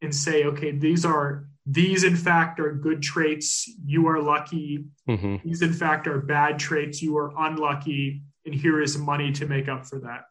[0.00, 4.84] and say okay these are these in fact are good traits you are lucky.
[5.08, 5.42] Mhm.
[5.42, 9.68] these in fact are bad traits you are unlucky and here is money to make
[9.68, 10.24] up for that.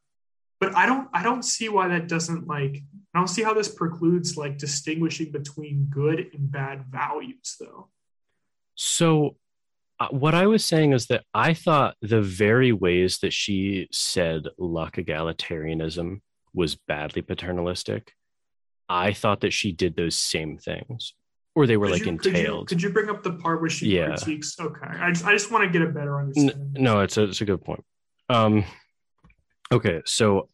[0.60, 2.84] But i don't i don't see why that doesn't like
[3.14, 7.90] i don't see how this precludes like distinguishing between good and bad values though
[8.76, 9.36] So,
[10.00, 14.48] uh, what I was saying is that I thought the very ways that she said
[14.58, 16.22] luck egalitarianism
[16.54, 18.14] was badly paternalistic,
[18.90, 21.14] I thought that she did those same things,
[21.54, 22.68] or they were Could like you- could you- entailed.
[22.70, 24.08] Could you, bring up the part where she Yeah.
[24.16, 24.60] critiques?
[24.60, 26.74] Okay, I just, I just want to get a better understanding.
[26.88, 27.84] no, it's a, it's a good point.
[28.30, 28.64] Um,
[29.72, 30.50] okay, so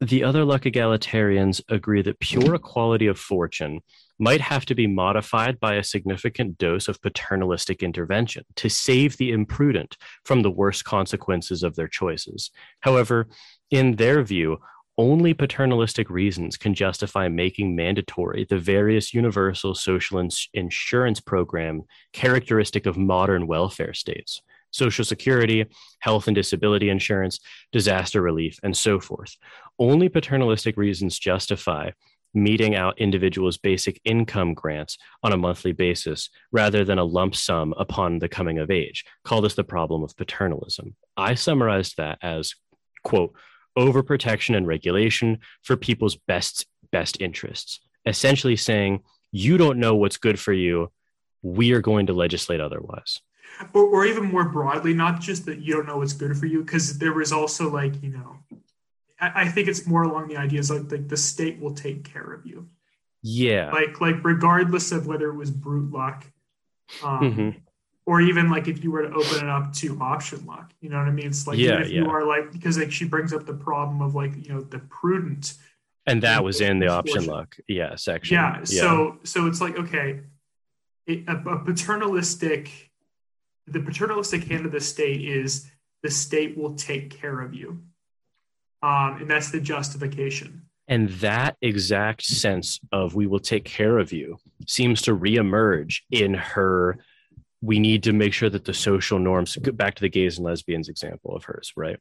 [0.00, 3.80] the other luck egalitarians agree that pure equality of fortune
[4.18, 9.30] might have to be modified by a significant dose of paternalistic intervention to save the
[9.30, 12.50] imprudent from the worst consequences of their choices.
[12.80, 13.28] However,
[13.70, 14.58] in their view,
[14.96, 22.86] only paternalistic reasons can justify making mandatory the various universal social ins- insurance program characteristic
[22.86, 25.66] of modern welfare states social security
[26.00, 27.40] health and disability insurance
[27.72, 29.36] disaster relief and so forth.
[29.78, 31.90] Only paternalistic reasons justify
[32.34, 37.74] meeting out individuals basic income grants on a monthly basis rather than a lump sum
[37.78, 39.04] upon the coming of age.
[39.24, 40.94] Call this the problem of paternalism.
[41.16, 42.54] I summarized that as
[43.02, 43.34] quote
[43.78, 47.80] overprotection and regulation for people's best best interests.
[48.06, 49.00] Essentially saying
[49.30, 50.90] you don't know what's good for you.
[51.42, 53.20] We are going to legislate otherwise
[53.72, 56.62] or, or even more broadly, not just that you don't know what's good for you,
[56.62, 58.36] because there was also like you know,
[59.20, 62.32] I, I think it's more along the ideas like like the state will take care
[62.32, 62.68] of you,
[63.22, 63.70] yeah.
[63.72, 66.24] Like like regardless of whether it was brute luck,
[67.02, 67.56] um, Mhm.
[68.06, 70.98] or even like if you were to open it up to option luck, you know
[70.98, 71.26] what I mean?
[71.26, 74.14] It's like Yeah, if you are like because like she brings up the problem of
[74.14, 75.54] like you know the prudent
[76.06, 80.20] and that was in the option luck yeah section yeah, so so it's like okay
[81.06, 82.87] it, a, a paternalistic
[83.72, 85.70] the paternalistic hand of the state is
[86.02, 87.82] the state will take care of you
[88.82, 94.12] um, and that's the justification And that exact sense of we will take care of
[94.12, 96.98] you seems to reemerge in her.
[97.60, 100.46] We need to make sure that the social norms, go back to the gays and
[100.46, 101.98] lesbians example of hers, right?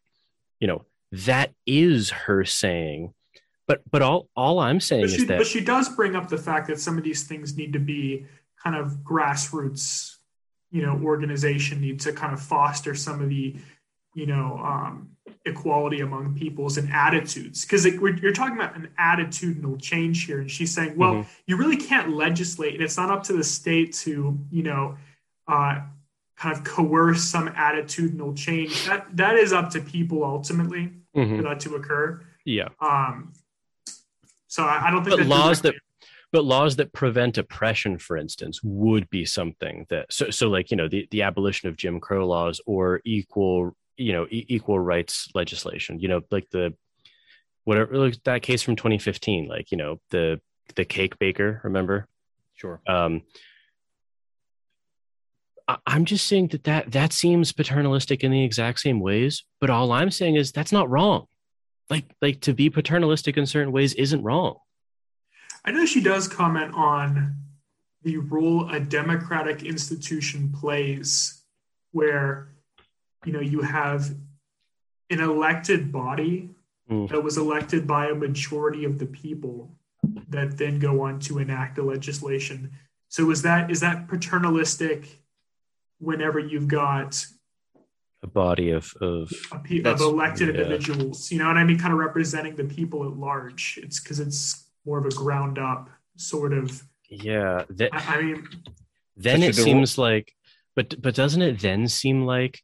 [0.60, 3.14] You know, that is her saying,
[3.68, 6.30] but but all all I'm saying but is she, that but she does bring up
[6.30, 8.26] the fact that some of these things need to be
[8.64, 10.17] kind of grassroots
[10.72, 13.56] you know organization need to kind of foster some of the
[14.14, 15.10] you know um,
[15.46, 17.64] equality among peoples and attitudes.
[17.64, 20.40] Because you're talking about an attitudinal change here.
[20.42, 21.26] And she's saying well Mhm.
[21.46, 22.74] you really can't legislate.
[22.76, 24.98] And it's not up to the state to you know
[25.48, 25.82] uh,
[26.36, 28.86] kind of coerce some attitudinal change.
[28.86, 31.38] That that is up to people ultimately Mhm.
[31.38, 32.22] for that to occur.
[32.44, 33.34] Yeah, um,
[34.48, 35.76] so I, I don't think but that laws that
[36.38, 40.78] but laws that prevent oppression for instance would be something that so so like you
[40.78, 45.30] know the, the abolition of jim crow laws or equal you know e- equal rights
[45.34, 46.72] legislation you know like the
[47.64, 50.40] whatever like that case from 2015 like you know the
[50.76, 52.08] the cake baker remember?
[52.54, 52.80] Sure.
[52.88, 53.24] um
[55.68, 59.72] I- i'm just saying that that that seems paternalistic in the exact same ways but
[59.72, 61.26] all i'm saying is that's not wrong.
[61.90, 64.58] Like like to be paternalistic in certain ways isn't wrong
[65.68, 67.36] I know she does comment on
[68.04, 71.44] the role a democratic institution plays,
[71.92, 72.50] where
[73.26, 74.10] you know you have
[75.10, 76.50] an elected body
[76.90, 77.10] Mm.
[77.10, 79.76] that was elected by a majority of the people
[80.30, 82.72] that then go on to enact the legislation.
[83.10, 85.20] So is that is that paternalistic
[86.00, 87.26] whenever you've got
[88.24, 89.34] a body of of
[89.66, 90.62] pe- of elected yeah.
[90.62, 91.30] individuals?
[91.30, 91.78] You know what I mean?
[91.78, 93.78] Kind of representing the people at large.
[93.84, 96.82] It's because it's more of a ground up sort of.
[97.10, 98.48] yeah that I, I mean,
[99.16, 100.34] then it should the seems like
[100.76, 102.64] but but doesn't it then seem like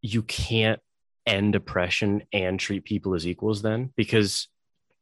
[0.00, 0.80] you can't
[1.26, 4.48] end oppression and treat people as equals then because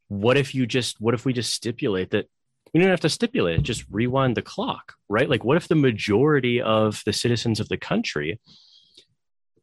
[0.08, 2.26] what if you just what if we just stipulate that
[2.72, 5.74] you don't have to stipulate it just rewind the clock right like what if the
[5.74, 8.40] majority of the citizens of the country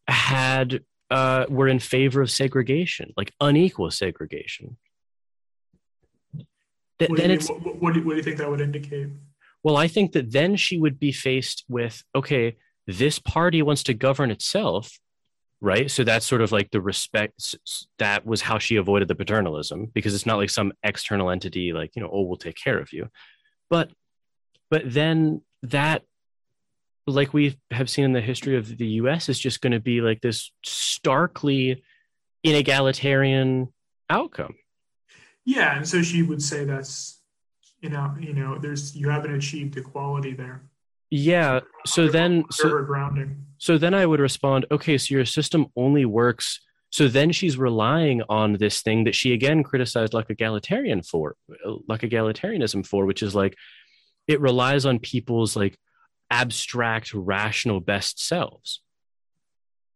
[0.07, 4.77] had uh were in favor of segregation like unequal segregation
[7.01, 8.61] Th- what, then you, it's what, what, do you, what do you think that would
[8.61, 9.09] indicate?
[9.63, 12.57] well, I think that then she would be faced with, okay,
[12.87, 14.99] this party wants to govern itself,
[15.59, 15.89] right?
[15.89, 17.55] So that's sort of like the respect.
[17.99, 21.95] That was how she avoided the paternalism because it's not like some external entity, like,
[21.95, 23.09] you know, oh, we'll take care of you.
[23.69, 23.91] But,
[24.69, 26.03] but then that,
[27.05, 30.01] like we have seen in the history of the US, is just going to be
[30.01, 31.83] like this starkly
[32.45, 33.67] inegalitarian
[34.09, 34.55] outcome.
[35.45, 35.77] Yeah.
[35.77, 37.19] And so she would say that's,
[37.81, 40.63] you know, you know, there's, you haven't achieved equality there.
[41.09, 43.43] Yeah so then so, grounding.
[43.57, 46.61] so then i would respond okay so your system only works
[46.91, 51.35] so then she's relying on this thing that she again criticized luck egalitarian for
[51.89, 53.57] luck egalitarianism for which is like
[54.27, 55.77] it relies on people's like
[56.29, 58.81] abstract rational best selves.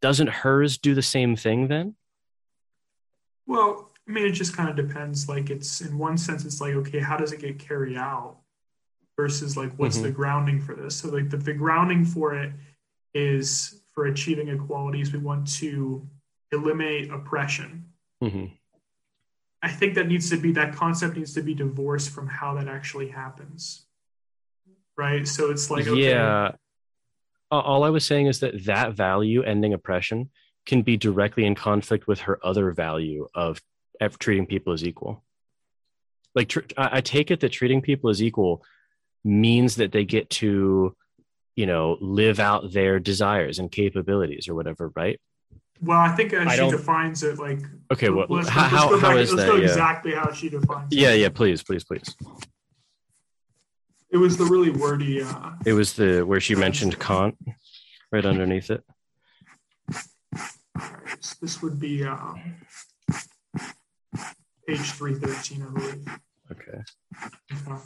[0.01, 1.95] Doesn't hers do the same thing then?
[3.47, 6.73] Well i mean it just kind of depends like it's in one sense it's like
[6.73, 8.37] okay how does it get carried out
[9.15, 10.05] versus like what's mm-hmm.
[10.05, 10.97] the grounding for this?
[10.97, 12.51] So like the, the grounding for it
[13.13, 16.07] is for achieving equalities we want to
[16.51, 17.85] eliminate oppression.
[18.23, 18.45] Mm-hmm.
[19.61, 22.67] i think that needs to be that concept needs to be divorced from how that
[22.67, 23.85] actually happens.
[24.97, 25.27] Right?
[25.27, 26.51] So it's like okay, yeah.
[27.51, 30.29] All i was saying is that that value ending oppression
[30.65, 33.61] can be directly in conflict with her other value of
[34.19, 35.23] treating people as equal.
[36.33, 38.63] Like tr- i take it that treating people as equal
[39.23, 40.95] means that they get to
[41.55, 45.19] you know live out their desires and capabilities or whatever right?
[45.81, 47.59] Well i think uh, she defines it like
[47.91, 49.47] okay well let's, how, let's how is let's that?
[49.47, 49.63] go yeah.
[49.63, 51.11] exactly how she defines yeah it.
[51.11, 52.15] yeah yeah please please please.
[54.09, 57.37] It was the really wordy uh it was the where she mentioned kant
[58.11, 58.83] right underneath it.
[60.77, 62.33] Right, so this would be uh,
[64.67, 66.19] page 313 i believe
[66.51, 66.81] okay,
[67.67, 67.81] okay.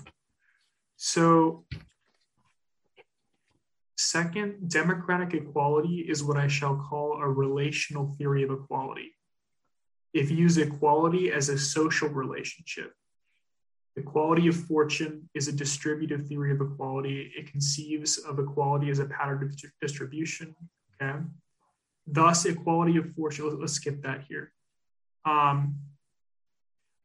[1.01, 1.63] So,
[3.97, 9.15] second, democratic equality is what I shall call a relational theory of equality.
[10.13, 12.91] It views equality as a social relationship.
[13.95, 17.31] Equality of fortune is a distributive theory of equality.
[17.33, 20.53] It conceives of equality as a pattern of distribution.
[21.01, 21.17] Okay.
[22.05, 24.51] Thus, equality of fortune, let's, let's skip that here.
[25.23, 25.75] Um,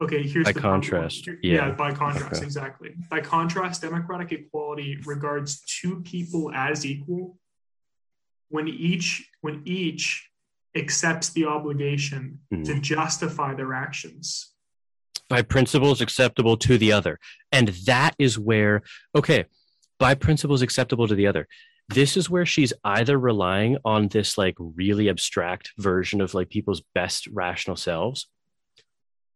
[0.04, 1.26] Okay, here's by the contrast.
[1.26, 1.34] yeah.
[1.42, 1.70] yeah.
[1.70, 2.44] by contrast, okay.
[2.44, 2.94] exactly.
[3.10, 7.38] By contrast, democratic equality regards two people as equal
[8.48, 10.28] when each when each
[10.76, 12.64] accepts the obligation mm.
[12.64, 14.54] to justify their actions
[15.28, 17.18] by principles acceptable to the other.
[17.50, 18.82] And that is where
[19.14, 19.46] okay,
[19.98, 21.48] by principles acceptable to the other.
[21.88, 26.82] This is where she's either relying on this like really abstract version of like people's
[26.94, 28.26] best rational selves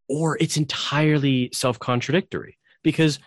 [0.09, 3.19] or it's entirely self contradictory because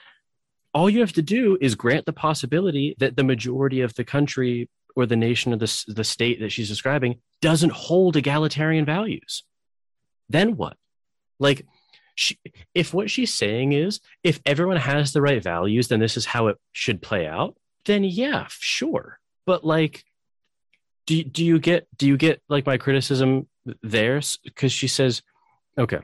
[0.74, 4.70] all you have to do is grant the possibility that the majority of the country
[4.96, 9.44] or the nation or the, the state that she's describing doesn't hold egalitarian values.
[10.30, 10.78] Then what?
[11.40, 11.66] Like,
[12.16, 12.38] she,
[12.74, 16.48] if what she's saying is if everyone has the right values, then this is how
[16.48, 17.56] it should play out,
[17.86, 19.20] then yeah, sure.
[19.46, 20.04] But like,
[21.08, 23.48] do, do you get do you get like my criticism
[23.82, 24.22] there?
[24.44, 25.24] Because she says,
[25.78, 26.00] okay,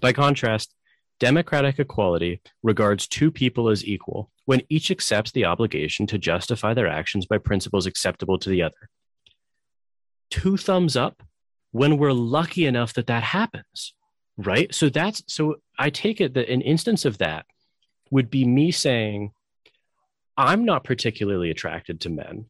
[0.00, 0.74] by contrast,
[1.20, 6.88] democratic equality regards two people as equal when each accepts the obligation to justify their
[6.88, 8.90] actions by principles acceptable to the other.
[10.30, 11.22] Two thumbs up
[11.70, 13.94] when we're lucky enough that that happens,
[14.36, 14.74] right?
[14.74, 17.46] So that's so I take it that an instance of that
[18.10, 19.32] would be me saying,
[20.36, 22.46] I'm not particularly attracted to men,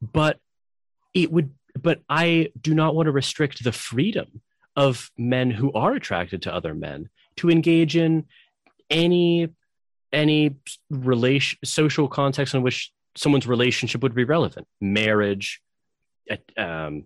[0.00, 0.38] but
[1.14, 4.42] it would, but I do not want to restrict the freedom
[4.76, 8.24] of men who are attracted to other men to engage in
[8.90, 9.48] any
[10.12, 10.56] any
[10.90, 14.66] relation social context in which someone's relationship would be relevant.
[14.80, 15.62] Marriage
[16.56, 17.04] um,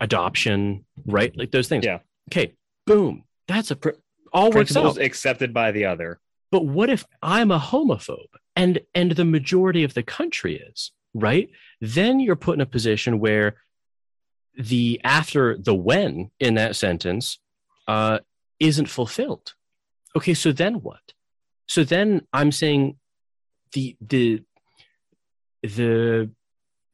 [0.00, 1.36] adoption right?
[1.36, 1.84] Like those things.
[1.84, 1.98] Yeah.
[2.30, 2.54] Okay
[2.86, 3.24] boom.
[3.48, 3.90] That's a pr-
[4.32, 4.98] all works out.
[4.98, 6.20] accepted by the other.
[6.50, 11.50] But what if i'm a homophobe and and the majority of the country is right?
[11.80, 13.56] Then you're put in a position where
[14.56, 17.38] the after the when in that sentence
[17.88, 18.18] uh,
[18.60, 19.54] isn't fulfilled.
[20.16, 21.12] Okay, so then what?
[21.66, 22.96] So then I'm saying
[23.72, 24.42] the the
[25.62, 26.30] the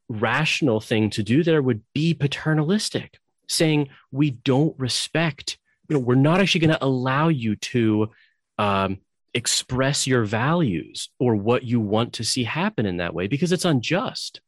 [0.09, 3.19] rational thing to do there would be paternalistic,
[3.49, 5.59] saying we don't respect.
[5.89, 8.11] You know, we're not actually going to allow you to
[8.59, 8.99] um,
[9.35, 13.65] express your values or what you want to see happen in that way because it's
[13.65, 14.41] unjust.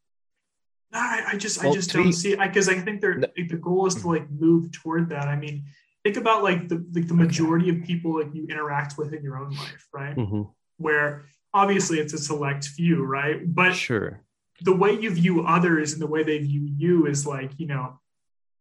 [0.92, 3.56] I, I just well, I just don't be, see because I think they're like, the
[3.56, 5.28] goal is to like move toward that.
[5.28, 5.64] I mean,
[6.04, 7.80] think about like the like the majority okay.
[7.80, 10.16] of people like you interact with in your own life, right?
[10.16, 10.42] Mm-hmm.
[10.76, 11.24] Where
[11.54, 13.40] obviously it's a select few, right?
[13.44, 14.22] But Sure.
[14.60, 17.98] the way you view others and the way they view you is like you know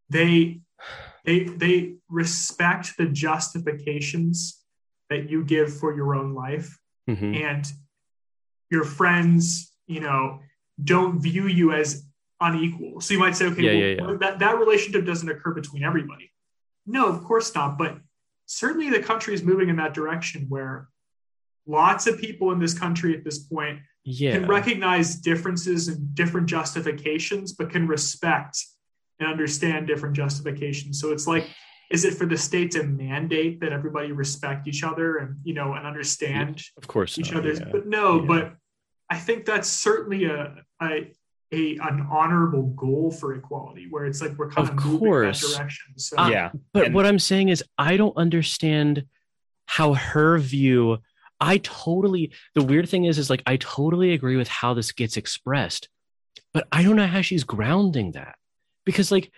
[0.09, 0.61] they
[1.25, 4.59] they they respect the justifications
[5.09, 7.71] that you give for your own life hmm and
[8.69, 10.39] your friends you know
[10.83, 12.05] don't view you as
[12.41, 14.17] unequal so you might say okay Yeah, well, yeah, yeah.
[14.19, 16.31] that that relationship doesn't occur between everybody
[16.85, 17.97] no of course not but
[18.45, 20.87] certainly the country is moving in that direction where
[21.67, 23.79] lots of people in this country at this point
[24.17, 28.57] can recognize differences and different justifications, but can respect
[29.19, 30.99] and understand different justifications.
[30.99, 31.47] So it's like,
[31.91, 35.73] is it for the state to mandate that everybody respect each other and you know
[35.75, 37.19] and understand Of course.
[37.19, 37.59] each not, other's?
[37.59, 37.69] yeah.
[37.71, 38.25] But no, Yeah.
[38.27, 38.55] but
[39.09, 41.13] I think that's certainly a, a
[41.53, 45.41] a an honorable goal for equality, where it's like we're kind Of of, moving course.
[45.41, 45.97] that direction.
[45.97, 46.51] So Uh, yeah.
[46.73, 49.05] But And- what I'm saying is, I don't understand
[49.65, 50.99] how her view.
[51.39, 52.31] I totally.
[52.55, 55.89] The weird thing is, is like I totally agree with how this gets expressed,
[56.53, 58.35] but I don't know how she's grounding that
[58.85, 59.31] because, like,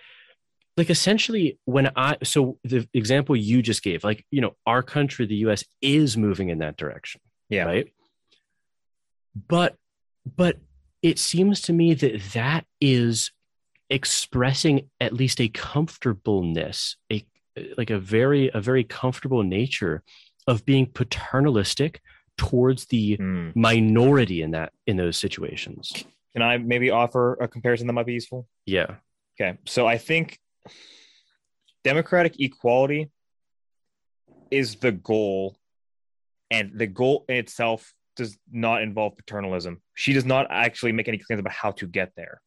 [0.76, 5.24] like essentially, when I so the example you just gave, like you know, our country,
[5.26, 7.20] the U.S., is moving in that direction.
[7.48, 7.64] Yeah.
[7.64, 7.92] Right.
[9.48, 9.76] But,
[10.36, 10.58] but
[11.04, 13.30] it seems to me that that is
[13.90, 17.22] expressing at least a comfortableness, a
[17.76, 20.02] like a very a very comfortable nature
[20.46, 22.00] of being paternalistic
[22.38, 23.50] towards the Hmm.
[23.54, 25.92] minority in that in those situations.
[26.32, 28.48] Can I maybe offer a comparison that might be useful?
[28.64, 28.96] Yeah.
[29.38, 29.58] Okay.
[29.66, 30.38] So I think
[31.84, 33.10] democratic equality
[34.50, 35.58] is the goal,
[36.50, 39.80] and the goal in itself does not involve paternalism.
[39.94, 42.40] She does not actually make any claims about how to get there.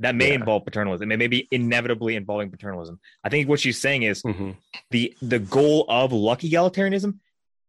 [0.00, 0.34] That may Yeah.
[0.34, 1.12] involve paternalism.
[1.12, 2.98] It may be inevitably involving paternalism.
[3.22, 4.56] I think what she's saying is Mhm.
[4.90, 7.18] the the goal of luck egalitarianism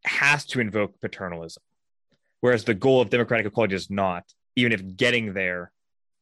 [0.06, 1.62] has to invoke paternalism,
[2.42, 4.24] whereas the goal of democratic equality does not,
[4.56, 5.72] even if getting there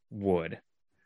[0.09, 0.51] would.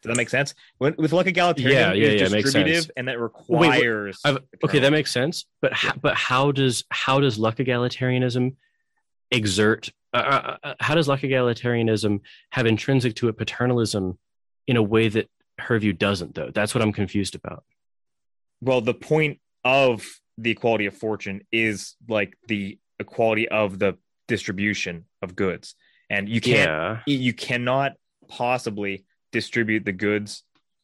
[0.02, 0.54] Does that make sense?
[0.78, 2.92] When, with luck egalitarianism, Yeah, yeah, it's yeah, distributive sense.
[2.98, 4.20] and that requires.
[4.24, 5.46] I've- okay, that makes sense.
[5.62, 8.56] But but how does how does luck egalitarianism
[9.36, 9.92] exert?
[10.14, 12.22] Uh, uh, uh, how does luck egalitarianism
[12.52, 14.18] have intrinsic to it paternalism
[14.68, 15.30] in a way that
[15.60, 16.36] her view doesn't?
[16.36, 17.64] Though that's what I'm confused about.
[18.62, 20.04] well, the point of
[20.38, 23.98] the equality of fortune is like the equality of the
[24.28, 25.76] distribution of goods,
[26.10, 27.00] and you can't Yeah.
[27.06, 27.94] you cannot
[28.28, 30.44] possibly distribute the goods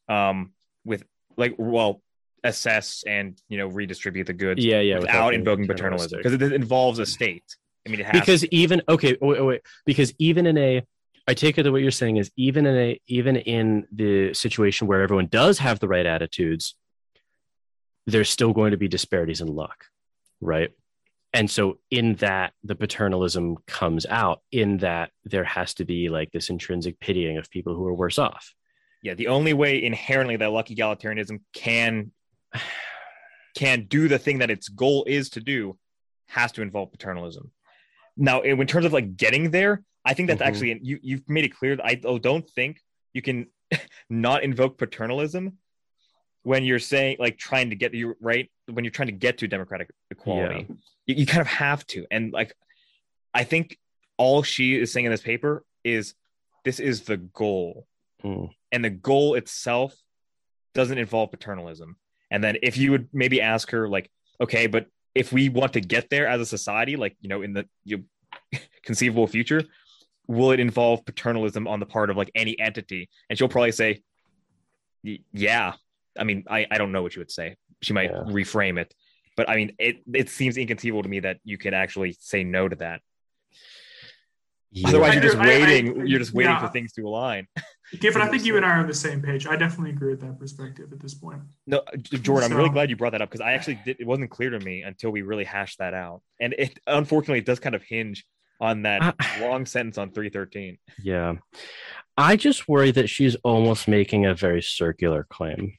[0.10, 0.52] um
[0.86, 1.04] with
[1.38, 2.02] like well
[2.44, 5.00] assess and you know redistribute the goods Yeah, yeah.
[5.00, 7.46] without being invoking paternalism because it involves a state
[7.86, 10.84] i mean it has because even okay wait, wait because even in a
[11.28, 14.88] i take it that what you're saying is even in a even in the situation
[14.88, 16.76] where everyone does have the right attitudes
[18.08, 19.86] there's still going to be disparities in luck
[20.42, 20.72] right?
[21.34, 26.32] And so in that the paternalism comes out in that there has to be like
[26.32, 28.54] this intrinsic pitying of people who are worse off.
[29.02, 32.12] Yeah the only way inherently that luck egalitarianism can
[33.56, 35.78] can do the thing that its goal is to do
[36.28, 37.52] has to involve paternalism
[38.18, 40.46] now in terms of like getting there i think that's Mhm.
[40.46, 42.80] actually you you've made it clear that i oh, don't think
[43.14, 43.48] you can
[44.10, 45.58] not invoke paternalism
[46.44, 49.48] when you're saying like trying to get you right when you're trying to get to
[49.48, 50.68] democratic equality.
[51.06, 52.06] You, you kind of have to.
[52.10, 52.54] And like
[53.34, 53.78] i think
[54.18, 56.16] all she is saying in this paper is
[56.66, 57.88] this is the goal.
[58.24, 58.50] Mm.
[58.72, 59.96] and the goal itself
[60.76, 61.96] doesn't involve paternalism.
[62.30, 64.10] And then if you would maybe ask her like
[64.40, 67.54] okay but if we want to get there as a society like you know in
[67.54, 68.04] the you,
[68.84, 69.64] conceivable future
[70.28, 73.10] will it involve paternalism on the part of like any entity?
[73.30, 74.02] And she'll probably say
[75.34, 75.74] yeah.
[76.18, 77.56] I mean i, I don't know what she would say.
[77.82, 78.24] She might Yeah.
[78.28, 78.94] reframe it.
[79.36, 82.68] But i mean it, it seems inconceivable to me that you could actually say no
[82.70, 83.02] to that
[84.86, 86.66] otherwise you're just agree- I- I- waiting you're just waiting yeah.
[86.66, 87.48] for things to align
[88.00, 89.46] Giffen, I think you and I are on the same page.
[89.46, 91.42] I definitely agree with that perspective at this point.
[91.68, 94.08] No, J- Jordan, I'm really glad you brought that up because I actually did, it
[94.08, 96.22] wasn't clear to me until we really hashed that out.
[96.40, 98.26] And it unfortunately it does kind of hinge
[98.62, 100.78] on that Uh, long sentence on 313.
[101.04, 101.34] Yeah.
[102.16, 105.74] I just worry that she's almost making a very circular claim.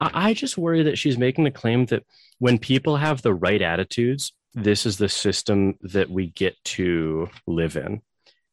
[0.00, 2.04] I I just worry that she's making the claim that
[2.38, 7.76] when people have the right attitudes, this is the system that we get to live
[7.76, 8.02] in.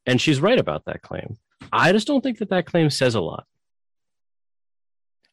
[0.06, 1.36] And she's right about that claim.
[1.72, 3.44] I just don't think that that claim says a lot.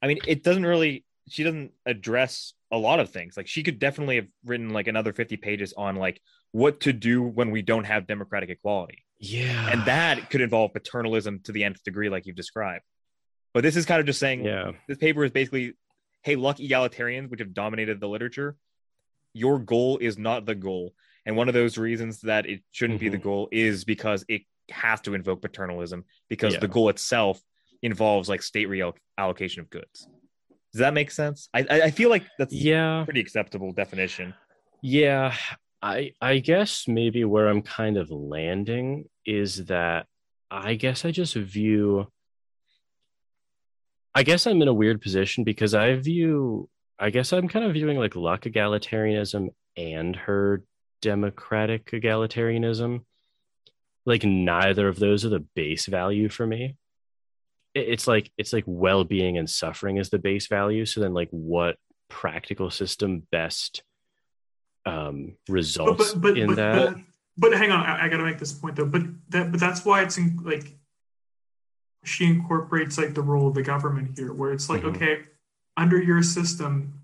[0.02, 3.38] I mean, it doesn't really she doesn't address a lot of things.
[3.38, 6.22] Like she could definitely have written like another 50 pages on like
[6.52, 9.06] what to do when we don't have democratic equality.
[9.20, 9.70] Yeah.
[9.72, 12.84] And that could involve paternalism to the nth degree like you've described.
[13.54, 14.72] But this is kind of just saying yeah.
[14.88, 15.74] this paper is basically
[16.24, 18.56] hey luck egalitarians which have dominated the literature
[19.34, 20.94] your goal is not the goal
[21.26, 23.24] And one of those reasons that it shouldn't be the Mhm.
[23.24, 26.60] goal is because it has to invoke paternalism because Yeah.
[26.60, 27.42] the goal itself
[27.82, 30.06] involves like state reallocation of goods.
[30.74, 31.48] Does that make sense?
[31.54, 33.04] I I feel like that's a Yeah.
[33.06, 34.34] pretty acceptable definition.
[34.82, 35.34] Yeah,
[35.82, 40.08] I I guess maybe where I'm kind of landing is that
[40.52, 42.12] I guess I just view
[44.14, 46.70] I guess I'm in a weird position because I view
[47.04, 50.64] I guess I'm kind of viewing like luck egalitarianism and her
[51.02, 53.02] democratic egalitarianism.
[54.06, 56.78] Like neither of those are the base value for me.
[57.76, 60.86] It's like it's like well-being and suffering is the base value.
[60.86, 61.76] So then like what
[62.10, 63.84] practical system best
[64.86, 66.94] um results in but, that?
[66.94, 67.04] But,
[67.38, 68.86] but hang on, I, I got to make this point though.
[68.86, 70.78] But that but that's why it's in, like
[72.06, 74.96] she incorporates like the role of the government here, where it's like Mhm.
[74.96, 75.24] okay,
[75.78, 77.02] under your system,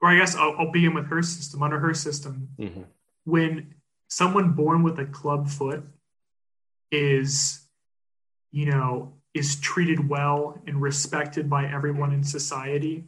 [0.00, 1.62] or I guess I'll, I'll begin with her system.
[1.62, 2.86] Under her system, Mhm.
[3.24, 3.74] when
[4.08, 5.84] someone born with a club foot
[6.90, 7.66] is,
[8.50, 13.04] you know, is treated well and respected by everyone in society,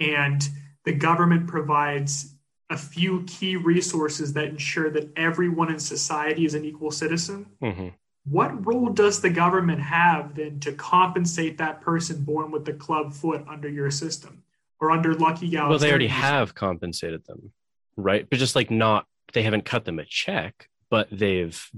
[0.00, 0.48] and
[0.84, 2.36] the government provides
[2.70, 7.46] a few key resources that ensure that everyone in society is an equal citizen.
[7.60, 7.92] Mhm.
[8.24, 13.12] What role does the government have then to compensate that person born with the club
[13.12, 14.44] foot under your system
[14.80, 15.68] or under Lucky Gal?
[15.68, 17.52] Well, they already have compensated them,
[17.96, 18.28] right?
[18.28, 21.68] But just like not, they haven't cut them a check, but they've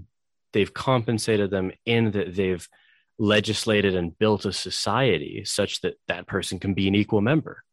[0.53, 2.69] they've compensated them in that they've
[3.19, 7.65] legislated and built a society such that that person can be an equal member,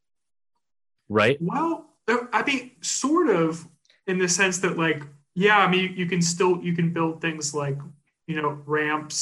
[1.09, 1.37] right?
[1.41, 3.67] Well, uh, I mean, sort of
[4.07, 5.03] in the sense that, like,
[5.33, 7.77] yeah, I mean, you can still you can build things like
[8.31, 9.19] you know ramps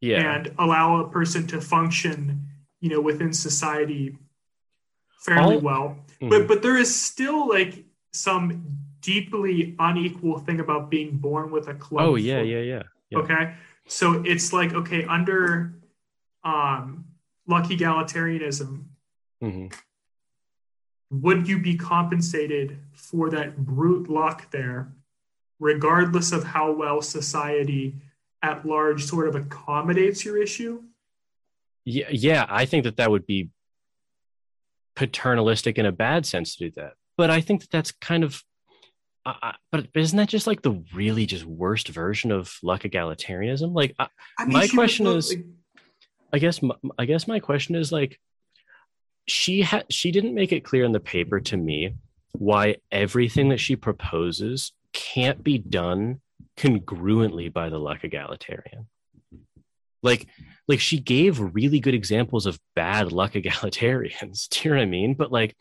[0.00, 2.16] Yeah, and allow a person to function,
[2.82, 4.04] you know, within society
[5.26, 5.86] fairly All- well.
[6.20, 6.30] Mhm.
[6.30, 8.44] But but there is still like some
[9.00, 12.06] deeply unequal thing about being born with a club.
[12.06, 12.82] oh yeah, yeah, yeah.
[13.10, 13.18] Yeah.
[13.20, 13.54] Okay.
[13.86, 15.74] So it's like, okay, under
[16.44, 17.04] um,
[17.46, 18.84] luck egalitarianism,
[19.42, 19.66] mm-hmm.
[21.10, 24.92] would you be compensated for that brute luck there,
[25.58, 27.96] regardless of how well society
[28.42, 30.82] at large sort of accommodates your issue?
[31.84, 32.46] Yeah, yeah.
[32.48, 33.50] I think that that would be
[34.96, 36.94] paternalistic in a bad sense to do that.
[37.16, 38.42] But I think that that's kind of.
[39.26, 43.74] Uh, uh, but isn't that just like the really just worst version of luck egalitarianism?
[43.74, 44.08] Like, I,
[44.38, 45.44] I My question look is- like-
[46.32, 48.20] I guess my, I guess my question is like
[49.26, 51.96] she had she didn't make it clear in the paper to me
[52.32, 56.20] why everything that she proposes can't be done
[56.56, 58.86] congruently by the luck egalitarian.
[59.34, 59.60] Mm-hmm.
[60.02, 60.26] Like
[60.68, 64.48] like she gave really good examples of bad luck egalitarians.
[64.50, 65.14] Do you know what I mean?
[65.14, 65.56] But like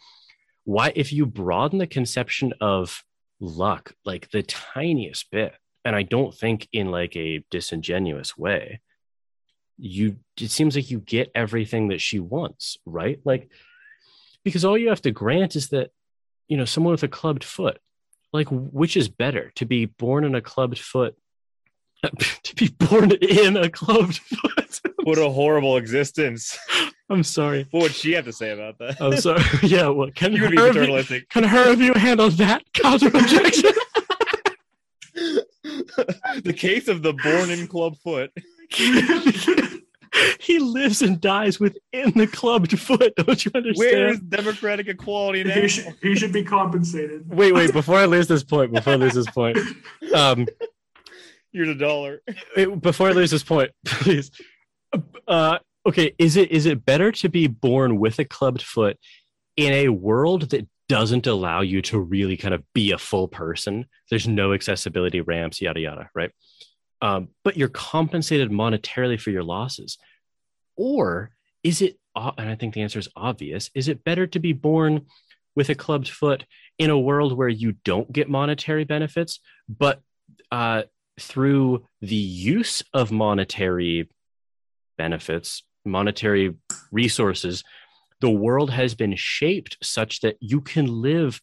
[0.70, 3.03] why if you broaden the conception of
[3.40, 5.53] luck like the tiniest bit
[5.84, 8.82] and I don't think in like a disingenuous way
[9.78, 13.49] you it seems like you get everything that she wants right like
[14.44, 15.90] because all you have to grant is that
[16.48, 17.80] you know someone with a clubbed foot
[18.34, 21.15] like which is better to be born in a clubbed foot
[22.43, 26.57] to be born in a clubbed foot What a horrible existence.
[27.10, 29.01] i'm sorry What would she have to say about that?
[29.01, 31.30] i'm sorry yeah well can you be her, view, paternalistic.
[31.30, 33.72] can her view handle that counter objection
[36.43, 38.31] the case of the born in club foot.
[40.39, 45.43] he lives and dies within the clubbed foot don't you understand Where is democratic equality
[45.43, 45.53] now?
[45.53, 47.27] he, should, he should be compensated.
[47.33, 49.57] wait wait before i lose this point before i lose this point
[50.13, 50.45] um
[51.51, 52.21] Here's a dollar.
[52.55, 54.31] wait, before i lose this point please
[55.27, 58.97] uh okay is it is it better to be born with a clubbed foot
[59.55, 63.85] in a world that doesn't allow you to really kind of be a full person
[64.09, 66.31] there's no accessibility ramps yada yada right
[67.01, 69.97] um, but you're compensated monetarily for your losses
[70.80, 71.30] or
[71.64, 75.06] is it and i think the answer is obvious is it better to be born
[75.56, 76.45] with a clubbed foot
[76.77, 80.01] in a world where you don't get monetary benefits but
[80.51, 80.84] uh,
[81.19, 84.10] through the use of monetary
[84.97, 86.56] benefits monetary
[86.91, 87.64] resources
[88.22, 91.41] the world has been shaped such that you can live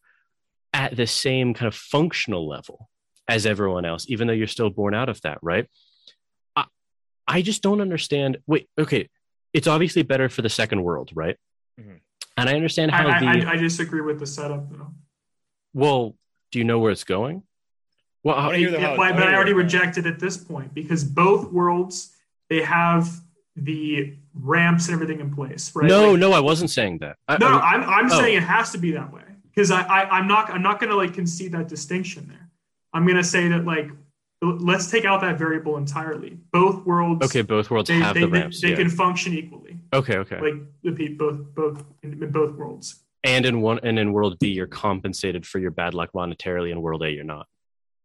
[0.72, 2.88] at the same kind of functional level
[3.28, 5.68] as everyone else, even though you're still born out of that, right?
[6.54, 6.66] I,
[7.26, 8.38] I just don't understand.
[8.46, 9.08] Wait, okay.
[9.56, 11.36] It's obviously better for the second world, right?
[11.80, 12.00] Mhm.
[12.36, 13.46] And I understand how I, the.
[13.46, 14.92] I, I disagree with the setup, though.
[15.72, 16.14] well,
[16.50, 17.42] do you know where it's going?
[18.22, 22.14] Well, how, wanna hear the- but, I already rejected at this point because both worlds
[22.50, 23.08] they have
[23.56, 25.86] the ramps and everything in place, right?
[25.88, 27.16] no, Like- no, I wasn't saying that.
[27.26, 28.20] I, no, no, I- I'm I'm oh.
[28.20, 30.90] saying it has to be that way because I, I I'm not I'm not going
[30.90, 32.50] to like concede that distinction there.
[32.92, 33.88] I'm gonna say that like
[34.42, 36.38] let's take out that variable entirely.
[36.52, 37.24] Both worlds.
[37.24, 38.60] Okay, both worlds they, have they, the they- ramps.
[38.60, 38.76] They, yeah.
[38.76, 39.78] can function equally.
[39.92, 40.40] Okay, okay.
[40.40, 43.02] Like the both both in, in both worlds.
[43.24, 46.70] and in one and in world B, you're compensated for your bad luck monetarily.
[46.70, 47.46] In world A, you're not.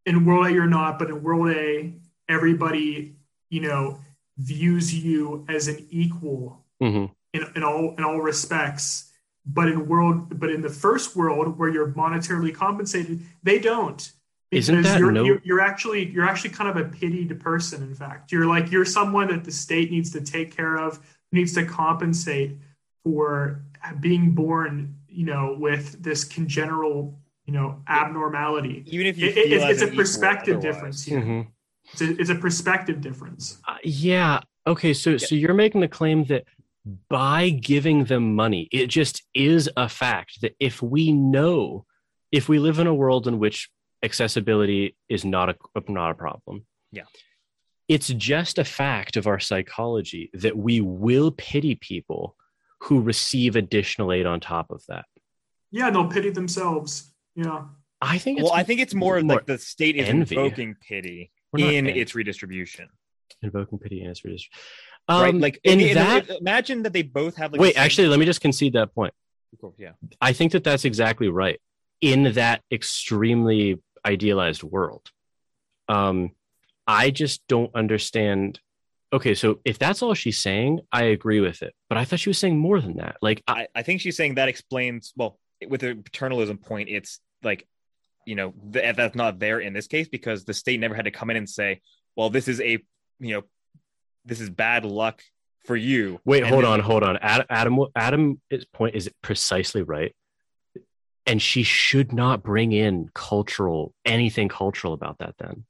[0.05, 1.93] In world A, you're not, but in world A,
[2.29, 3.15] everybody
[3.49, 3.99] you know
[4.37, 9.09] views you as an equal hmm in, in all in all respects.
[9.43, 14.11] But in world, but in the first world where you're monetarily compensated, they don't.
[14.51, 17.81] Isn't that you're, no- you're, you're actually you're actually kind of a pitied person.
[17.83, 20.99] In fact, you're like you're someone that the state needs to take care of,
[21.31, 22.57] needs to compensate
[23.03, 23.63] for
[24.01, 28.83] being born, you know, with this congenital, you know, abnormality.
[28.87, 30.75] Even if you It- it- it's, it's a perspective otherwise.
[30.75, 31.21] difference here.
[31.21, 31.41] hmm
[31.93, 33.57] It's, a, it's a perspective difference.
[33.67, 34.41] Uh, yeah.
[34.67, 34.93] Okay.
[34.93, 36.43] So so you're making the claim that
[37.09, 41.85] by giving them money, it just is a fact that if we know,
[42.31, 43.69] if we live in a world in which
[44.03, 45.55] accessibility is not a
[45.89, 47.03] not a problem, Yeah.
[47.87, 52.35] it's just a fact of our psychology that we will pity people
[52.81, 55.05] who receive additional aid on top of that.
[55.71, 57.13] Yeah, they'll pity themselves.
[57.35, 57.65] Yeah.
[58.01, 58.39] I think.
[58.39, 60.35] It's Well, I think it's more, more like the state is envy.
[60.35, 61.99] invoking pity in envy.
[61.99, 62.89] its redistribution.
[63.43, 64.51] invoking pity and its redistribution.
[65.09, 65.29] right?
[65.29, 66.29] Um, Like in in, in- that.
[66.29, 68.93] imagine that they both have like wait, the same- actually, let me just concede that
[68.95, 69.13] point.
[69.59, 69.91] Cool, yeah.
[70.19, 71.59] I think that that's exactly right
[72.01, 75.09] in that extremely idealized world.
[75.87, 76.31] Um,
[76.87, 78.59] I just don't understand.
[79.13, 81.73] Okay, so if that's all she's saying, I agree with it.
[81.89, 83.17] But I thought she was saying more than that.
[83.21, 85.37] Like, I, I, think she's saying that explains well
[85.67, 86.89] with the paternalism point.
[86.89, 87.67] It's like
[88.25, 91.11] you know th- that's not there in this case because the state never had to
[91.11, 91.81] come in and say,
[92.15, 92.79] well, this is a
[93.19, 93.43] you know
[94.25, 95.21] this is bad luck
[95.65, 96.19] for you.
[96.25, 97.17] wait, And hold then- on, hold on.
[97.17, 98.39] Adam, Adam, Adam's
[98.73, 100.15] point is precisely right,
[101.25, 105.35] and she should not bring in cultural anything cultural about that.
[105.37, 105.65] Then,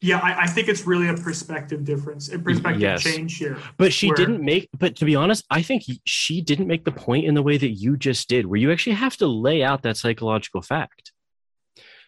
[0.00, 3.02] Yeah, I, I think it's really a perspective difference, a perspective Yes.
[3.02, 3.58] change here.
[3.76, 6.92] But she Where- didn't make, but to be honest, I think she didn't make the
[6.92, 9.82] point in the way that you just did, where you actually have to lay out
[9.82, 11.12] that psychological fact.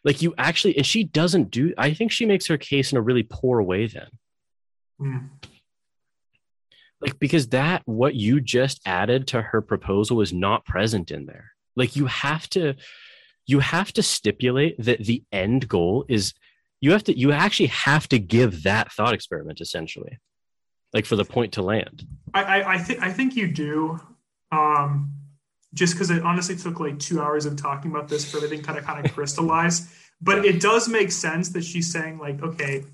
[0.05, 3.03] Like you actually, and she doesn't do, I think she makes her case in a
[3.03, 4.09] really poor way then.
[5.01, 5.29] Mm.
[7.01, 11.52] Like, because that, what you just added to her proposal is not present in there.
[11.77, 12.75] Like you have to,
[13.47, 16.35] you have to stipulate that the end goal is,
[16.81, 20.19] you have to, you actually have to give that thought experiment essentially,
[20.93, 22.07] like for the point to land.
[22.35, 24.01] I, I, I think I think you do.
[24.51, 25.15] Um,
[25.75, 28.79] just because it honestly took like two hours of talking about this for everything kind
[28.79, 29.95] of kind of crystallize.
[30.21, 32.85] But it does make sense that she's saying like, okay,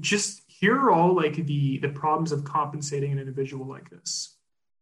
[0.00, 4.36] just here are all like the the problems of compensating an individual like this.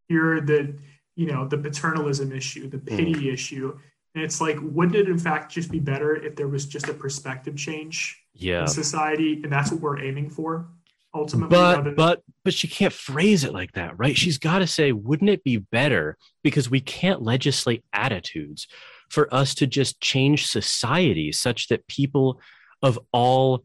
[0.08, 0.78] Here are the
[1.16, 2.96] you know the paternalism issue, the hmm.
[2.96, 3.78] pity issue,
[4.14, 6.94] and it's like, wouldn't it in fact just be better if there was just a
[6.94, 8.62] perspective change Yeah.
[8.62, 10.68] in society, and that's what we're aiming for
[11.14, 11.56] ultimately?
[11.56, 15.30] but but but she can't phrase it like that right she's got to say wouldn't
[15.30, 18.66] it be better because we can't legislate attitudes
[19.10, 22.40] for us to just change society such that people
[22.82, 23.64] of all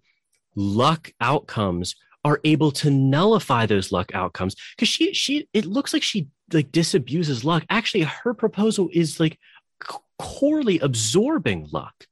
[0.56, 6.04] luck outcomes are able to nullify those luck outcomes because she she it looks like
[6.04, 7.66] she like disabuses luck.
[7.70, 9.38] Actually her proposal is like
[10.18, 12.06] corely absorbing luck.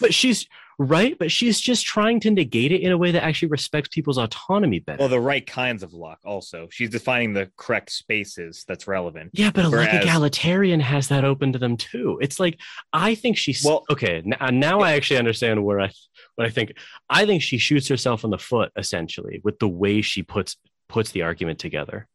[0.00, 0.46] But she's
[0.78, 1.18] right?
[1.18, 4.78] But she's just trying to negate it in a way that actually respects people's autonomy
[4.78, 4.98] better.
[5.00, 6.18] Well, the right kinds of luck.
[6.22, 9.30] Also, she's defining the correct spaces that's relevant.
[9.32, 12.18] yeah but a luck egalitarian has that open to them too.
[12.20, 12.58] It's like
[12.92, 15.90] i think she's Well- okay n- uh, now i actually understand where i
[16.34, 16.74] what i think.
[17.08, 20.56] I think she shoots herself in the foot essentially with the way she puts
[20.88, 22.06] puts the argument together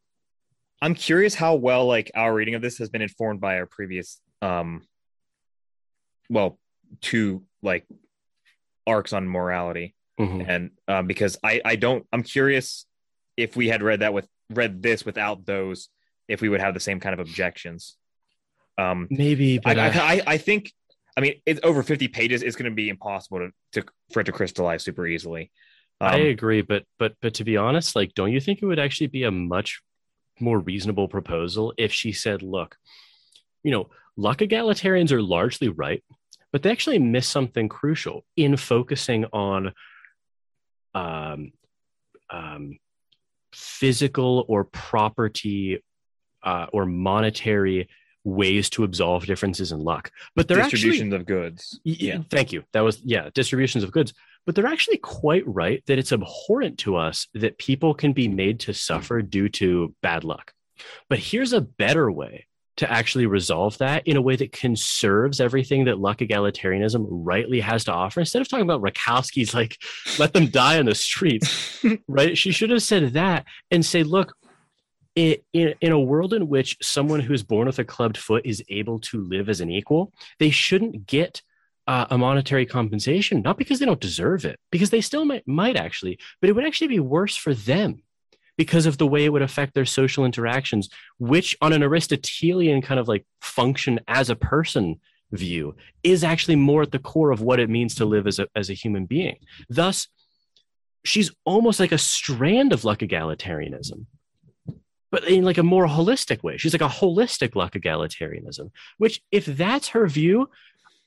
[0.81, 4.19] I'm curious how well like our reading of this has been informed by our previous
[4.41, 4.81] um
[6.29, 6.57] well
[7.01, 7.85] two like
[8.87, 10.45] arcs on morality Mhm.
[10.47, 12.85] and um, because I I don't I'm curious
[13.37, 15.89] if we had read that with read this without those
[16.27, 17.97] if we would have the same kind of objections.
[18.77, 20.71] Um, maybe I, but uh, I, I I think
[21.17, 22.43] I mean it's over 50 pages.
[22.43, 25.51] It's going to be impossible to, to for it to crystallize super easily.
[25.99, 28.79] I Um, agree but but but to be honest like don't you think it would
[28.79, 29.81] actually be a much
[30.41, 32.77] more reasonable proposal if she said look
[33.63, 36.03] you know luck egalitarians are largely right
[36.51, 39.71] but they actually miss something crucial in focusing on
[40.93, 41.53] um,
[42.29, 42.77] um,
[43.53, 45.81] physical or property
[46.43, 47.87] uh, or monetary
[48.23, 51.79] ways to absolve differences in luck but they're actually distributions of goods.
[51.85, 52.63] Y- y- Thank you.
[52.73, 54.13] That was yeah, distributions of goods.
[54.45, 58.59] But they're actually quite right that it's abhorrent to us that people can be made
[58.61, 60.53] to suffer due to bad luck.
[61.09, 62.47] But here's a better way
[62.77, 67.83] to actually resolve that in a way that conserves everything that luck egalitarianism rightly has
[67.83, 69.77] to offer instead of talking about Rakowski's like
[70.17, 74.35] let them die on the streets right she should have said that and say look
[75.15, 78.63] in, in, in a world in which someone who's born with a clubbed foot is
[78.69, 81.41] able to live as an equal they shouldn't get
[81.87, 85.75] uh, a monetary compensation not because they don't deserve it because they still might, might
[85.75, 88.01] actually but it would actually be worse for them
[88.57, 90.87] because of the way it would affect their social interactions,
[91.17, 94.99] which on an Aristotelian kind of like function as a person
[95.31, 98.47] view is actually more at the core of what it means to live as a,
[98.55, 99.37] as a human being.
[99.69, 100.07] Thus,
[101.03, 104.05] she's almost like a strand of luck egalitarianism,
[105.09, 106.57] but in like a more holistic way.
[106.57, 110.49] She's like a holistic luck egalitarianism, which if that's her view,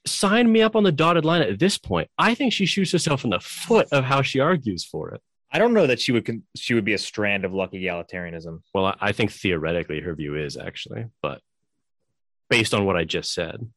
[0.07, 2.09] sign me up on the dotted line at this point.
[2.19, 5.21] I think she shoots herself in the foot of how she argues for it.
[5.51, 8.61] I don't know that she would con- she would be a strand of luck egalitarianism.
[8.75, 11.41] Well, I, I think theoretically her view is actually, but
[12.51, 13.71] based on what I just said.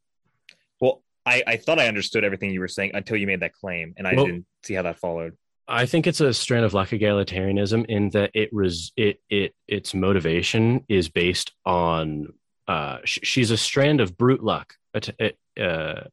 [0.81, 3.93] Well, I, I thought I understood everything you were saying until you made that claim,
[3.97, 5.37] and I Well- didn't see how that followed.
[5.69, 9.93] I think it's a strand of luck egalitarianism in that it was it it its
[9.93, 12.31] motivation is based on
[12.69, 16.03] uh sh- she's a strand of brute luck uh,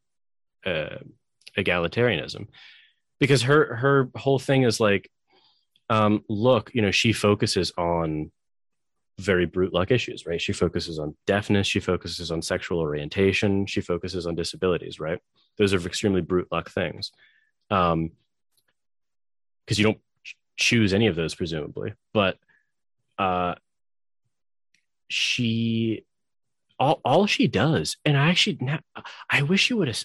[0.64, 0.98] uh,
[1.56, 2.48] egalitarianism.
[3.20, 5.10] Because her her whole thing is like
[5.90, 8.30] um look you know she focuses on
[9.20, 10.40] very brute luck issues right?
[10.40, 11.66] She focuses on deafness.
[11.66, 13.66] She focuses on sexual orientation.
[13.66, 15.20] She focuses on disabilities right?
[15.58, 17.12] Those are extremely brute luck things.
[17.70, 18.10] Um
[19.64, 20.00] because you don't
[20.56, 21.94] choose any of those presumably.
[22.12, 22.38] But
[23.18, 23.54] uh
[25.08, 26.04] she
[26.78, 28.58] all, all she does and i actually
[29.30, 30.04] i wish she would have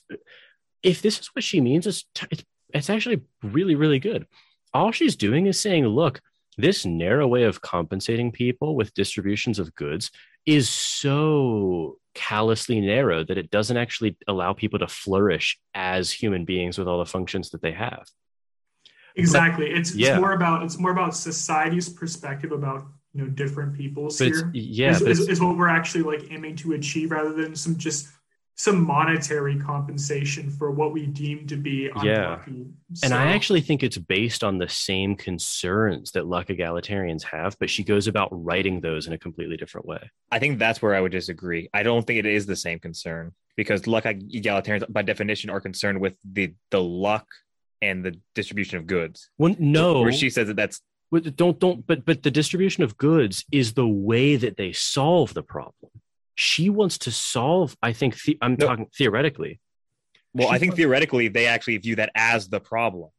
[0.84, 2.44] if this is what she means it's, it's
[2.74, 4.26] it's actually really really good
[4.74, 6.22] all she's doing is saying look
[6.58, 10.12] this narrow way of compensating people with distributions of goods
[10.46, 16.78] is so callously narrow that it doesn't actually allow people to flourish as human beings
[16.78, 18.06] with all the functions that they have
[19.16, 19.70] Exactly.
[19.70, 20.12] It's, Yeah.
[20.12, 24.52] it's more about it's more about society's perspective about you know different peoples but here.
[24.54, 28.08] yeah is, is, is what we're actually like aiming to achieve rather than some just
[28.60, 32.34] some monetary compensation for what we deem to be Yeah.
[32.44, 32.66] unlucky.
[33.04, 37.70] And I actually think it's based on the same concerns that luck egalitarians have, but
[37.70, 40.12] she goes about writing those in a completely different way.
[40.30, 41.70] I think that's where I would disagree.
[41.74, 46.02] I don't think it is the same concern because luck egalitarians, by definition, are concerned
[46.02, 47.28] with the the luck
[47.82, 49.30] and the distribution of goods.
[49.38, 50.82] Well, no, where she says that that's
[51.12, 51.88] Well, don't don't.
[51.88, 55.92] But but the distribution of goods is the way that they solve the problem.
[56.42, 57.76] She wants to solve.
[57.84, 58.66] I think the, I'm No.
[58.68, 59.60] talking theoretically.
[60.34, 60.48] well.
[60.48, 63.10] She I think thought- theoretically they actually view that as the problem.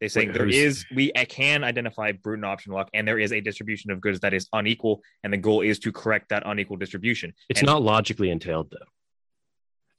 [0.00, 3.92] They say there we can identify brute and option luck, and there is a distribution
[3.92, 7.32] of goods that is unequal, and the goal is to correct that unequal distribution.
[7.48, 8.90] It's And- not logically entailed though.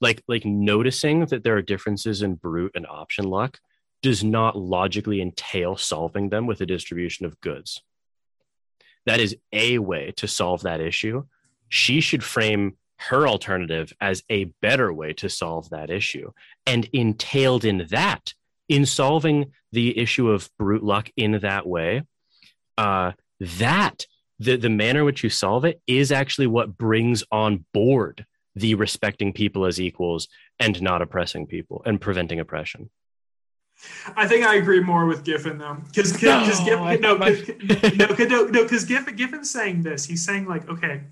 [0.02, 3.58] Like like noticing that there are differences in brute and option luck
[4.02, 7.82] does not logically entail solving them with a distribution of goods.
[9.06, 11.24] That is a way to solve that issue.
[11.68, 16.32] She should frame her alternative as a better way to solve that issue.
[16.66, 18.34] And entailed in that,
[18.68, 22.02] in solving the issue of brute luck in that way,
[22.76, 24.06] uh, that
[24.40, 28.74] the, the manner in which you solve it is actually what brings on board the
[28.74, 30.26] respecting people as equals
[30.58, 32.90] and not oppressing people and preventing oppression.
[34.16, 37.96] I think I agree more with Giffen though, because because No, Giffen no my- 'cause-
[37.96, 40.04] no 'cause- no no because Giffen Giffen's saying this.
[40.04, 41.02] He's saying like, okay,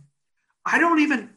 [0.66, 1.30] I don't even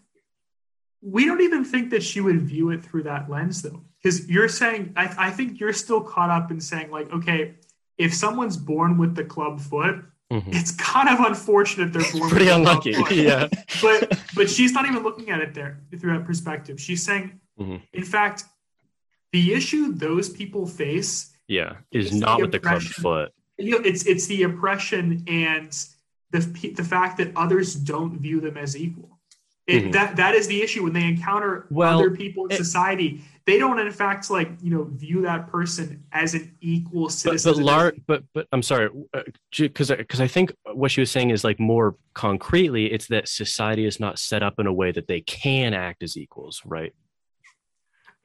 [1.02, 4.50] we don't even think that she would view it through that lens though, because you're
[4.50, 7.56] saying I I think you're still caught up in saying like, okay,
[7.98, 10.54] if someone's born with the club foot, Mhm.
[10.54, 12.94] it's kind of unfortunate they're born Pretty with the unlucky.
[12.94, 13.18] club foot.
[13.18, 13.48] yeah.
[13.82, 16.80] but but she's not even looking at it there through that perspective.
[16.80, 17.82] She's saying, Mhm.
[17.94, 18.44] in fact,
[19.32, 21.78] the issue those people face Yeah.
[21.92, 23.32] Is not with the club foot.
[23.58, 25.72] you know, it's it's the oppression and
[26.32, 26.40] the
[26.76, 29.19] the fact that others don't view them as equal.
[29.70, 29.92] It, Mhm.
[29.92, 33.22] That that is the issue when they encounter Well, other people in it- society.
[33.46, 37.54] They don't, in fact, like you know, view that person as an equal But citizen.
[37.54, 38.90] but lar- but but I'm sorry,
[39.56, 43.86] because because I think what she was saying is like more concretely, it's that society
[43.86, 46.94] is not set up in a way that they can act as equals, right?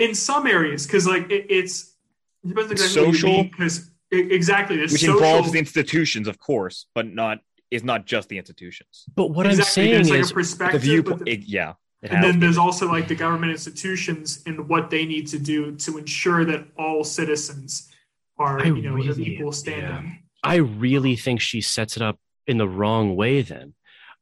[0.01, 1.95] in some areas, because like it, it's
[2.43, 7.07] it depends on Social- because exactly there's which social, involves the institutions, of course, but
[7.07, 7.39] not
[7.75, 9.05] is not just the institutions.
[9.15, 11.75] But what exactly, I'm there's saying like is, a The perspective, viewpoint, the- it- yeah,
[12.03, 15.75] it and then there's also like the government institutions and what they need to do
[15.77, 17.91] to ensure that all citizens
[18.39, 20.23] are I you know of really- equal standing.
[20.43, 23.75] I really think she sets it up in the wrong way then.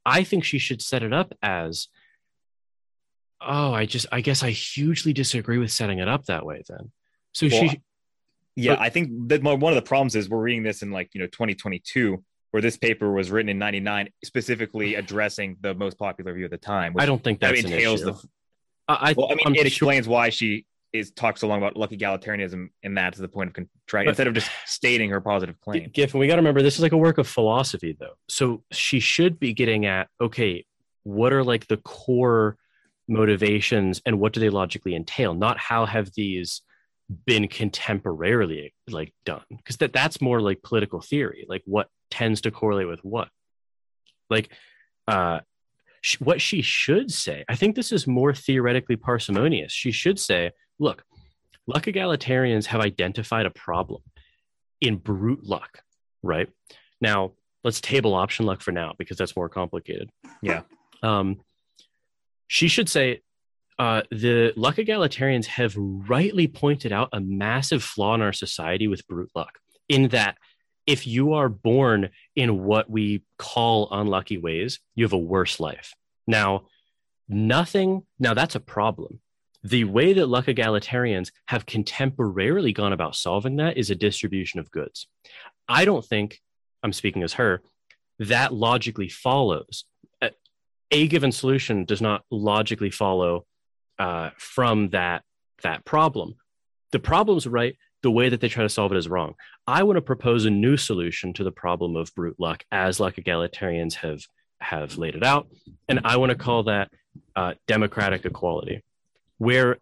[0.07, 1.89] I think she should set it up as
[3.45, 6.63] Oh, I just I guess I hugely disagree with setting it up that way.
[6.69, 6.93] Then,
[7.33, 7.81] so Well, she
[8.55, 10.91] Yeah, But- I think that one one of the problems is we're reading this in
[10.93, 12.23] like you know 2022,
[12.53, 16.59] where this paper was written in '99, specifically addressing the most popular view at the
[16.59, 16.95] time.
[16.95, 18.15] Which I don't think that entails the.
[18.89, 21.59] I, I, Well, I mean, I'm it sure- explains why she is talks so long
[21.59, 25.59] about luck egalitarianism, and that's the point of contract instead of just stating her positive
[25.61, 25.91] claim.
[25.93, 28.15] Giffen, we got to remember this is like a work of philosophy, though.
[28.29, 30.67] So she should be getting at okay,
[31.05, 32.59] what are like the core
[33.09, 35.35] motivations and what do they logically entail?
[35.35, 36.61] Not how have these
[37.27, 39.45] been contemporarily like done?
[39.51, 41.47] Because that that's more like political theory.
[41.49, 43.29] Like what tends to correlate with what?
[44.31, 44.51] Like,
[45.09, 45.41] uh,
[46.01, 47.45] sh- what she should say.
[47.49, 49.73] I think this is more theoretically parsimonious.
[49.73, 51.05] She should say, look,
[51.67, 54.03] luck egalitarians have identified a problem
[54.81, 55.83] in brute luck,
[56.23, 56.49] right?
[57.01, 57.33] Now,
[57.65, 60.11] let's table option luck for now because that's more complicated.
[60.43, 60.63] Yeah.
[61.03, 61.41] Um,
[62.47, 63.23] she should say
[63.83, 69.05] uh, the luck egalitarians have rightly pointed out a massive flaw in our society with
[69.09, 70.37] brute luck, in that
[70.87, 75.95] if you are born in what we call unlucky ways, you have a worse life.
[76.29, 76.67] Now,
[77.29, 79.19] nothing, now that's a problem.
[79.65, 84.71] The way that luck egalitarians have contemporarily gone about solving that is a distribution of
[84.71, 85.09] goods.
[85.69, 86.41] I don't think,
[86.85, 87.63] I'm speaking as her,
[88.21, 89.87] that logically follows.
[90.21, 90.31] A,
[90.93, 93.45] a given solution does not logically follow
[94.03, 95.23] uh, from that
[95.63, 96.35] that problem.
[96.91, 97.77] The problem's right.
[98.03, 99.35] The way that they try to solve it is wrong.
[99.65, 103.15] I want to propose a new solution to the problem of brute luck, as luck
[103.15, 104.23] egalitarians have
[104.61, 105.47] have laid it out,
[105.89, 106.91] and I want to call that
[107.37, 108.83] uh, democratic equality,
[109.39, 109.79] where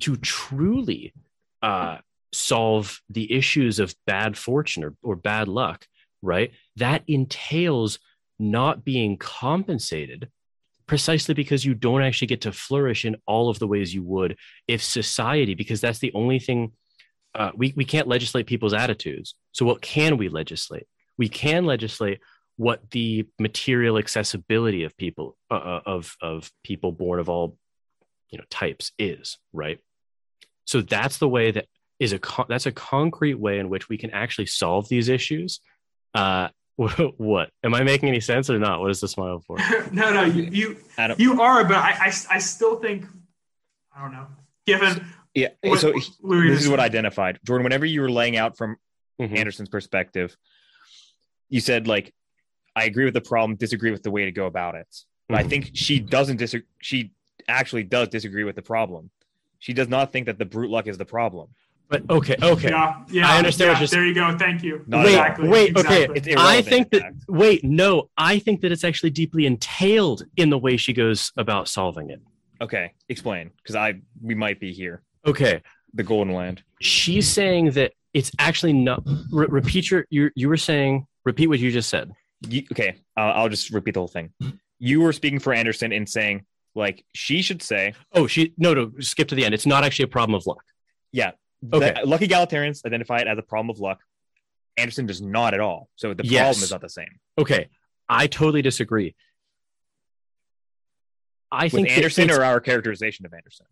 [0.00, 1.12] to truly
[1.62, 1.98] uh,
[2.32, 5.86] solve the issues of bad fortune or, or bad luck,
[6.22, 6.50] right?
[6.76, 8.00] That entails
[8.38, 10.28] not being compensated
[10.90, 14.36] precisely because you don't actually get to flourish in all of the ways you would
[14.66, 16.72] if society, because that's the only thing
[17.36, 19.36] uh, we, we can't legislate people's attitudes.
[19.52, 20.88] So, what can we legislate?
[21.16, 22.18] We can legislate
[22.56, 27.56] what the material accessibility of people uh, uh, of of people born of all
[28.30, 29.78] you know types is right
[30.66, 31.66] so that's the way that
[32.00, 35.60] is a that's a concrete way in which we can actually solve these issues
[36.14, 36.48] uh
[37.18, 39.56] what am i making any sense or not what is the smile for
[39.92, 43.04] no, no, you you, Adam, you are, but I, I I still think
[43.94, 44.26] I don't know.
[44.66, 45.48] Given yeah.
[45.62, 47.64] what, So what we were this is what I identified, Jordan.
[47.64, 48.76] Whenever you were laying out from
[49.20, 49.36] Mhm.
[49.36, 50.34] Anderson's perspective,
[51.50, 52.14] you said like,
[52.74, 54.88] I agree with the problem, disagree with the way to go about it.
[55.28, 56.66] But I think she doesn't disagree.
[56.80, 57.12] She
[57.48, 59.10] actually does disagree with the problem.
[59.58, 61.48] She does not think that the brute luck is the problem.
[61.90, 63.28] But okay okay Yeah, yeah.
[63.28, 64.00] I understand yeah, what you're saying.
[64.00, 64.38] There you go.
[64.38, 64.84] Thank you.
[64.86, 65.48] Not wait exactly.
[65.48, 70.24] wait okay It's i think that wait no i think that it's actually deeply entailed
[70.36, 72.20] in the way she goes about solving it
[72.62, 75.62] Okay, explain, because I we might be here, okay
[75.94, 76.62] the golden land.
[76.80, 79.02] she's saying that it's actually not
[79.32, 82.12] re- repeat your you you were saying repeat what you just said
[82.48, 84.30] You, okay, uh, I'll just repeat the whole thing.
[84.78, 86.44] You were speaking for Anderson in saying
[86.74, 90.04] like she should say, oh she no no skip to the end it's not actually
[90.04, 90.62] a problem of luck
[91.12, 91.32] yeah,
[91.72, 91.92] Okay.
[92.00, 94.00] the- luck egalitarians identify it as a problem of luck.
[94.76, 95.88] Anderson does not at all.
[95.96, 96.40] So the Yes.
[96.42, 97.18] problem is not the same.
[97.38, 97.68] okay
[98.08, 99.14] i totally disagree
[101.52, 103.66] i With think Anderson or our characterization of Anderson.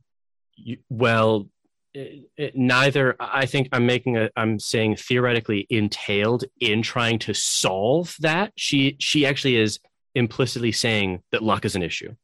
[0.57, 1.49] you- well
[1.95, 7.33] it, it- neither i think i'm making a i'm saying theoretically entailed in trying to
[7.35, 9.81] solve that she she actually is
[10.15, 12.15] implicitly saying that luck is an issue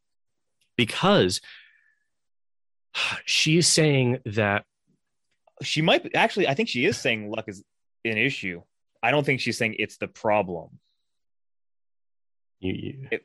[0.76, 1.41] because
[3.25, 4.65] she's saying that
[5.65, 6.49] She might be- actually.
[6.49, 7.62] I think she is saying luck is
[8.05, 8.62] an issue.
[9.02, 10.78] I don't think she's saying it's the problem.
[12.60, 12.73] you,
[13.10, 13.18] you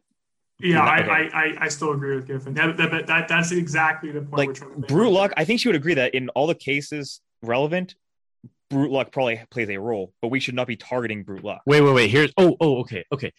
[0.60, 1.10] Yeah, I, Okay.
[1.10, 2.54] I, I, I still agree with Giffen.
[2.54, 4.90] That, that, that, that's exactly the point we're like trying to make.
[4.90, 5.34] brute luck.
[5.38, 7.96] I think she would agree that in all the cases relevant,
[8.70, 11.62] brute luck probably plays a role, but we should not be targeting brute luck.
[11.66, 13.34] wait wait wait here's oh oh okay okay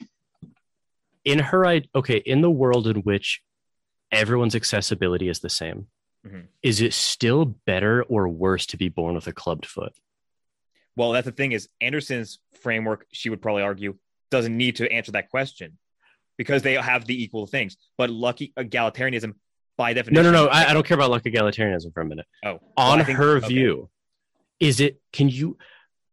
[1.25, 3.43] in her i okay in the world in which
[4.11, 5.87] everyone's accessibility is the same
[6.27, 6.49] Mhm.
[6.63, 9.95] is it still better or worse to be born with a clubbed foot
[10.97, 13.07] Well, that's the thing is Anderson's framework.
[13.13, 13.97] She would probably argue
[14.31, 15.79] doesn't need to answer that question
[16.37, 17.77] because they have the equal things.
[17.97, 19.35] But luck egalitarianism,
[19.79, 22.53] by definition, no no I, I don't care about luck egalitarianism for a minute Oh,
[22.55, 23.49] well, on think- her okay.
[23.49, 23.89] view
[24.59, 25.57] is it can you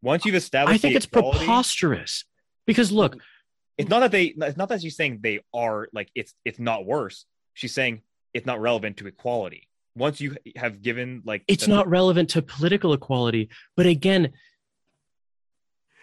[0.02, 2.24] Once you've established, i think it's equality- preposterous
[2.66, 3.18] because look
[3.78, 4.26] It's not that they.
[4.28, 6.34] It's not that she's saying they are like it's.
[6.46, 7.26] It's not worse.
[7.54, 8.02] She's saying
[8.34, 9.67] it's not relevant to equality.
[9.98, 14.32] Once you have given like it's the- not relevant to political equality but again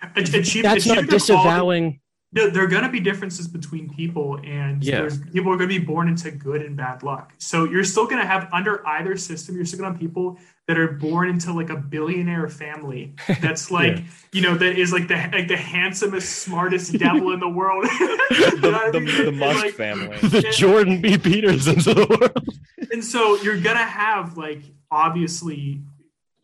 [0.03, 2.01] Ach- achieve- that's not achieving equality- disavowing
[2.35, 5.09] no, there are going to be differences between people, and Yeah.
[5.33, 7.33] people are going to be born into good and bad luck.
[7.39, 10.39] So you're still going to have under either system, you're still going to have people
[10.67, 14.03] that are born into like a billionaire family that's like Yeah.
[14.33, 17.85] you know that is like the like the handsomest, smartest devil in the world.
[17.85, 20.17] the, You know what I the, the Musk like, family.
[20.19, 21.19] the Jordan B.
[21.19, 22.47] Petersons of the world.
[22.91, 25.83] and so you're gonna have like obviously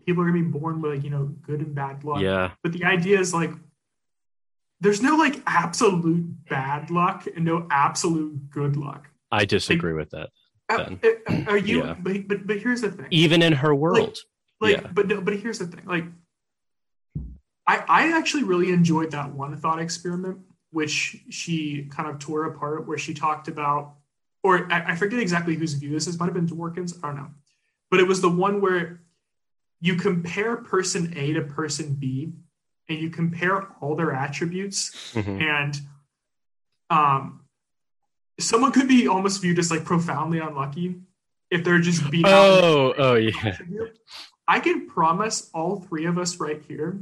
[0.07, 2.20] people are gonna be born with like you know good and bad luck.
[2.20, 2.51] Yeah.
[2.62, 3.51] But the idea is like
[4.81, 9.09] there's no like absolute bad luck and no absolute good luck.
[9.31, 10.31] I disagree with that.
[10.68, 11.84] Uh, uh, Are you?
[11.84, 11.94] Yeah.
[11.99, 13.07] But, but but here's the thing.
[13.10, 14.18] Even in her world.
[14.60, 14.86] like yeah.
[14.92, 16.05] but no, but here's the thing like
[17.67, 20.39] i i actually really enjoyed that one thought experiment
[20.70, 23.94] which she kind of tore apart where she talked about
[24.42, 27.17] or i, I forget exactly whose view this is might have been dworkin's i don't
[27.17, 27.31] know
[27.91, 29.02] but it was the one where
[29.81, 32.33] you compare person a to person b
[32.91, 35.41] and you compare all their attributes Mhm.
[35.43, 35.81] and
[36.91, 37.41] um
[38.39, 40.97] someone could be almost viewed as like profoundly unlucky
[41.51, 42.33] if they're just beat out
[42.65, 43.31] Oh, oh yeah.
[43.44, 43.99] attribute.
[44.49, 46.99] I can promise all three of us right here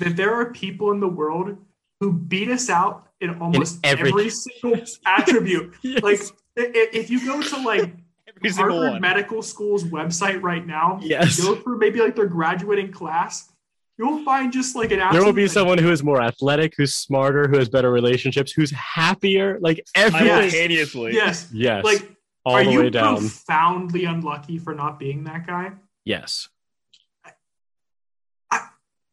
[0.00, 1.56] that there are people in the world
[2.00, 5.74] who beat us out in almost every- every single attribute.
[5.82, 6.02] Yes.
[6.02, 6.20] Like
[6.56, 7.94] if you go to like
[8.44, 9.00] Every Harvard.
[9.00, 11.40] Medical School's website right now, Yes.
[11.40, 13.50] go through maybe like their graduating class,
[13.98, 15.18] you'll find just like an athlete.
[15.20, 18.52] there will be like, someone who is more athletic, who's smarter, who has better relationships,
[18.52, 19.58] who's happier.
[19.60, 20.26] Like everyone.
[20.26, 20.52] Yes.
[20.52, 21.12] Simultaneously.
[21.14, 21.48] Yes.
[21.52, 21.84] Yes.
[21.84, 22.10] Like
[22.44, 23.16] all are the you way down.
[23.18, 25.72] profoundly unlucky for not being that guy?
[26.04, 26.48] yes.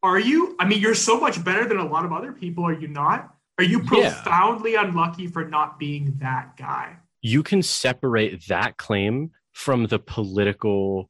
[0.01, 0.57] Are you?
[0.59, 3.33] I mean, you're so much better than a lot of other people, are you not?
[3.57, 4.13] Are you Yeah.
[4.13, 6.97] profoundly unlucky for not being that guy?
[7.21, 11.09] You can separate that claim from the political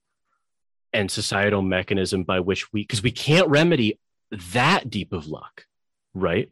[0.93, 3.99] and societal mechanism by which we, because we can't remedy
[4.31, 5.65] that deep of luck,
[6.13, 6.49] right?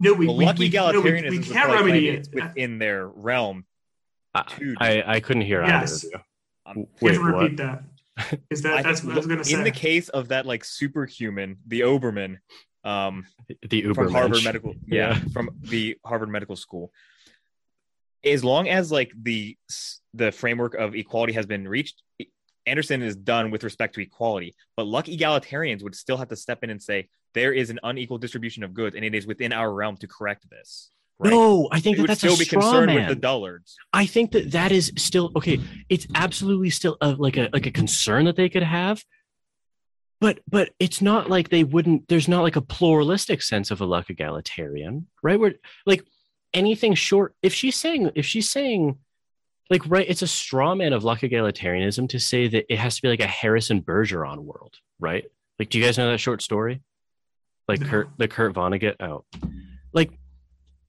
[0.00, 2.28] No, we, Well, we, lucky we, no, we, we can't remedy it.
[2.32, 3.64] within their realm.
[4.34, 4.44] I,
[4.78, 6.04] I, I couldn't hear Yes.
[6.04, 6.22] either of
[6.66, 6.82] Um, you.
[6.82, 7.42] You Wait, have to what?
[7.42, 7.84] repeat that.
[8.50, 9.54] Is that I that's what I was gonna say?
[9.56, 12.38] in the case of that like superhuman, the Oberman,
[12.82, 13.26] um,
[13.68, 14.44] The Uber from Harvard mensch.
[14.44, 15.20] Medical, yeah, Yeah.
[15.32, 16.92] from the Harvard Medical School.
[18.24, 19.56] As long as like the
[20.14, 22.02] the framework of equality has been reached,
[22.66, 24.54] Anderson is done with respect to equality.
[24.76, 28.18] But luck egalitarians would still have to step in and say there is an unequal
[28.18, 30.90] distribution of goods, and it is within our realm to correct this.
[31.18, 31.30] right?
[31.30, 32.96] No, I think that that's still a be straw concerned man.
[32.96, 33.76] with the dullards.
[33.92, 35.60] I think that that is still okay.
[35.88, 39.04] It's absolutely still a, like a like a concern that they could have,
[40.20, 42.08] but but it's not like they wouldn't.
[42.08, 45.38] There's not like a pluralistic sense of a luck egalitarian, right?
[45.38, 45.54] Where
[45.86, 46.04] like
[46.52, 47.34] anything short.
[47.42, 48.98] If she's saying if she's saying
[49.70, 53.02] like right, it's a straw man of luck egalitarianism to say that it has to
[53.02, 55.24] be like a Harrison Bergeron world, right?
[55.58, 56.82] Like, do you guys know that short story?
[57.68, 57.86] Like No.
[57.88, 58.96] Kurt, the Kurt Vonnegut.
[59.00, 59.24] Oh,
[59.92, 60.10] like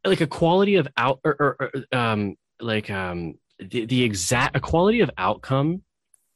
[0.06, 1.58] like a quality of out or, or,
[1.92, 5.82] or um like um the, the exact equality of outcome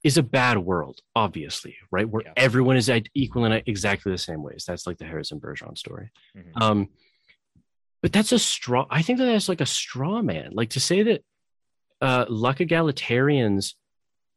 [0.03, 2.33] is a bad world obviously right where Yeah.
[2.37, 6.61] everyone is equal in exactly the same ways that's like the harrison bergeron story Mhm.
[6.61, 6.87] um
[8.01, 11.03] but that's a straw i think that that's like a straw man like to say
[11.03, 11.21] that
[12.01, 13.73] uh luck egalitarians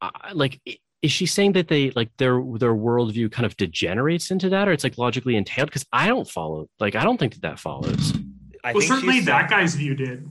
[0.00, 0.60] uh, like
[1.02, 4.72] is she saying that they like their their worldview kind of degenerates into that or
[4.72, 8.12] it's like logically entailed because i don't follow like i don't think that that follows
[8.64, 10.28] I well, think certainly that saying- guy's view did.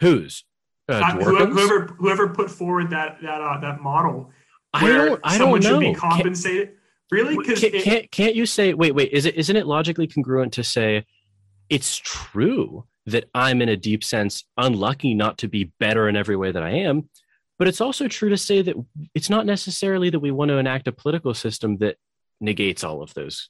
[0.00, 0.44] whose
[0.88, 4.30] uh, Uh, whoever, whoever whoever put forward that that uh, that model
[4.72, 5.20] I where don't.
[5.24, 5.86] I someone don't know.
[5.86, 6.70] should be Can't- compensated.
[7.10, 7.36] really?
[7.36, 10.64] Because can't, can't can't you say wait wait is it isn't it logically congruent to
[10.64, 11.04] say
[11.68, 16.36] it's true that i'm in a deep sense unlucky not to be better in every
[16.36, 17.08] way that i am.
[17.58, 18.76] But it's also true to say that
[19.14, 21.96] it's not necessarily that we want to enact a political system that
[22.40, 23.48] negates all of those.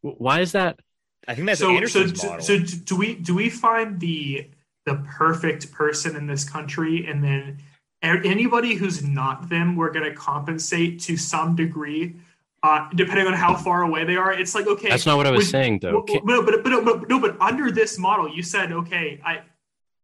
[0.00, 0.80] Why is that?
[1.26, 2.42] I think that's so, so, Anderson's so, model.
[2.42, 4.50] so do we do we find the
[4.86, 7.06] the perfect person in this country?
[7.06, 7.58] And then
[8.02, 12.16] anybody who's not them we're going to compensate to some degree
[12.62, 15.30] uh, depending on how far away they are it's like okay that's not what i
[15.30, 18.42] was would- saying though well, well, but, but, but, no, but under this model, you
[18.42, 19.42] said, okay, I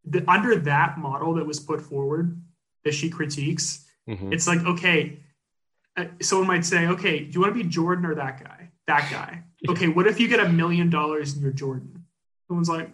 [0.05, 2.41] the, under that model that was put forward
[2.85, 4.33] that she critiques, Mhm.
[4.35, 5.19] it's like, okay,
[5.97, 8.71] uh, someone might say, okay, do you want to be Jordan or that guy?
[8.87, 9.43] That guy.
[9.71, 12.05] Okay, what if you get a million dollars in your Jordan?
[12.47, 12.91] Someone's like,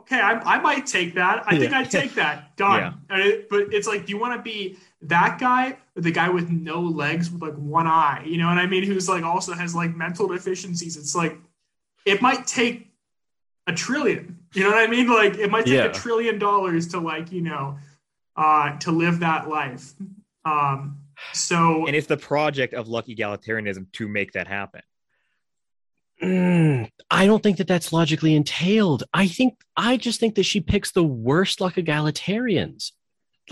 [0.00, 1.42] okay, I, I might take that.
[1.46, 2.54] I think I'd take that.
[2.56, 2.78] Done.
[3.10, 3.16] Yeah.
[3.16, 6.48] And it- but it's like, do you want to be that guy the guy with
[6.50, 8.24] no legs with like one eye?
[8.26, 8.82] You know what I mean?
[8.84, 10.96] Who's like also has like mental deficiencies.
[10.96, 11.38] It's like,
[12.04, 12.90] it might take
[13.66, 14.38] a trillion.
[14.54, 15.08] You know what I mean?
[15.08, 15.84] Like it might take Yeah.
[15.84, 17.78] a trillion dollars to like, you know,
[18.36, 19.92] uh, to live that life.
[20.44, 20.98] Um,
[21.32, 24.82] so and it's the project of luck egalitarianism to make that happen.
[26.22, 29.04] Mm, I don't think that that's logically entailed.
[29.12, 32.92] I think I just think that she picks the worst luck egalitarians.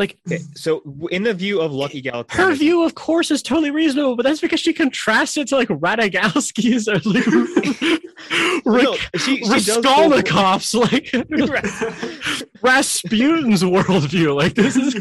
[0.01, 4.17] Like Okay, So in the view of Lucky her view, of course, is totally reasonable,
[4.17, 6.89] but that's because she contrasts it to like Radagowski's
[8.65, 11.13] or like No, she, she does Raskolnikov's, like
[12.63, 14.35] Rasputin's worldview.
[14.35, 14.95] Like this is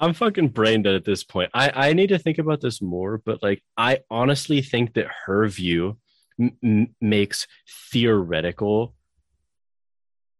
[0.00, 1.50] I'm fucking brain dead at this point.
[1.52, 5.46] I I need to think about this more, but like I honestly think that her
[5.48, 5.98] view
[6.40, 7.46] m- m- makes
[7.92, 8.93] theoretical.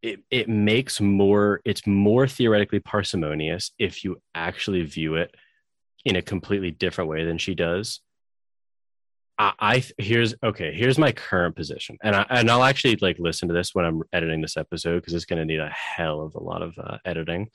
[0.05, 1.61] It it makes more.
[1.65, 5.35] It's more theoretically parsimonious if you actually view it
[6.05, 8.01] in a completely different way than she does.
[9.39, 10.75] I, I here's okay.
[10.75, 14.03] Here's my current position, and I and I'll actually like listen to this when I'm
[14.13, 16.99] editing this episode because it's going to need a hell of a lot of uh,
[17.05, 17.49] editing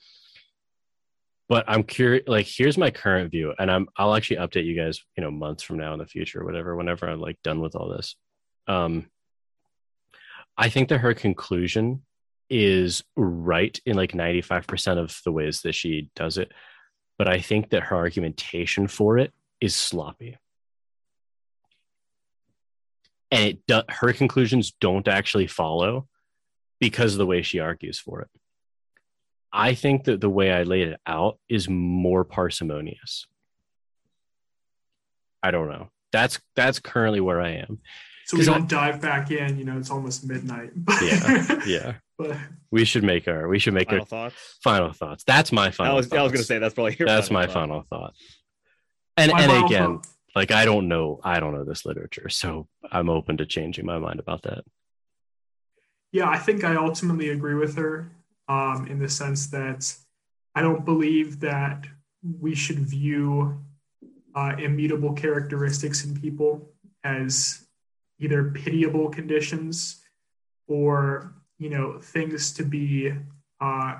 [1.50, 2.28] but I'm curious.
[2.28, 5.64] Like, here's my current view, and I'm I'll actually update you guys, you know, months
[5.64, 8.14] from now in the future, whatever, whenever I'm like done with all this.
[8.68, 9.10] Um,
[10.56, 12.02] I think that her conclusion
[12.50, 16.52] is right in like 95% of the ways that she does it,
[17.16, 20.36] but I think that her argumentation for it is sloppy.
[23.30, 26.08] And it do, her conclusions don't actually follow
[26.80, 28.28] because of the way she argues for it.
[29.52, 33.26] I think that the way I laid it out is more parsimonious.
[35.42, 35.90] I don't know.
[36.12, 37.78] That's that's currently where I am.
[38.26, 39.58] so we don't dive back in.
[39.58, 40.70] You know, it's almost midnight.
[41.02, 41.94] Yeah, Yeah.
[42.28, 42.36] But
[42.70, 44.58] We should make our we should make final our thoughts.
[44.62, 45.24] final thoughts.
[45.24, 47.52] That's my final I was I was gonna say that's probably your that's my thought.
[47.54, 48.14] final thought.
[49.16, 52.68] And my and again, thought- like I don't know I don't know this literature, so
[52.90, 54.64] I'm open to changing my mind about that.
[56.12, 58.10] Yeah, I think I ultimately agree with her
[58.48, 59.92] um, in the sense that
[60.54, 61.86] I don't believe that
[62.40, 63.60] we should view
[64.34, 66.72] uh, immutable characteristics in people
[67.04, 67.66] as
[68.18, 70.00] either pitiable conditions
[70.66, 73.12] or you know things to be
[73.60, 73.94] uh,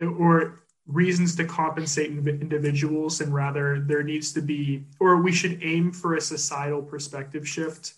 [0.00, 5.92] or reasons to compensate individuals and rather there needs to be or we should aim
[5.92, 7.94] for a societal perspective shift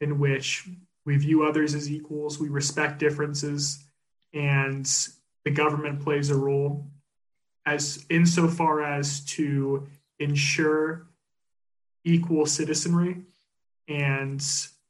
[0.00, 0.68] in which
[1.04, 3.82] we view others as equals, we respect differences,
[4.32, 4.86] and
[5.44, 6.86] the government plays a role
[7.66, 9.86] as insofar as to
[10.18, 11.06] ensure
[12.04, 13.22] equal citizenry,
[13.88, 14.40] and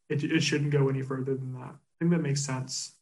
[0.09, 1.71] it, it shouldn't go any further than that.
[1.71, 2.93] I think that makes sense.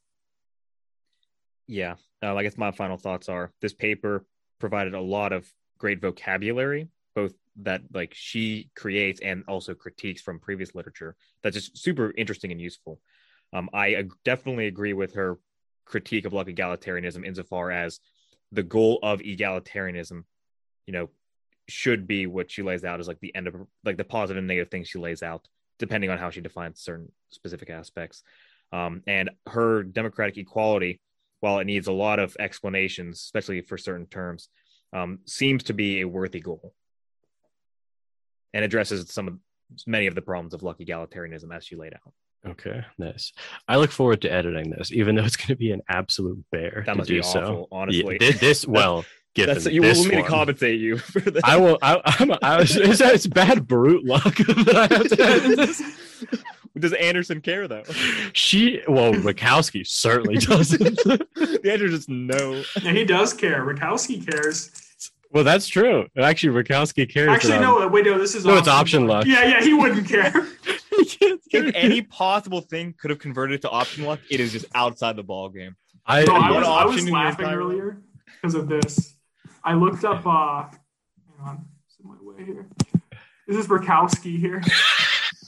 [1.68, 4.24] Yeah, um, I guess my final thoughts are this paper
[4.58, 10.40] provided a lot of great vocabulary, both that like she creates and also critiques from
[10.40, 11.14] previous literature.
[11.42, 13.00] That's just super interesting and useful.
[13.52, 15.38] Um, I ag- definitely agree with her
[15.84, 18.00] critique of like egalitarianism insofar as
[18.50, 20.24] the goal of egalitarianism,
[20.86, 21.10] you know,
[21.68, 24.46] should be what she lays out as like the end of like the positive and
[24.46, 25.48] negative things she lays out,
[25.78, 28.22] depending on how she defines certain specific aspects.
[28.72, 31.00] Um, and her democratic equality
[31.40, 34.48] while it needs a lot of explanations, especially for certain terms,
[34.92, 36.74] um, seems to be a worthy goal
[38.54, 39.38] and addresses some of
[39.86, 42.12] many of the problems of luck egalitarianism as you laid out.
[42.50, 43.32] Okay, nice.
[43.66, 46.84] I look forward to editing this, even though it's going to be an absolute bear
[46.86, 47.66] That to do be so.
[47.72, 48.16] honestly.
[48.20, 51.44] Yeah, thi- this well, given That's you this need to one, compensate you for that.
[51.44, 51.78] I will.
[51.82, 52.32] I, I'm.
[52.40, 55.82] I was, it's, it's bad brute luck that I have to edit this.
[56.78, 57.82] Does Anderson care though?
[58.32, 60.96] She well, Mikowski certainly doesn't.
[61.04, 62.62] the answer is just no.
[62.82, 63.64] Yeah, he does care.
[63.64, 64.70] Rakowski cares.
[65.32, 66.06] well, that's true.
[66.16, 67.28] Actually, Mikowski cares.
[67.30, 67.88] Actually, that no.
[67.88, 68.18] Wait, no.
[68.18, 69.26] This is No, it's option luck.
[69.26, 69.62] Yeah, yeah.
[69.62, 70.32] He wouldn't care.
[71.50, 75.22] If any possible thing could have converted to option luck, it is just outside the
[75.22, 75.76] ball game.
[76.04, 78.02] I, No, I was, I was laughing earlier
[78.34, 79.14] because of this.
[79.64, 80.26] I looked up.
[80.26, 82.66] uh Hang on, it's in my way here.
[83.46, 84.60] This is Rakowski here.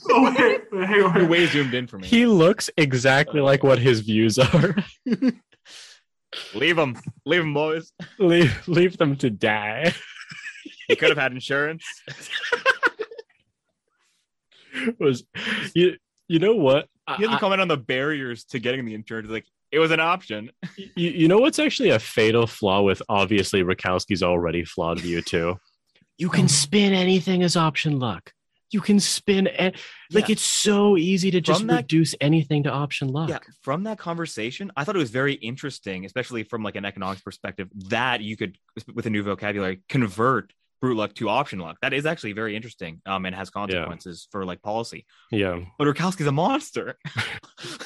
[0.09, 1.15] Oh wait, wait, hang on.
[1.15, 2.07] You're way zoomed in for me.
[2.07, 4.75] he looks exactly like what his views are.
[6.55, 6.97] leave them.
[7.25, 7.91] leave them, boys.
[8.19, 9.93] leave, leave them to die.
[10.87, 11.83] He could have had insurance.
[14.99, 15.23] Was
[15.75, 15.97] you?
[16.27, 16.87] You know what?
[17.17, 19.29] He doesn't I- comment on the barriers to getting the insurance.
[19.29, 20.51] Like it was an option.
[20.77, 25.57] you, you know what's actually a fatal flaw with obviously Rakowski's already flawed view too?
[26.17, 28.31] You can spin anything as option luck.
[28.71, 29.75] You can spin and
[30.11, 30.33] like Yeah.
[30.33, 33.29] it's so easy to just that- reduce anything to option luck.
[33.29, 37.21] Yeah, from that conversation, I thought it was very interesting, especially from like an economics
[37.21, 38.57] perspective, that you could,
[38.93, 41.77] with a new vocabulary, convert brute luck to option luck.
[41.83, 45.05] That is actually very interesting, um, and has consequences for like policy.
[45.31, 45.59] Yeah.
[45.77, 46.97] But Rakowski's a monster.
[47.61, 47.77] He's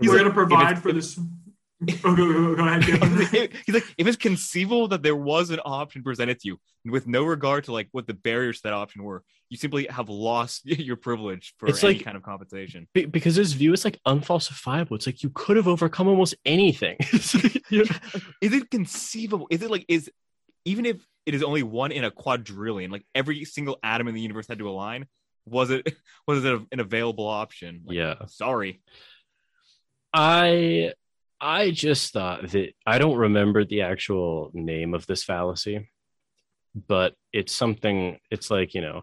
[0.00, 1.18] We're like, gonna provide it's- for this.
[2.04, 2.84] Oh, go, go, go ahead.
[3.66, 7.24] He's like, if it's conceivable that there was an option presented to you with no
[7.24, 10.96] regard to like what the barriers to that option were, you simply have lost your
[10.96, 12.86] privilege for It's any like- kind of compensation.
[12.94, 14.92] Be- because his view is like unfalsifiable.
[14.92, 16.96] It's like you could have overcome almost anything.
[17.00, 17.90] Like, you know,
[18.40, 19.46] Is it conceivable?
[19.50, 20.10] Is it like is
[20.64, 24.20] even if it is only one in a quadrillion, like every single atom in the
[24.20, 25.06] universe had to align?
[25.46, 25.92] Was it
[26.28, 27.82] was it an available option?
[27.86, 28.14] Like, Yeah.
[28.26, 28.80] Sorry.
[30.14, 30.92] I
[31.42, 35.90] I just thought that I don't remember the actual name of this fallacy,
[36.86, 38.18] but it's something.
[38.30, 39.02] It's like you know,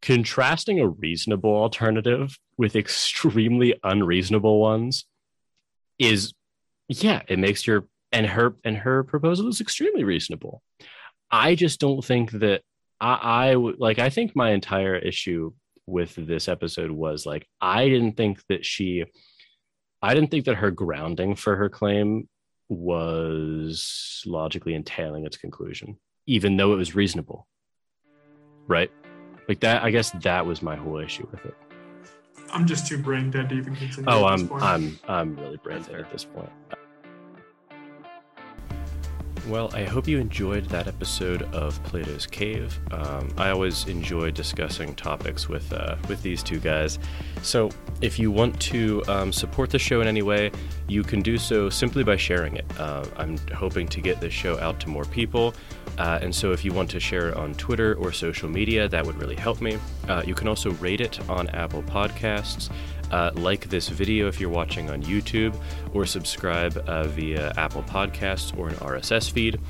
[0.00, 5.06] contrasting a reasonable alternative with extremely unreasonable ones
[5.98, 6.32] is
[6.88, 10.62] yeah, it makes your and her and her proposal is extremely reasonable.
[11.32, 12.62] I just don't think that
[13.00, 13.98] I, I like.
[13.98, 15.52] I think my entire issue
[15.86, 19.04] with this episode was like I didn't think that she
[20.02, 22.28] I didn't think that her grounding for her claim
[22.68, 27.46] was logically entailing its conclusion, even though it was reasonable.
[28.66, 28.90] Right?
[29.48, 31.54] Like that, I guess that was my whole issue with it.
[32.52, 34.08] I'm just too brain dead to even continue.
[34.08, 34.50] Oh, I'm.
[34.54, 36.50] I'm I'm really brain dead at this point.
[39.48, 42.78] Well, I hope you enjoyed that episode of Plato's Cave.
[42.92, 46.98] Um, I always enjoy discussing topics with uh, with these two guys.
[47.42, 47.70] So,
[48.00, 50.52] if you want to um, support the show in any way,
[50.88, 52.66] you can do so simply by sharing it.
[52.78, 55.54] Uh, I'm hoping to get this show out to more people,
[55.98, 59.04] uh, and so if you want to share it on Twitter or social media, that
[59.04, 59.78] would really help me.
[60.08, 62.70] Uh, you can also rate it on Apple Podcasts.
[63.10, 65.54] Uh, like this video if you're watching on YouTube,
[65.94, 69.60] or subscribe uh, via Apple Podcasts or an RSS feed.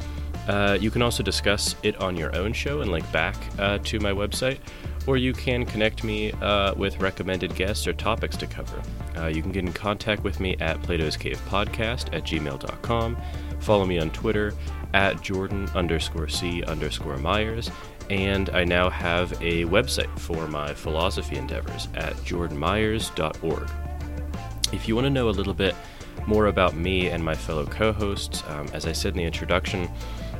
[0.48, 4.00] Uh, you can also discuss it on your own show and link back uh, to
[4.00, 4.58] my website,
[5.06, 8.82] or you can connect me uh, with recommended guests or topics to cover.
[9.16, 13.16] Uh, you can get in contact with me at Plato's Cave Podcast at gmail.com.
[13.60, 14.54] Follow me on Twitter
[14.94, 17.70] at Jordan underscore C underscore Myers.
[18.10, 23.70] And I now have a website for my philosophy endeavors at jordanmyers.org.
[24.72, 25.76] If you want to know a little bit
[26.26, 29.88] more about me and my fellow co hosts, um, as I said in the introduction,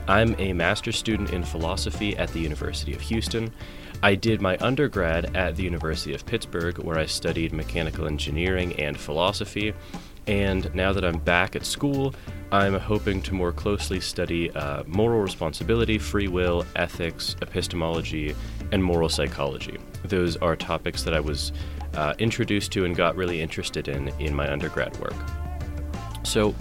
[0.08, 3.52] I'm a master's student in philosophy at the University of Houston.
[4.02, 8.98] I did my undergrad at the University of Pittsburgh, where I studied mechanical engineering and
[8.98, 9.74] philosophy.
[10.26, 12.14] And now that I'm back at school,
[12.52, 18.34] I'm hoping to more closely study uh, moral responsibility, free will, ethics, epistemology,
[18.72, 19.78] and moral psychology.
[20.04, 21.52] Those are topics that I was
[21.94, 25.14] uh, introduced to and got really interested in in my undergrad work.
[26.22, 26.54] So,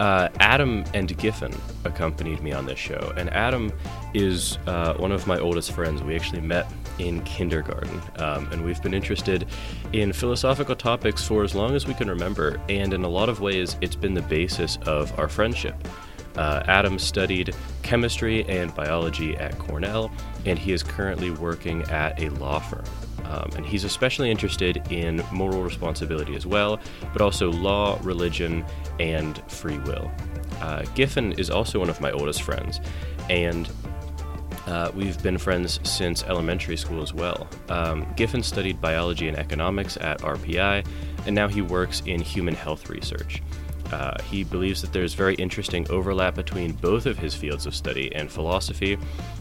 [0.00, 3.72] uh, Adam and Giffen accompanied me on this show, and Adam
[4.14, 6.02] is uh, one of my oldest friends.
[6.02, 6.66] We actually met
[6.98, 9.46] in kindergarten, um, and we've been interested
[9.92, 13.40] in philosophical topics for as long as we can remember, and in a lot of
[13.40, 15.76] ways, it's been the basis of our friendship.
[16.36, 20.10] Uh, Adam studied chemistry and biology at Cornell,
[20.46, 22.84] and he is currently working at a law firm.
[23.24, 26.80] Um, and he's especially interested in moral responsibility as well,
[27.12, 28.64] but also law, religion,
[29.00, 30.10] and free will.
[30.60, 32.80] Uh, Giffen is also one of my oldest friends,
[33.28, 33.68] and
[34.68, 37.48] uh, we've been friends since elementary school as well.
[37.70, 40.86] Um, Giffen studied biology and economics at RPI,
[41.24, 43.42] and now he works in human health research.
[43.90, 48.14] Uh, he believes that there's very interesting overlap between both of his fields of study
[48.14, 48.98] and philosophy,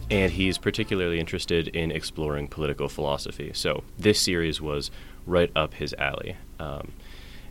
[0.10, 3.52] and he's particularly interested in exploring political philosophy.
[3.54, 4.92] So this series was
[5.26, 6.38] right up his alley.
[6.58, 6.94] Um,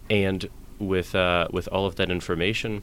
[0.08, 0.48] and
[0.78, 2.82] with uh, with all of that information,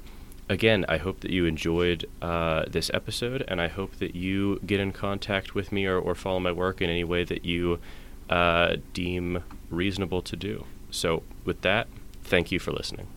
[0.50, 4.80] again, I hope that you enjoyed uh, this episode, and I hope that you get
[4.80, 7.80] in contact with me or, or follow my work in any way that you
[8.30, 10.66] uh, deem reasonable to do.
[10.90, 11.88] So, with that,
[12.24, 13.08] thank you for listening.